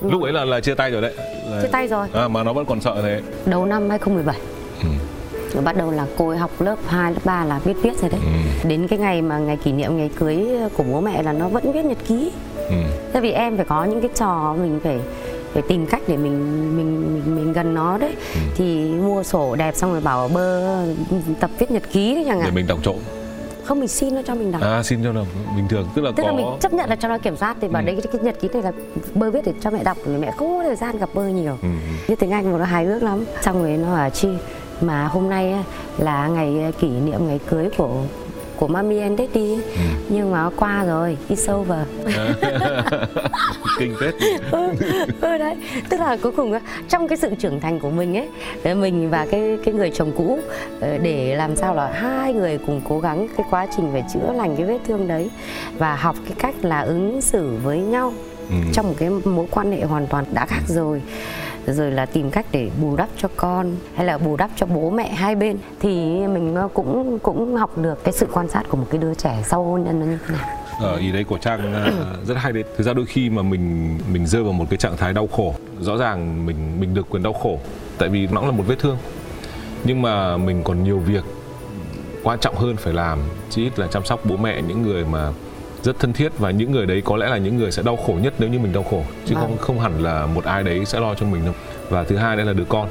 Lúc 0.01 0.23
ấy 0.23 0.33
là 0.33 0.45
là 0.45 0.61
chia 0.61 0.75
tay 0.75 0.91
rồi 0.91 1.03
đấy. 1.03 1.15
Là... 1.51 1.63
chia 1.63 1.69
tay 1.69 1.89
rồi. 1.89 2.09
À, 2.13 2.29
mà 2.29 2.43
nó 2.43 2.53
vẫn 2.53 2.67
còn 2.67 2.81
sợ 2.81 3.03
thế. 3.03 3.21
Đầu 3.47 3.67
năm 3.67 3.91
2017 3.91 4.37
Ừ. 4.37 4.62
rồi 5.55 5.63
bắt 5.63 5.77
đầu 5.77 5.91
là 5.91 6.07
cô 6.19 6.29
ấy 6.29 6.39
học 6.39 6.51
lớp 6.61 6.77
2, 6.87 7.13
lớp 7.13 7.21
3 7.25 7.45
là 7.45 7.61
biết 7.65 7.75
viết 7.83 8.01
rồi 8.01 8.11
đấy 8.11 8.21
Ừ. 8.25 8.69
đến 8.69 8.89
cái 8.89 8.99
ngày 8.99 9.23
mà 9.23 9.39
ngày 9.39 9.57
kỷ 9.57 9.73
niệm 9.73 9.97
ngày 9.97 10.11
cưới 10.19 10.47
của 10.77 10.85
bố 10.93 11.01
mẹ 11.01 11.23
là 11.23 11.33
nó 11.33 11.49
vẫn 11.49 11.73
viết 11.73 11.85
nhật 11.85 11.99
ký 12.09 12.33
Ừ. 12.57 12.75
tại 13.13 13.23
vì 13.23 13.31
em 13.33 13.57
phải 13.57 13.67
có 13.67 13.85
những 13.85 14.01
cái 14.01 14.11
trò 14.15 14.55
mình 14.61 14.81
phải 14.85 14.99
phải 15.53 15.63
tìm 15.69 15.87
cách 15.87 16.03
để 16.09 16.17
mình 16.17 16.77
mình 16.77 17.01
mình, 17.27 17.37
mình 17.37 17.53
gần 17.53 17.75
nó 17.75 17.99
đấy 17.99 18.13
Ừ. 18.35 18.41
thì 18.55 18.85
mua 18.85 19.23
sổ 19.23 19.55
đẹp 19.57 19.77
xong 19.77 19.93
rồi 19.93 20.01
bảo 20.01 20.29
bơ 20.29 20.63
tập 21.41 21.51
viết 21.59 21.71
nhật 21.71 21.83
ký 21.93 22.15
đấy 22.15 22.25
chẳng 22.27 22.39
để 22.39 22.45
hạn 22.45 22.55
mình 22.55 22.67
đọc 22.67 22.79
trộm 22.83 22.97
không 23.65 23.79
mình 23.81 23.89
xin 23.89 24.15
nó 24.15 24.23
cho 24.27 24.35
mình 24.35 24.53
đọc 24.53 24.63
à 24.63 24.83
xin 24.83 25.05
cho 25.05 25.13
nó 25.13 25.25
bình 25.57 25.69
thường 25.69 25.89
tức 25.95 26.03
là 26.03 26.11
tức 26.17 26.23
có 26.23 26.29
là 26.31 26.37
mình 26.37 26.47
chấp 26.61 26.73
nhận 26.73 26.89
là 26.91 26.97
cho 26.97 27.09
nó 27.09 27.19
kiểm 27.19 27.37
soát 27.37 27.57
thì 27.61 27.69
bảo 27.69 27.83
Ừ. 27.83 27.87
đấy 27.87 27.97
cái, 28.03 28.13
cái 28.13 28.23
nhật 28.25 28.41
ký 28.41 28.49
này 28.53 28.63
là 28.63 28.73
bơ 29.15 29.31
viết 29.31 29.41
để 29.47 29.53
cho 29.61 29.71
mẹ 29.71 29.85
đọc 29.85 29.97
vì 30.05 30.17
mẹ 30.19 30.33
không 30.37 30.49
có 30.59 30.63
thời 30.63 30.77
gian 30.77 30.99
gặp 30.99 31.09
bơ 31.15 31.23
nhiều 31.29 31.59
Ừ. 31.63 31.69
như 32.09 32.15
tiếng 32.17 32.31
Anh 32.31 32.53
mà 32.53 32.59
nó 32.59 32.65
hài 32.65 32.85
hước 32.85 33.03
lắm 33.03 33.25
xong 33.43 33.63
rồi 33.63 33.71
nó 33.77 33.95
bảo 33.95 34.11
chi 34.11 34.29
mà 34.83 35.05
hôm 35.07 35.31
nay 35.31 35.55
là 35.99 36.29
ngày 36.29 36.73
kỷ 36.81 36.89
niệm 36.89 37.27
ngày 37.27 37.41
cưới 37.51 37.69
của 37.77 38.03
của 38.57 38.69
Mami 38.69 38.99
and 38.99 39.19
Daddy. 39.19 39.55
Ừ. 39.55 39.61
nhưng 40.09 40.33
mà 40.33 40.51
qua 40.57 40.85
rồi 40.85 41.17
it's 41.29 41.55
over 41.61 41.79
kinh 43.79 43.95
tết 44.01 44.15
ừ, 44.51 44.69
ừ 45.21 45.39
đấy 45.39 45.57
tức 45.89 46.01
là 46.01 46.17
cuối 46.23 46.33
cùng 46.33 46.53
trong 46.89 47.09
cái 47.09 47.19
sự 47.19 47.35
trưởng 47.35 47.61
thành 47.61 47.81
của 47.81 47.91
mình 47.91 48.17
ấy 48.17 48.29
để 48.65 48.75
mình 48.75 49.11
và 49.11 49.27
cái 49.31 49.59
cái 49.65 49.75
người 49.75 49.91
chồng 49.95 50.13
cũ 50.17 50.39
ờ, 50.81 50.99
để 50.99 51.35
làm 51.37 51.57
sao 51.57 51.75
là 51.75 51.87
hai 51.93 52.33
người 52.35 52.59
cùng 52.67 52.81
cố 52.89 53.01
gắng 53.01 53.29
cái 53.37 53.47
quá 53.51 53.67
trình 53.77 53.93
về 53.93 54.03
chữa 54.15 54.33
lành 54.33 54.57
cái 54.57 54.67
vết 54.67 54.79
thương 54.87 55.09
đấy 55.09 55.31
và 55.79 55.97
học 55.97 56.17
cái 56.25 56.35
cách 56.39 56.55
là 56.63 56.81
ứng 56.81 57.21
xử 57.21 57.51
với 57.65 57.79
nhau 57.79 58.13
Ừ. 58.51 58.57
trong 58.73 58.87
một 58.89 58.95
cái 58.99 59.11
mối 59.11 59.47
quan 59.51 59.73
hệ 59.73 59.83
hoàn 59.83 60.07
toàn 60.07 60.25
đã 60.33 60.47
khác 60.47 60.61
rồi 60.67 61.03
rồi 61.67 61.91
là 61.91 62.07
tìm 62.07 62.31
cách 62.31 62.47
để 62.53 62.71
bù 62.81 62.97
đắp 62.97 63.09
cho 63.19 63.29
con, 63.37 63.77
hay 63.95 64.07
là 64.07 64.19
bù 64.19 64.37
đắp 64.37 64.51
cho 64.57 64.67
bố 64.67 64.91
mẹ 64.91 65.09
hai 65.09 65.35
bên. 65.35 65.59
Thì 65.81 65.91
mình 66.27 66.55
ờ, 66.55 66.69
cũng 66.75 67.19
cũng 67.19 67.57
học 67.57 67.79
được 67.79 68.05
cái 68.05 68.13
sự 68.13 68.27
quan 68.33 68.49
sát 68.49 68.63
của 68.69 68.77
một 68.77 68.87
cái 68.91 68.99
đứa 68.99 69.15
trẻ 69.15 69.43
sau 69.47 69.65
hôn 69.65 69.85
nhân 69.85 70.01
nó 70.01 70.07
như 70.07 70.19
thế 70.27 70.35
nào. 70.35 70.49
Ở 70.81 70.97
ý 70.97 71.13
đấy 71.13 71.25
của 71.25 71.39
trang 71.39 71.75
ờ, 71.75 72.17
rất 72.27 72.35
hay 72.35 72.53
đấy. 72.53 72.65
Thực 72.77 72.85
ra 72.85 72.93
đôi 72.93 73.07
khi 73.07 73.31
mà 73.31 73.43
mình 73.43 73.99
mình 74.13 74.27
rơi 74.27 74.43
vào 74.43 74.53
một 74.53 74.65
cái 74.71 74.77
trạng 74.77 74.97
thái 74.97 75.13
đau 75.13 75.27
khổ, 75.27 75.55
rõ 75.81 75.97
ràng 75.97 76.47
mình 76.47 76.81
mình 76.81 76.95
được 76.95 77.11
quyền 77.11 77.23
đau 77.23 77.33
khổ, 77.33 77.59
tại 77.99 78.09
vì 78.09 78.27
nó 78.27 78.41
cũng 78.41 78.51
là 78.51 78.57
một 78.57 78.65
vết 78.67 78.79
thương. 78.79 78.97
Nhưng 79.85 80.03
mà 80.03 80.37
mình 80.37 80.63
còn 80.65 80.85
nhiều 80.85 80.99
việc 80.99 81.25
quan 82.23 82.39
trọng 82.39 82.57
hơn 82.57 82.77
phải 82.77 82.93
làm, 82.93 83.19
chí 83.51 83.63
ít 83.63 83.79
là 83.79 83.87
chăm 83.87 84.05
sóc 84.05 84.21
bố 84.25 84.37
mẹ, 84.37 84.63
những 84.63 84.83
người 84.83 85.05
mà 85.05 85.33
rất 85.83 85.99
thân 85.99 86.13
thiết 86.13 86.39
và 86.39 86.51
những 86.51 86.73
người 86.73 86.87
đấy 86.87 87.03
có 87.05 87.17
lẽ 87.17 87.29
là 87.29 87.37
những 87.39 87.57
người 87.57 87.73
sẽ 87.73 87.83
đau 87.83 87.97
khổ 87.97 88.19
nhất 88.23 88.35
nếu 88.39 88.49
như 88.49 88.59
mình 88.59 88.73
đau 88.73 88.83
khổ. 88.83 89.05
Chứ 89.27 89.35
Vâng. 89.35 89.45
không 89.45 89.59
không 89.59 89.81
hẳn 89.81 90.03
là 90.03 90.27
một 90.27 90.45
ai 90.45 90.63
đấy 90.63 90.85
sẽ 90.85 91.01
lo 91.01 91.15
cho 91.15 91.27
mình 91.27 91.45
đâu. 91.45 91.55
Và 91.89 92.05
thứ 92.05 92.17
hai 92.17 92.37
đây 92.37 92.47
là 92.47 92.53
đứa 92.53 92.65
con. 92.69 92.89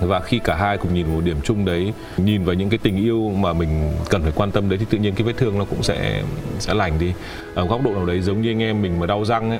Và 0.00 0.20
khi 0.20 0.38
cả 0.44 0.56
hai 0.56 0.78
cùng 0.78 0.94
nhìn 0.94 1.06
một 1.14 1.20
điểm 1.24 1.36
chung 1.44 1.64
đấy 1.64 1.92
nhìn 2.16 2.44
vào 2.44 2.54
những 2.54 2.68
cái 2.70 2.78
tình 2.82 2.96
yêu 2.96 3.32
mà 3.36 3.52
mình 3.52 3.92
cần 4.10 4.22
phải 4.22 4.32
quan 4.34 4.50
tâm 4.50 4.68
đấy 4.68 4.78
thì 4.78 4.86
tự 4.90 4.98
nhiên 4.98 5.14
cái 5.14 5.22
vết 5.26 5.32
thương 5.36 5.58
nó 5.58 5.64
cũng 5.64 5.82
sẽ 5.82 6.22
sẽ 6.58 6.74
lành 6.74 6.98
đi. 6.98 7.12
Ở 7.54 7.66
góc 7.66 7.82
độ 7.84 7.90
nào 7.90 8.06
đấy 8.06 8.20
giống 8.20 8.42
như 8.42 8.50
anh 8.50 8.62
em 8.62 8.82
mình 8.82 9.00
mà 9.00 9.06
đau 9.06 9.24
răng 9.24 9.50
ấy 9.50 9.58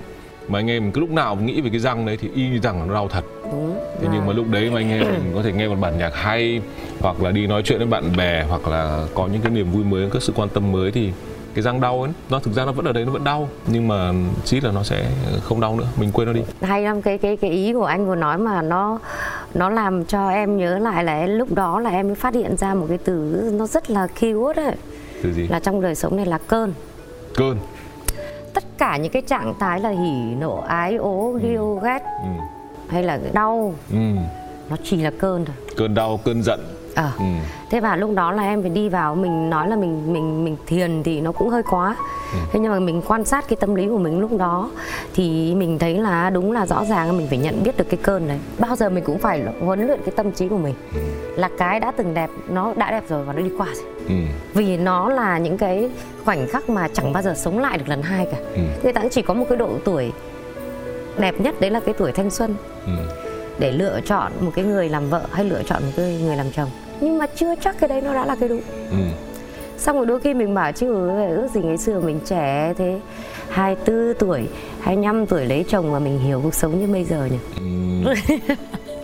mà 0.49 0.59
anh 0.59 0.71
em 0.71 0.93
cứ 0.93 1.01
lúc 1.01 1.11
nào 1.11 1.37
cũng 1.37 1.47
nghĩ 1.47 1.61
về 1.61 1.71
cái 1.71 1.81
răng 1.81 2.07
đấy 2.07 2.17
thì 2.21 2.29
y 2.35 2.49
như 2.49 2.59
rằng 2.63 2.89
nó 2.89 2.95
đau 2.95 3.09
thật. 3.09 3.25
Đúng. 3.45 3.77
Thế 4.01 4.09
nhưng 4.13 4.27
mà 4.27 4.33
lúc 4.33 4.51
đấy 4.51 4.71
mà 4.71 4.81
anh 4.81 4.91
em 4.91 5.01
mình 5.01 5.33
có 5.35 5.43
thể 5.43 5.53
nghe 5.53 5.69
một 5.69 5.77
bản 5.81 5.99
nhạc 5.99 6.15
hay 6.15 6.61
hoặc 7.01 7.23
là 7.23 7.31
đi 7.31 7.47
nói 7.47 7.63
chuyện 7.65 7.79
với 7.79 7.87
bạn 7.87 8.17
bè 8.17 8.45
hoặc 8.49 8.69
là 8.69 9.07
có 9.15 9.27
những 9.27 9.43
cái 9.43 9.53
niềm 9.53 9.71
vui 9.73 9.85
mới 9.85 10.11
có 10.11 10.21
sự 10.21 10.33
quan 10.37 10.49
tâm 10.49 10.73
mới 10.73 10.93
thì 10.93 11.11
cái 11.55 11.63
răng 11.63 11.81
đau 11.81 12.03
ấy 12.03 12.11
nó 12.31 12.39
thực 12.39 12.55
ra 12.55 12.65
nó 12.65 12.73
vẫn 12.73 12.85
ở 12.87 12.93
đấy 12.93 13.05
nó 13.05 13.13
vẫn 13.13 13.25
đau 13.25 13.49
nhưng 13.67 13.89
mà 13.89 14.13
chỉ 14.45 14.61
là 14.61 14.71
nó 14.73 14.83
sẽ 14.83 15.11
không 15.43 15.61
đau 15.61 15.77
nữa 15.77 15.87
mình 15.97 16.11
quên 16.13 16.27
nó 16.27 16.33
đi. 16.33 16.41
Hay 16.63 16.83
lắm 16.83 17.03
cái 17.03 17.19
cái 17.19 17.37
cái 17.37 17.51
ý 17.51 17.73
của 17.73 17.85
anh 17.85 18.07
vừa 18.07 18.15
nói 18.15 18.39
mà 18.39 18.63
nó 18.63 18.99
nó 19.55 19.71
làm 19.71 20.05
cho 20.05 20.29
em 20.29 20.57
nhớ 20.57 20.79
lại 20.79 21.05
là 21.05 21.27
lúc 21.27 21.53
đó 21.55 21.81
là 21.81 21.91
em 21.91 22.07
mới 22.07 22.15
phát 22.15 22.35
hiện 22.35 22.57
ra 22.57 22.75
một 22.75 22.87
cái 22.89 22.99
từ 22.99 23.51
nó 23.59 23.67
rất 23.67 23.91
là 23.91 24.07
cute 24.07 24.63
đấy 24.63 24.75
từ 25.23 25.33
gì? 25.33 25.49
Là 25.49 25.61
trong 25.61 25.81
đời 25.81 25.95
sống 25.95 26.17
này 26.17 26.27
là 26.27 26.39
cơn. 26.39 26.73
Cơn. 27.37 27.59
Tất 28.55 28.65
cả 28.79 28.97
những 28.97 29.13
cái 29.13 29.23
trạng 29.23 29.55
thái 29.61 29.81
là 29.81 29.91
hỉ 29.91 30.35
nộ 30.41 30.57
ái 30.69 30.97
ố 30.97 31.39
yêu 31.43 31.81
ghét 31.85 31.99
ừ. 32.23 32.29
hay 32.89 33.03
là 33.03 33.19
đau 33.33 33.75
Ừ. 33.91 33.97
nó 34.71 34.77
chỉ 34.85 34.97
là 34.97 35.11
cơn 35.19 35.45
thôi. 35.45 35.57
Cơn 35.77 35.95
đau 35.95 36.21
cơn 36.25 36.43
giận 36.43 36.61
ờ. 36.95 37.11
Ừ. 37.19 37.25
thế 37.71 37.81
và 37.81 37.97
lúc 37.97 38.11
đó 38.15 38.33
là 38.33 38.43
em 38.43 38.63
phải 38.63 38.71
đi 38.71 38.89
vào 38.89 39.15
mình 39.15 39.51
nói 39.51 39.69
là 39.69 39.77
mình 39.77 40.13
mình 40.13 40.45
mình 40.45 40.57
thiền 40.67 41.03
thì 41.03 41.21
nó 41.21 41.33
cũng 41.33 41.49
hơi 41.49 41.63
quá. 41.71 41.97
Thế 42.53 42.61
nhưng 42.61 42.73
mà 42.73 42.79
mình 42.79 43.03
quan 43.09 43.25
sát 43.25 43.45
cái 43.49 43.57
tâm 43.57 43.75
lý 43.75 43.89
của 43.89 43.99
mình 43.99 44.21
lúc 44.21 44.39
đó 44.39 44.71
thì 45.15 45.55
mình 45.55 45.79
thấy 45.79 45.99
là 45.99 46.31
đúng 46.31 46.53
là 46.53 46.67
rõ 46.67 46.85
ràng 46.85 47.19
mình 47.19 47.27
phải 47.29 47.39
nhận 47.39 47.63
biết 47.65 47.77
được 47.77 47.85
cái 47.91 48.01
cơn 48.03 48.29
đấy 48.29 48.39
bao 48.59 48.77
giờ 48.77 48.91
mình 48.91 49.05
cũng 49.05 49.19
phải 49.19 49.43
huấn 49.61 49.87
luyện 49.87 50.01
cái 50.07 50.15
tâm 50.17 50.33
trí 50.33 50.49
của 50.49 50.57
mình. 50.59 50.75
Là 51.37 51.51
cái 51.59 51.81
đã 51.81 51.93
từng 51.97 52.15
đẹp 52.15 52.31
nó 52.49 52.75
đã 52.77 52.91
đẹp 52.91 53.05
rồi 53.09 53.25
và 53.25 53.33
nó 53.33 53.43
đi 53.43 53.51
qua 53.59 53.67
rồi. 53.75 53.85
Ừ. 54.09 54.15
vì 54.55 54.77
nó 54.77 55.09
là 55.09 55.39
những 55.39 55.59
cái 55.59 55.91
khoảnh 56.25 56.47
khắc 56.49 56.71
mà 56.71 56.89
chẳng 56.93 57.13
bao 57.13 57.23
giờ 57.23 57.35
sống 57.37 57.59
lại 57.59 57.79
được 57.79 57.89
lần 57.89 58.03
hai 58.03 58.27
cả. 58.33 58.39
Ừ. 58.55 58.61
người 58.83 58.93
ta 58.93 59.01
cũng 59.01 59.11
chỉ 59.11 59.23
có 59.23 59.35
một 59.35 59.45
cái 59.49 59.59
độ 59.59 59.71
tuổi 59.85 60.13
đẹp 61.19 61.41
nhất 61.41 61.55
đấy 61.61 61.71
là 61.71 61.81
cái 61.81 61.95
tuổi 61.99 62.13
thanh 62.13 62.31
xuân. 62.31 62.55
Ừ. 62.87 62.93
để 63.63 63.73
lựa 63.73 64.01
chọn 64.07 64.33
một 64.41 64.51
cái 64.55 64.65
người 64.65 64.89
làm 64.89 65.11
vợ 65.11 65.23
hay 65.33 65.45
lựa 65.45 65.63
chọn 65.67 65.83
một 65.83 65.93
cái 65.97 66.19
người 66.25 66.37
làm 66.37 66.51
chồng 66.51 66.71
nhưng 67.01 67.19
mà 67.19 67.27
chưa 67.27 67.55
chắc 67.61 67.79
cái 67.79 67.89
đấy 67.89 68.01
nó 68.01 68.15
đã 68.15 68.27
là 68.27 68.37
cái 68.41 68.49
đúng 68.49 68.61
Ừ. 68.91 68.97
xong 69.79 69.97
rồi 69.97 70.07
đôi 70.07 70.21
khi 70.21 70.35
mình 70.35 70.55
bảo 70.55 70.73
chứ 70.73 71.09
ước 71.37 71.49
gì 71.55 71.61
ngày 71.63 71.79
xưa 71.79 72.01
mình 72.01 72.21
trẻ 72.25 72.75
thế 72.79 73.01
24 73.49 74.15
tuổi 74.19 74.49
25 74.81 75.27
tuổi 75.27 75.45
lấy 75.47 75.65
chồng 75.69 75.93
mà 75.93 75.99
mình 75.99 76.19
hiểu 76.19 76.41
cuộc 76.43 76.55
sống 76.55 76.81
như 76.81 76.87
bây 76.93 77.05
giờ 77.05 77.29
nhỉ 77.31 77.39
Ừ. 78.05 78.15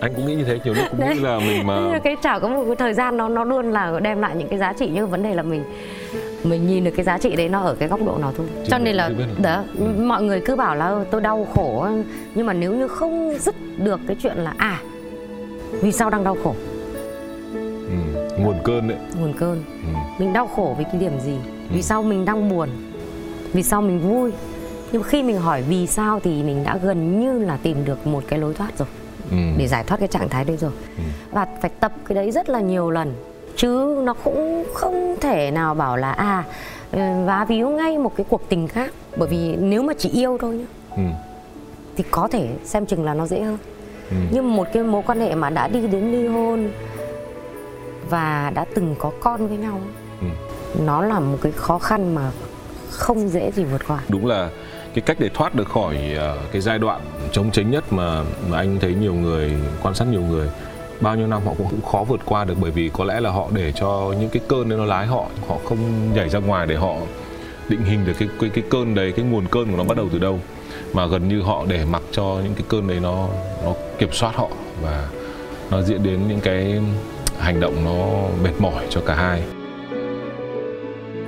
anh 0.00 0.14
cũng 0.14 0.26
nghĩ 0.26 0.34
như 0.34 0.44
thế 0.44 0.58
nhiều 0.64 0.74
lúc 0.74 0.84
cũng 0.90 1.08
nghĩ 1.08 1.14
là 1.20 1.38
mình 1.38 1.66
mà 1.66 1.98
cái 2.04 2.16
chả 2.22 2.38
có 2.38 2.48
một 2.48 2.64
cái 2.66 2.76
thời 2.76 2.94
gian 2.94 3.16
nó 3.16 3.28
nó 3.28 3.44
luôn 3.44 3.70
là 3.72 4.00
đem 4.02 4.20
lại 4.20 4.36
những 4.36 4.48
cái 4.48 4.58
giá 4.58 4.72
trị 4.72 4.90
nhưng 4.94 5.06
vấn 5.10 5.22
đề 5.22 5.34
là 5.34 5.42
mình 5.42 5.64
mình 6.48 6.66
nhìn 6.66 6.84
được 6.84 6.90
cái 6.96 7.04
giá 7.04 7.18
trị 7.18 7.36
đấy 7.36 7.48
nó 7.48 7.60
ở 7.60 7.74
cái 7.74 7.88
góc 7.88 8.00
độ 8.06 8.18
nào 8.18 8.32
thôi. 8.36 8.46
Cho 8.68 8.78
nên 8.78 8.96
là 8.96 9.10
đó 9.42 9.64
mọi 9.98 10.22
người 10.22 10.40
cứ 10.40 10.56
bảo 10.56 10.74
là 10.74 10.86
"Ơ, 10.86 11.04
tôi 11.10 11.20
đau 11.20 11.46
khổ 11.54 11.88
nhưng 12.34 12.46
mà 12.46 12.52
nếu 12.52 12.74
như 12.74 12.88
không 12.88 13.34
dứt 13.40 13.54
được 13.78 14.00
cái 14.06 14.16
chuyện 14.22 14.36
là 14.36 14.54
à 14.56 14.80
vì 15.82 15.92
sao 15.92 16.10
đang 16.10 16.24
đau 16.24 16.36
khổ? 16.44 16.54
Ừ. 17.88 17.94
nguồn 18.38 18.56
cơn 18.64 18.88
đấy. 18.88 18.98
Nguồn 19.20 19.32
cơn. 19.32 19.62
Ừ. 19.82 19.88
mình 20.18 20.32
đau 20.32 20.46
khổ 20.46 20.74
vì 20.78 20.84
cái 20.84 21.00
điểm 21.00 21.20
gì? 21.20 21.36
Vì 21.70 21.82
sao 21.82 22.02
mình 22.02 22.24
đang 22.24 22.48
buồn? 22.48 22.68
Vì 23.52 23.62
sao 23.62 23.82
mình 23.82 24.00
vui? 24.00 24.30
Nhưng 24.92 25.02
khi 25.02 25.22
mình 25.22 25.38
hỏi 25.38 25.62
vì 25.68 25.86
sao 25.86 26.20
thì 26.20 26.42
mình 26.42 26.64
đã 26.64 26.76
gần 26.82 27.20
như 27.20 27.38
là 27.46 27.58
tìm 27.62 27.84
được 27.84 28.06
một 28.06 28.24
cái 28.28 28.38
lối 28.38 28.54
thoát 28.54 28.78
rồi. 28.78 28.88
Ừ. 29.30 29.36
để 29.58 29.66
giải 29.66 29.84
thoát 29.84 29.98
cái 29.98 30.08
trạng 30.08 30.28
thái 30.28 30.44
đấy 30.44 30.56
rồi. 30.56 30.70
Ừ. 30.96 31.02
và 31.30 31.46
phải 31.60 31.70
tập 31.80 31.92
cái 32.08 32.16
đấy 32.16 32.30
rất 32.30 32.48
là 32.48 32.60
nhiều 32.60 32.90
lần 32.90 33.12
chứ 33.58 34.00
nó 34.04 34.14
cũng 34.24 34.64
không 34.74 35.16
thể 35.20 35.50
nào 35.50 35.74
bảo 35.74 35.96
là 35.96 36.12
à 36.12 36.44
ờ, 36.92 36.98
và 37.26 37.44
víu 37.44 37.68
ngay 37.68 37.98
một 37.98 38.12
cái 38.16 38.26
cuộc 38.28 38.48
tình 38.48 38.68
khác 38.68 38.90
bởi 39.16 39.28
vì 39.28 39.56
nếu 39.56 39.82
mà 39.82 39.92
chỉ 39.98 40.08
yêu 40.08 40.38
thôi 40.40 40.54
nhá 40.54 40.64
Ừ. 40.96 41.02
thì 41.96 42.04
có 42.10 42.28
thể 42.28 42.48
xem 42.64 42.86
chừng 42.86 43.04
là 43.04 43.14
nó 43.14 43.26
dễ 43.26 43.40
hơn 43.42 43.58
Ừ. 44.10 44.16
nhưng 44.32 44.56
một 44.56 44.66
cái 44.72 44.82
mối 44.82 45.02
quan 45.06 45.20
hệ 45.20 45.34
mà 45.34 45.50
đã 45.50 45.68
đi 45.68 45.86
đến 45.86 46.12
ly 46.12 46.26
hôn 46.26 46.68
và 48.10 48.52
đã 48.54 48.64
từng 48.74 48.94
có 48.98 49.10
con 49.20 49.48
với 49.48 49.56
nhau 49.58 49.80
Ừ. 50.20 50.26
nó 50.84 51.02
là 51.02 51.20
một 51.20 51.38
cái 51.42 51.52
khó 51.52 51.78
khăn 51.78 52.14
mà 52.14 52.30
không 52.90 53.28
dễ 53.28 53.50
gì 53.50 53.64
vượt 53.64 53.82
qua 53.88 53.98
đúng 54.08 54.26
là 54.26 54.50
cái 54.94 55.02
cách 55.02 55.16
để 55.20 55.28
thoát 55.34 55.54
được 55.54 55.68
khỏi 55.68 55.96
ờ, 56.18 56.38
cái 56.52 56.60
giai 56.60 56.78
đoạn 56.78 57.00
chống 57.32 57.50
chính 57.52 57.70
nhất 57.70 57.92
mà 57.92 58.22
mà 58.50 58.56
anh 58.58 58.78
thấy 58.80 58.94
nhiều 58.94 59.14
người 59.14 59.52
quan 59.82 59.94
sát 59.94 60.04
nhiều 60.10 60.20
người 60.20 60.48
bao 61.00 61.16
nhiêu 61.16 61.26
năm 61.26 61.42
họ 61.46 61.52
cũng 61.58 61.66
cũng 61.70 61.82
khó 61.82 62.04
vượt 62.08 62.20
qua 62.24 62.44
được 62.44 62.54
bởi 62.60 62.70
vì 62.70 62.90
có 62.92 63.04
lẽ 63.04 63.20
là 63.20 63.30
họ 63.30 63.48
để 63.52 63.72
cho 63.72 64.14
những 64.20 64.28
cái 64.28 64.42
cơn 64.48 64.68
đấy 64.68 64.78
nó 64.78 64.84
lái 64.84 65.06
họ 65.06 65.26
họ 65.48 65.56
không 65.64 65.78
nhảy 66.14 66.28
ra 66.28 66.38
ngoài 66.38 66.66
để 66.66 66.76
họ 66.76 66.94
định 67.68 67.84
hình 67.84 68.04
được 68.04 68.12
cái 68.18 68.28
cái 68.40 68.50
cái 68.50 68.64
cơn 68.70 68.94
đấy, 68.94 69.12
cái 69.16 69.24
nguồn 69.24 69.46
cơn 69.50 69.70
của 69.70 69.76
nó 69.76 69.84
bắt 69.84 69.96
đầu 69.96 70.08
từ 70.12 70.18
đâu 70.18 70.40
mà 70.92 71.06
gần 71.06 71.28
như 71.28 71.42
họ 71.42 71.64
để 71.68 71.84
mặc 71.84 72.02
cho 72.12 72.40
những 72.44 72.54
cái 72.54 72.64
cơn 72.68 72.86
đấy 72.86 72.98
nó 73.02 73.28
nó 73.64 73.72
kiểm 73.98 74.12
soát 74.12 74.34
họ 74.34 74.48
và 74.82 75.08
nó 75.70 75.82
diễn 75.82 76.02
đến 76.02 76.28
những 76.28 76.40
cái 76.40 76.80
hành 77.38 77.60
động 77.60 77.84
nó 77.84 78.28
mệt 78.42 78.60
mỏi 78.60 78.86
cho 78.90 79.00
cả 79.00 79.14
hai 79.14 79.42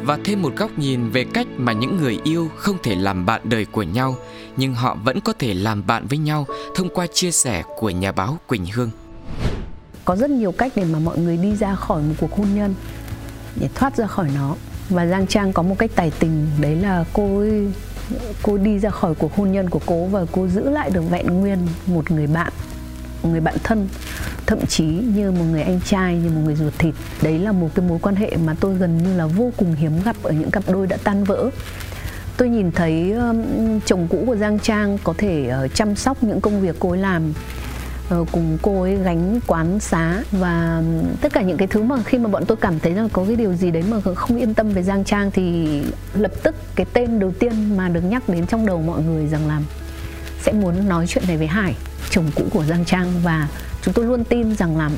và 0.02 0.18
thêm 0.24 0.42
một 0.42 0.56
góc 0.56 0.70
nhìn 0.78 1.10
về 1.10 1.24
cách 1.24 1.46
mà 1.56 1.72
những 1.72 1.96
người 1.96 2.18
yêu 2.24 2.48
không 2.56 2.76
thể 2.82 2.94
làm 2.94 3.26
bạn 3.26 3.40
đời 3.44 3.64
của 3.64 3.82
nhau, 3.82 4.16
nhưng 4.56 4.74
họ 4.74 4.96
vẫn 5.04 5.20
có 5.20 5.32
thể 5.32 5.54
làm 5.54 5.86
bạn 5.86 6.06
với 6.06 6.18
nhau 6.18 6.46
thông 6.74 6.88
qua 6.88 7.06
chia 7.06 7.30
sẻ 7.30 7.62
của 7.78 7.90
nhà 7.90 8.12
báo 8.12 8.38
Quỳnh 8.46 8.66
Hương 8.66 8.90
có 10.04 10.16
rất 10.16 10.30
nhiều 10.30 10.52
cách 10.52 10.72
để 10.76 10.84
mà 10.84 10.98
mọi 10.98 11.18
người 11.18 11.36
đi 11.36 11.56
ra 11.56 11.74
khỏi 11.74 12.02
một 12.02 12.14
cuộc 12.20 12.36
hôn 12.36 12.54
nhân 12.54 12.74
để 13.60 13.68
thoát 13.74 13.96
ra 13.96 14.06
khỏi 14.06 14.28
nó. 14.34 14.56
Và 14.88 15.06
Giang 15.06 15.26
Trang 15.26 15.52
có 15.52 15.62
một 15.62 15.78
cách 15.78 15.90
tài 15.94 16.12
tình 16.18 16.46
đấy 16.60 16.76
là 16.76 17.04
cô 17.12 17.38
ấy, 17.38 17.72
cô 18.42 18.56
đi 18.56 18.78
ra 18.78 18.90
khỏi 18.90 19.14
cuộc 19.14 19.36
hôn 19.36 19.52
nhân 19.52 19.70
của 19.70 19.80
cô 19.86 20.06
và 20.06 20.24
cô 20.32 20.48
giữ 20.48 20.70
lại 20.70 20.90
được 20.90 21.10
vẹn 21.10 21.26
nguyên 21.26 21.58
một 21.86 22.10
người 22.10 22.26
bạn 22.26 22.52
một 23.22 23.28
người 23.30 23.40
bạn 23.40 23.54
thân. 23.64 23.88
Thậm 24.46 24.66
chí 24.66 24.84
như 24.84 25.30
một 25.30 25.44
người 25.50 25.62
anh 25.62 25.80
trai 25.84 26.16
như 26.16 26.30
một 26.30 26.40
người 26.44 26.54
ruột 26.54 26.72
thịt. 26.78 26.94
Đấy 27.22 27.38
là 27.38 27.52
một 27.52 27.68
cái 27.74 27.86
mối 27.88 27.98
quan 28.02 28.16
hệ 28.16 28.36
mà 28.44 28.54
tôi 28.60 28.74
gần 28.74 28.98
như 28.98 29.16
là 29.16 29.26
vô 29.26 29.52
cùng 29.56 29.74
hiếm 29.74 29.92
gặp 30.04 30.16
ở 30.22 30.32
những 30.32 30.50
cặp 30.50 30.62
đôi 30.68 30.86
đã 30.86 30.96
tan 31.04 31.24
vỡ. 31.24 31.50
Tôi 32.36 32.48
nhìn 32.48 32.72
thấy 32.72 33.12
um, 33.12 33.80
chồng 33.86 34.06
cũ 34.10 34.24
của 34.26 34.36
Giang 34.36 34.58
Trang 34.58 34.98
có 35.04 35.14
thể 35.18 35.46
ờ, 35.46 35.68
chăm 35.68 35.96
sóc 35.96 36.22
những 36.22 36.40
công 36.40 36.60
việc 36.60 36.76
cô 36.78 36.90
ấy 36.90 36.98
làm. 36.98 37.32
Ờ, 38.10 38.24
cùng 38.32 38.58
cô 38.62 38.82
ấy 38.82 38.96
gánh 38.96 39.40
quán 39.46 39.80
xá 39.80 40.22
và 40.32 40.82
tất 41.20 41.32
cả 41.32 41.42
những 41.42 41.56
cái 41.56 41.68
thứ 41.68 41.82
mà 41.82 42.02
khi 42.02 42.18
mà 42.18 42.28
bọn 42.28 42.44
tôi 42.46 42.56
cảm 42.56 42.78
thấy 42.78 42.94
rằng 42.94 43.08
có 43.08 43.24
cái 43.24 43.36
điều 43.36 43.54
gì 43.54 43.70
đấy 43.70 43.84
mà 43.88 44.00
không 44.14 44.38
yên 44.38 44.54
tâm 44.54 44.70
về 44.70 44.82
Giang 44.82 45.04
Trang 45.04 45.30
thì 45.30 45.80
lập 46.14 46.32
tức 46.42 46.54
cái 46.74 46.86
tên 46.92 47.18
đầu 47.18 47.32
tiên 47.38 47.76
mà 47.76 47.88
được 47.88 48.00
nhắc 48.00 48.28
đến 48.28 48.46
trong 48.46 48.66
đầu 48.66 48.82
mọi 48.82 49.02
người 49.02 49.26
rằng 49.26 49.48
là 49.48 49.60
sẽ 50.42 50.52
muốn 50.52 50.88
nói 50.88 51.06
chuyện 51.06 51.24
này 51.28 51.36
với 51.36 51.46
Hải, 51.46 51.74
chồng 52.10 52.30
cũ 52.34 52.44
của 52.50 52.64
Giang 52.64 52.84
Trang. 52.84 53.12
Và 53.22 53.48
chúng 53.82 53.94
tôi 53.94 54.04
luôn 54.04 54.24
tin 54.24 54.56
rằng 54.56 54.78
là 54.78 54.90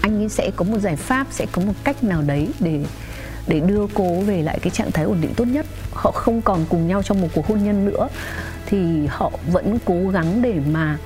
anh 0.00 0.22
ấy 0.22 0.28
sẽ 0.28 0.50
có 0.56 0.64
một 0.64 0.78
giải 0.78 0.96
pháp, 0.96 1.26
sẽ 1.30 1.46
có 1.52 1.62
một 1.62 1.74
cách 1.84 2.04
nào 2.04 2.22
đấy 2.22 2.48
để 2.60 2.80
để 3.46 3.60
đưa 3.60 3.86
cô 3.94 4.20
về 4.20 4.42
lại 4.42 4.58
cái 4.62 4.70
trạng 4.70 4.92
thái 4.92 5.04
ổn 5.04 5.18
định 5.20 5.34
tốt 5.36 5.44
nhất. 5.44 5.66
Họ 5.92 6.10
không 6.10 6.42
còn 6.42 6.64
cùng 6.68 6.88
nhau 6.88 7.02
trong 7.02 7.20
một 7.20 7.28
cuộc 7.34 7.46
hôn 7.46 7.64
nhân 7.64 7.84
nữa. 7.84 8.08
Thì 8.66 9.06
họ 9.06 9.32
vẫn 9.52 9.78
cố 9.84 10.08
gắng 10.08 10.42
để 10.42 10.60
mà 10.72 10.98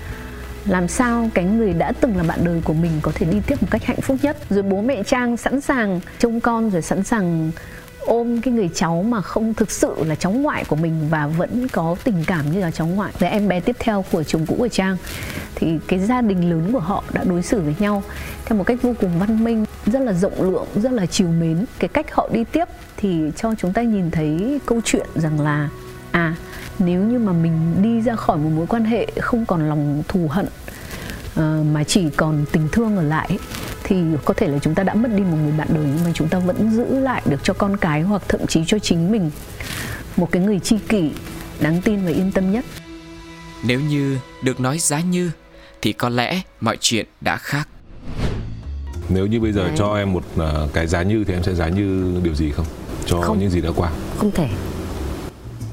làm 0.66 0.88
sao 0.88 1.30
cái 1.34 1.44
người 1.44 1.72
đã 1.72 1.92
từng 2.00 2.16
là 2.16 2.22
bạn 2.22 2.44
đời 2.44 2.60
của 2.64 2.74
mình 2.74 2.92
có 3.02 3.12
thể 3.14 3.26
đi 3.26 3.40
tiếp 3.46 3.62
một 3.62 3.68
cách 3.70 3.84
hạnh 3.84 4.00
phúc 4.00 4.16
nhất? 4.22 4.36
Rồi 4.50 4.62
bố 4.62 4.80
mẹ 4.82 5.02
trang 5.02 5.36
sẵn 5.36 5.60
sàng 5.60 6.00
trông 6.18 6.40
con, 6.40 6.70
rồi 6.70 6.82
sẵn 6.82 7.04
sàng 7.04 7.50
ôm 8.00 8.40
cái 8.40 8.54
người 8.54 8.70
cháu 8.74 9.02
mà 9.02 9.20
không 9.20 9.54
thực 9.54 9.70
sự 9.70 9.94
là 10.06 10.14
cháu 10.14 10.32
ngoại 10.32 10.64
của 10.64 10.76
mình 10.76 11.08
và 11.10 11.26
vẫn 11.26 11.68
có 11.68 11.96
tình 12.04 12.24
cảm 12.26 12.52
như 12.52 12.60
là 12.60 12.70
cháu 12.70 12.86
ngoại. 12.86 13.12
Với 13.18 13.30
em 13.30 13.48
bé 13.48 13.60
tiếp 13.60 13.76
theo 13.78 14.04
của 14.12 14.22
chồng 14.22 14.46
cũ 14.46 14.56
của 14.58 14.68
trang, 14.68 14.96
thì 15.54 15.78
cái 15.88 15.98
gia 15.98 16.20
đình 16.20 16.50
lớn 16.50 16.72
của 16.72 16.78
họ 16.78 17.04
đã 17.12 17.24
đối 17.24 17.42
xử 17.42 17.60
với 17.60 17.74
nhau 17.78 18.02
theo 18.44 18.58
một 18.58 18.64
cách 18.64 18.82
vô 18.82 18.94
cùng 19.00 19.18
văn 19.18 19.44
minh, 19.44 19.64
rất 19.86 20.02
là 20.02 20.12
rộng 20.12 20.52
lượng, 20.52 20.66
rất 20.76 20.92
là 20.92 21.06
chiều 21.06 21.28
mến. 21.28 21.64
Cái 21.78 21.88
cách 21.88 22.14
họ 22.14 22.28
đi 22.32 22.44
tiếp 22.44 22.64
thì 22.96 23.30
cho 23.36 23.54
chúng 23.58 23.72
ta 23.72 23.82
nhìn 23.82 24.10
thấy 24.10 24.60
câu 24.66 24.80
chuyện 24.84 25.06
rằng 25.14 25.40
là 25.40 25.68
à 26.10 26.34
nếu 26.78 27.00
như 27.00 27.18
mà 27.18 27.32
mình 27.32 27.82
đi 27.82 28.00
ra 28.00 28.16
khỏi 28.16 28.36
một 28.36 28.50
mối 28.54 28.66
quan 28.66 28.84
hệ 28.84 29.06
không 29.20 29.46
còn 29.46 29.68
lòng 29.68 30.02
thù 30.08 30.28
hận 30.30 30.46
uh, 30.46 31.66
mà 31.66 31.84
chỉ 31.84 32.10
còn 32.16 32.44
tình 32.52 32.68
thương 32.72 32.96
ở 32.96 33.02
lại 33.02 33.38
thì 33.84 33.96
có 34.24 34.34
thể 34.34 34.48
là 34.48 34.58
chúng 34.58 34.74
ta 34.74 34.82
đã 34.82 34.94
mất 34.94 35.08
đi 35.16 35.22
một 35.22 35.36
người 35.42 35.52
bạn 35.58 35.68
đời 35.70 35.84
nhưng 35.86 36.04
mà 36.04 36.10
chúng 36.14 36.28
ta 36.28 36.38
vẫn 36.38 36.70
giữ 36.70 37.00
lại 37.00 37.22
được 37.24 37.40
cho 37.42 37.54
con 37.54 37.76
cái 37.76 38.02
hoặc 38.02 38.22
thậm 38.28 38.46
chí 38.46 38.64
cho 38.66 38.78
chính 38.78 39.12
mình 39.12 39.30
một 40.16 40.28
cái 40.32 40.42
người 40.42 40.58
tri 40.58 40.78
kỷ 40.78 41.10
đáng 41.60 41.82
tin 41.82 42.04
và 42.04 42.10
yên 42.10 42.32
tâm 42.32 42.52
nhất. 42.52 42.64
Nếu 43.64 43.80
như 43.80 44.18
được 44.42 44.60
nói 44.60 44.78
giá 44.78 45.00
như 45.00 45.30
thì 45.82 45.92
có 45.92 46.08
lẽ 46.08 46.40
mọi 46.60 46.76
chuyện 46.80 47.06
đã 47.20 47.36
khác. 47.36 47.68
Nếu 49.08 49.26
như 49.26 49.40
bây 49.40 49.52
giờ 49.52 49.64
Đấy. 49.64 49.74
cho 49.78 49.96
em 49.96 50.12
một 50.12 50.24
uh, 50.36 50.72
cái 50.72 50.86
giá 50.86 51.02
như 51.02 51.24
thì 51.24 51.34
em 51.34 51.42
sẽ 51.42 51.54
giá 51.54 51.68
như 51.68 52.20
điều 52.22 52.34
gì 52.34 52.50
không? 52.50 52.66
Cho 53.06 53.20
không. 53.20 53.38
những 53.38 53.50
gì 53.50 53.60
đã 53.60 53.70
qua. 53.76 53.90
Không 54.18 54.30
thể. 54.30 54.48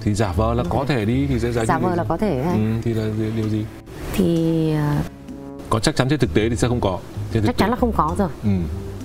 Thì 0.08 0.14
giả 0.14 0.34
vờ 0.36 0.53
là 0.53 0.64
có 0.70 0.86
thể. 0.88 1.05
đi 1.05 1.28
thì 1.28 1.39
sẽ 1.39 1.51
giá 1.51 1.66
giả 1.66 1.78
vờ 1.78 1.95
là 1.95 2.03
có 2.03 2.18
thể. 2.18 2.41
Ừ, 2.53 2.82
thì 2.84 2.93
là 2.93 3.05
điều 3.36 3.49
gì? 3.49 3.66
Thì 4.14 4.74
uh... 4.99 5.05
có 5.70 5.80
chắc 5.80 5.95
chắn 5.95 6.10
trên 6.10 6.20
thực 6.20 6.34
tế 6.34 6.49
thì 6.49 6.55
sẽ 6.55 6.68
không 6.68 6.82
có 6.82 6.99
chắc 7.34 7.43
tế. 7.45 7.53
chắn 7.58 7.70
là 7.70 7.76
không 7.76 7.91
có 7.97 8.16
rồi 8.18 8.30
ừ. 8.43 8.49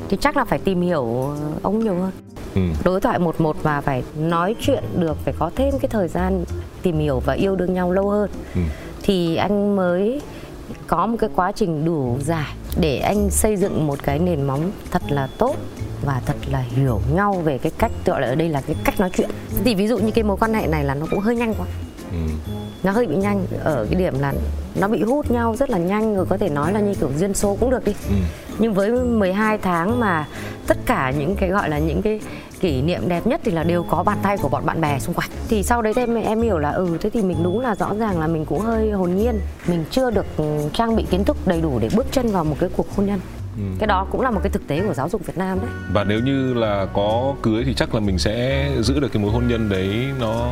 thì 0.09 0.17
chắc 0.21 0.37
là 0.37 0.45
phải 0.45 0.59
tìm 0.59 0.81
hiểu 0.81 1.35
ông 1.63 1.79
nhiều 1.79 1.95
hơn 1.95 2.11
ừ. 2.55 2.61
đối 2.85 3.01
thoại 3.01 3.19
một 3.19 3.41
một 3.41 3.57
và 3.63 3.81
phải 3.81 4.03
nói 4.17 4.55
chuyện 4.61 4.85
được 4.97 5.17
phải 5.25 5.35
có 5.39 5.51
thêm 5.57 5.79
cái 5.79 5.89
thời 5.89 6.09
gian 6.09 6.45
tìm 6.83 6.99
hiểu 6.99 7.21
và 7.21 7.35
yêu 7.35 7.57
đương 7.57 7.75
nhau 7.75 7.93
lâu 7.93 8.11
hơn 8.11 8.31
ừ. 8.55 8.61
thì 9.03 9.37
anh 9.37 9.77
mới 9.77 10.21
có 10.87 11.07
một 11.07 11.17
cái 11.21 11.31
quá 11.35 11.53
trình 11.53 11.85
đủ 11.85 12.19
dài 12.21 12.55
để 12.81 12.99
anh 12.99 13.31
xây 13.31 13.57
dựng 13.57 13.87
một 13.87 14.03
cái 14.03 14.19
nền 14.19 14.43
móng 14.43 14.71
thật 14.91 15.03
là 15.09 15.29
tốt 15.39 15.57
và 16.05 16.21
thật 16.27 16.37
là 16.51 16.59
hiểu 16.59 17.01
nhau 17.15 17.33
về 17.33 17.59
cái 17.59 17.73
cách 17.79 17.93
gọi 18.07 18.21
là 18.21 18.27
ở 18.27 18.35
đây 18.35 18.49
là 18.49 18.61
cái 18.61 18.77
cách 18.85 19.01
nói 19.01 19.11
chuyện. 19.17 19.31
Thì 19.65 19.75
ví 19.75 19.89
dụ 19.89 19.99
như 19.99 20.11
cái 20.11 20.25
mối 20.25 20.37
quan 20.41 20.55
hệ 20.55 20.67
này 20.67 20.85
là 20.85 20.95
nó 20.95 21.07
cũng 21.11 21.21
hơi 21.21 21.37
nhanh 21.37 21.55
quá. 21.55 21.67
Ừ. 22.13 22.19
nó 22.83 22.93
hơi 22.93 23.07
bị 23.07 23.17
nhanh 23.17 23.47
ở 23.65 23.87
cái 23.91 24.01
điểm 24.01 24.19
là 24.19 24.35
nó 24.81 24.89
bị 24.89 25.03
hút 25.03 25.31
nhau 25.31 25.57
rất 25.57 25.71
là 25.71 25.79
nhanh 25.79 26.17
rồi 26.17 26.27
có 26.27 26.37
thể 26.37 26.49
nói 26.49 26.73
là 26.73 26.81
như 26.81 26.95
kiểu 26.95 27.11
duyên 27.19 27.35
số 27.35 27.57
cũng 27.61 27.71
được 27.71 27.85
đi. 27.85 27.95
Ừ. 28.09 28.15
nhưng 28.59 28.75
với 28.75 28.93
12 28.93 29.59
tháng 29.59 30.01
mà 30.01 30.27
tất 30.67 30.77
cả 30.87 31.11
những 31.11 31.37
cái 31.37 31.49
gọi 31.49 31.69
là 31.69 31.79
những 31.79 32.03
cái 32.03 32.21
kỷ 32.61 32.83
niệm 32.83 33.09
đẹp 33.09 33.27
nhất 33.27 33.41
thì 33.45 33.53
là 33.53 33.65
đều 33.65 33.83
có 33.83 34.03
bàn 34.03 34.19
tay 34.23 34.37
của 34.39 34.49
bọn 34.49 34.67
bạn 34.67 34.81
bè 34.81 34.99
xung 34.99 35.15
quanh. 35.15 35.31
Thì 35.49 35.63
sau 35.63 35.83
đấy 35.83 35.93
em 35.97 36.15
em 36.15 36.43
hiểu 36.43 36.59
là 36.59 36.71
ừ 36.71 36.97
thế 37.01 37.11
thì 37.11 37.23
mình 37.23 37.43
đúng 37.43 37.61
là 37.61 37.75
rõ 37.75 37.95
ràng 37.95 38.21
là 38.21 38.27
mình 38.27 38.45
cũng 38.45 38.61
hơi 38.61 38.91
hồn 38.91 39.17
nhiên. 39.17 39.41
Mình 39.67 39.85
chưa 39.91 40.11
được 40.11 40.27
trang 40.73 40.97
bị 40.97 41.07
kiến 41.11 41.25
thức 41.25 41.37
đầy 41.47 41.61
đủ 41.61 41.79
để 41.79 41.89
bước 41.97 42.07
chân 42.13 42.33
vào 42.33 42.45
một 42.45 42.57
cái 42.61 42.71
cuộc 42.77 42.97
hôn 42.97 43.07
nhân 43.07 43.21
Ừ. 43.57 43.63
cái 43.79 43.87
đó 43.87 44.07
cũng 44.11 44.21
là 44.21 44.31
một 44.31 44.41
cái 44.43 44.51
thực 44.51 44.67
tế 44.67 44.83
của 44.87 44.95
giáo 44.95 45.09
dục 45.09 45.27
Việt 45.27 45.39
Nam 45.39 45.59
đấy. 45.61 45.71
Và 45.93 46.05
nếu 46.05 46.21
như 46.21 46.55
là 46.55 46.87
có 46.93 47.35
cưới 47.43 47.63
thì 47.67 47.75
chắc 47.75 47.95
là 47.95 48.01
mình 48.01 48.19
sẽ 48.19 48.69
giữ 48.81 49.01
được 49.01 49.13
cái 49.13 49.23
mối 49.23 49.33
hôn 49.33 49.49
nhân 49.49 49.69
đấy 49.69 50.07
nó 50.21 50.51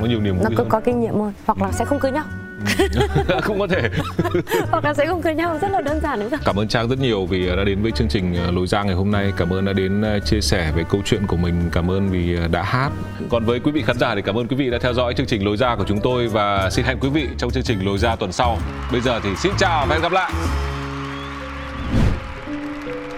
có 0.00 0.06
nhiều 0.06 0.20
niềm 0.20 0.34
vui 0.34 0.44
nó 0.50 0.56
cứ 0.56 0.64
có 0.68 0.80
kinh 0.80 1.00
nghiệm 1.00 1.14
hơn. 1.14 1.32
Hoặc 1.46 1.62
là 1.62 1.66
ừ. 1.66 1.72
sẽ 1.72 1.84
không 1.84 1.98
cưới 1.98 2.12
nhau. 2.12 2.24
Cũng 3.44 3.58
có 3.58 3.66
thể. 3.66 3.90
Hoặc 4.70 4.84
là 4.84 4.94
sẽ 4.94 5.06
không 5.06 5.22
cưới 5.22 5.34
nhau 5.34 5.58
rất 5.62 5.70
là 5.70 5.80
đơn 5.80 6.00
giản 6.00 6.20
đúng 6.20 6.30
không? 6.30 6.40
Cảm 6.44 6.58
ơn 6.58 6.68
trang 6.68 6.88
rất 6.88 6.98
nhiều 6.98 7.26
vì 7.26 7.46
đã 7.56 7.64
đến 7.64 7.82
với 7.82 7.92
chương 7.92 8.08
trình 8.08 8.36
à, 8.36 8.50
lối 8.50 8.66
ra 8.66 8.82
ngày 8.82 8.94
hôm 8.94 9.10
nay. 9.10 9.32
Cảm 9.36 9.52
ơn 9.52 9.64
đã 9.64 9.72
đến 9.72 10.02
à, 10.02 10.18
chia 10.24 10.40
sẻ 10.40 10.72
về 10.76 10.84
câu 10.90 11.02
chuyện 11.04 11.26
của 11.26 11.36
mình. 11.36 11.54
Cảm 11.72 11.90
ơn 11.90 12.08
vì 12.08 12.36
à, 12.36 12.48
đã 12.48 12.62
hát. 12.62 12.90
Còn 13.30 13.44
với 13.44 13.60
quý 13.60 13.72
vị 13.72 13.82
khán 13.82 13.98
giả 13.98 14.14
thì 14.14 14.22
cảm 14.22 14.38
ơn 14.38 14.48
quý 14.48 14.56
vị 14.56 14.70
đã 14.70 14.78
theo 14.78 14.94
dõi 14.94 15.14
chương 15.14 15.26
trình 15.26 15.44
lối 15.44 15.56
ra 15.56 15.76
của 15.76 15.84
chúng 15.88 16.00
tôi. 16.00 16.28
Và 16.28 16.70
xin 16.70 16.84
hẹn 16.84 16.98
quý 17.00 17.08
vị 17.08 17.28
trong 17.38 17.50
chương 17.50 17.62
trình 17.62 17.86
lối 17.86 17.98
ra 17.98 18.16
tuần 18.16 18.32
sau. 18.32 18.58
Bây 18.92 19.00
giờ 19.00 19.20
thì 19.22 19.30
xin 19.36 19.52
chào 19.58 19.86
và 19.88 19.94
hẹn 19.94 20.02
gặp 20.02 20.12
lại 20.12 20.32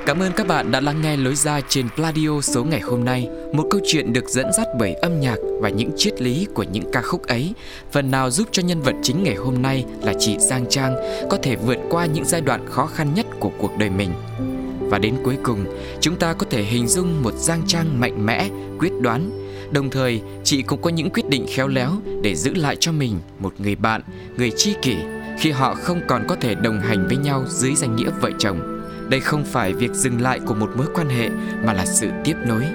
Cảm 0.07 0.23
ơn 0.23 0.33
các 0.33 0.47
bạn 0.47 0.71
đã 0.71 0.81
lắng 0.81 1.01
nghe 1.03 1.17
lối 1.17 1.35
ra 1.35 1.61
trên 1.69 1.89
Pladio 1.97 2.41
số 2.43 2.65
ngày 2.65 2.81
hôm 2.81 3.05
nay. 3.05 3.29
Một 3.53 3.67
câu 3.71 3.81
chuyện 3.87 4.13
được 4.13 4.29
dẫn 4.29 4.53
dắt 4.53 4.67
bởi 4.79 4.95
âm 4.95 5.21
nhạc 5.21 5.37
và 5.61 5.69
những 5.69 5.91
triết 5.97 6.23
lý 6.23 6.47
của 6.55 6.63
những 6.63 6.85
ca 6.93 7.03
khúc 7.03 7.27
ấy, 7.27 7.55
phần 7.93 8.11
nào 8.11 8.31
giúp 8.31 8.49
cho 8.53 8.63
nhân 8.63 8.81
vật 8.81 8.95
chính 9.03 9.25
ngày 9.25 9.35
hôm 9.35 9.63
nay 9.63 9.85
là 10.03 10.13
chị 10.19 10.37
Giang 10.39 10.67
Trang 10.69 10.97
có 11.31 11.39
thể 11.43 11.57
vượt 11.57 11.79
qua 11.91 12.07
những 12.07 12.25
giai 12.25 12.41
đoạn 12.41 12.67
khó 12.71 12.87
khăn 12.87 13.15
nhất 13.15 13.27
của 13.41 13.51
cuộc 13.59 13.79
đời 13.79 13.91
mình. 13.91 14.11
Và 14.81 14.99
đến 14.99 15.15
cuối 15.25 15.37
cùng, 15.43 15.65
chúng 16.01 16.17
ta 16.17 16.33
có 16.33 16.47
thể 16.51 16.63
hình 16.63 16.89
dung 16.89 17.23
một 17.23 17.35
Giang 17.35 17.63
Trang 17.67 18.01
mạnh 18.01 18.27
mẽ, 18.27 18.49
quyết 18.79 18.93
đoán. 19.01 19.31
Đồng 19.71 19.91
thời, 19.91 20.21
chị 20.45 20.63
cũng 20.63 20.83
có 20.83 20.91
những 20.91 21.11
quyết 21.11 21.29
định 21.29 21.47
khéo 21.49 21.69
léo 21.69 21.91
để 22.23 22.35
giữ 22.35 22.55
lại 22.55 22.77
cho 22.81 22.93
mình 22.93 23.19
một 23.39 23.55
người 23.59 23.75
bạn, 23.75 24.03
người 24.37 24.51
tri 24.51 24.75
kỷ 24.83 24.97
khi 25.39 25.51
họ 25.51 25.75
không 25.75 26.01
còn 26.09 26.25
có 26.29 26.37
thể 26.41 26.55
đồng 26.55 26.81
hành 26.81 27.07
với 27.07 27.17
nhau 27.17 27.45
dưới 27.49 27.75
danh 27.75 27.97
nghĩa 27.97 28.11
vợ 28.21 28.31
chồng. 28.39 28.74
Đây 29.09 29.21
không 29.21 29.45
phải 29.45 29.73
việc 29.73 29.93
dừng 29.95 30.21
lại 30.21 30.41
của 30.47 30.55
một 30.55 30.71
mối 30.77 30.87
quan 30.95 31.09
hệ 31.09 31.29
mà 31.65 31.73
là 31.73 31.87
sự 31.87 32.11
tiếp 32.25 32.37
nối. 32.47 32.67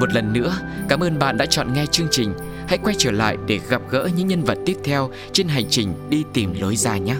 Một 0.00 0.12
lần 0.12 0.32
nữa, 0.32 0.56
cảm 0.88 1.02
ơn 1.02 1.18
bạn 1.18 1.36
đã 1.36 1.46
chọn 1.46 1.74
nghe 1.74 1.86
chương 1.86 2.08
trình. 2.10 2.34
Hãy 2.68 2.78
quay 2.78 2.94
trở 2.98 3.10
lại 3.10 3.36
để 3.46 3.60
gặp 3.68 3.82
gỡ 3.90 4.08
những 4.16 4.26
nhân 4.26 4.44
vật 4.44 4.58
tiếp 4.66 4.76
theo 4.84 5.10
trên 5.32 5.48
hành 5.48 5.64
trình 5.70 5.92
đi 6.08 6.24
tìm 6.32 6.54
lối 6.60 6.76
ra 6.76 6.96
nhé. 6.96 7.16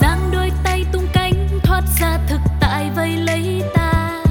Giang 0.00 0.30
đôi 0.32 0.50
tay 0.64 0.84
tung 0.92 1.06
cánh 1.12 1.48
thoát 1.62 1.82
ra 2.00 2.18
thực 2.28 2.40
tại 2.60 2.90
vây 2.96 3.16
lấy 3.16 3.62
ta. 3.74 4.22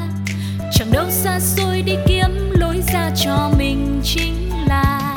Chẳng 0.74 0.92
đâu 0.92 1.06
xa 1.10 1.40
xôi 1.40 1.82
đi 1.82 1.96
kiếm 2.08 2.52
lối 2.54 2.82
ra 2.94 3.10
cho 3.26 3.52
mình 3.58 4.02
chính 4.04 4.50
là 4.68 5.16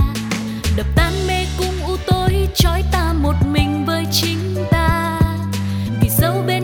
đập 0.76 0.86
tan 0.96 1.12
mê 1.28 1.46
cung 1.58 1.74
u 1.86 1.96
tối 2.06 2.48
trói 2.54 2.82
ta 2.92 3.12
một 3.12 3.34
mình 3.52 3.84
với 3.86 4.06
chính 4.12 4.38
ta 4.70 4.77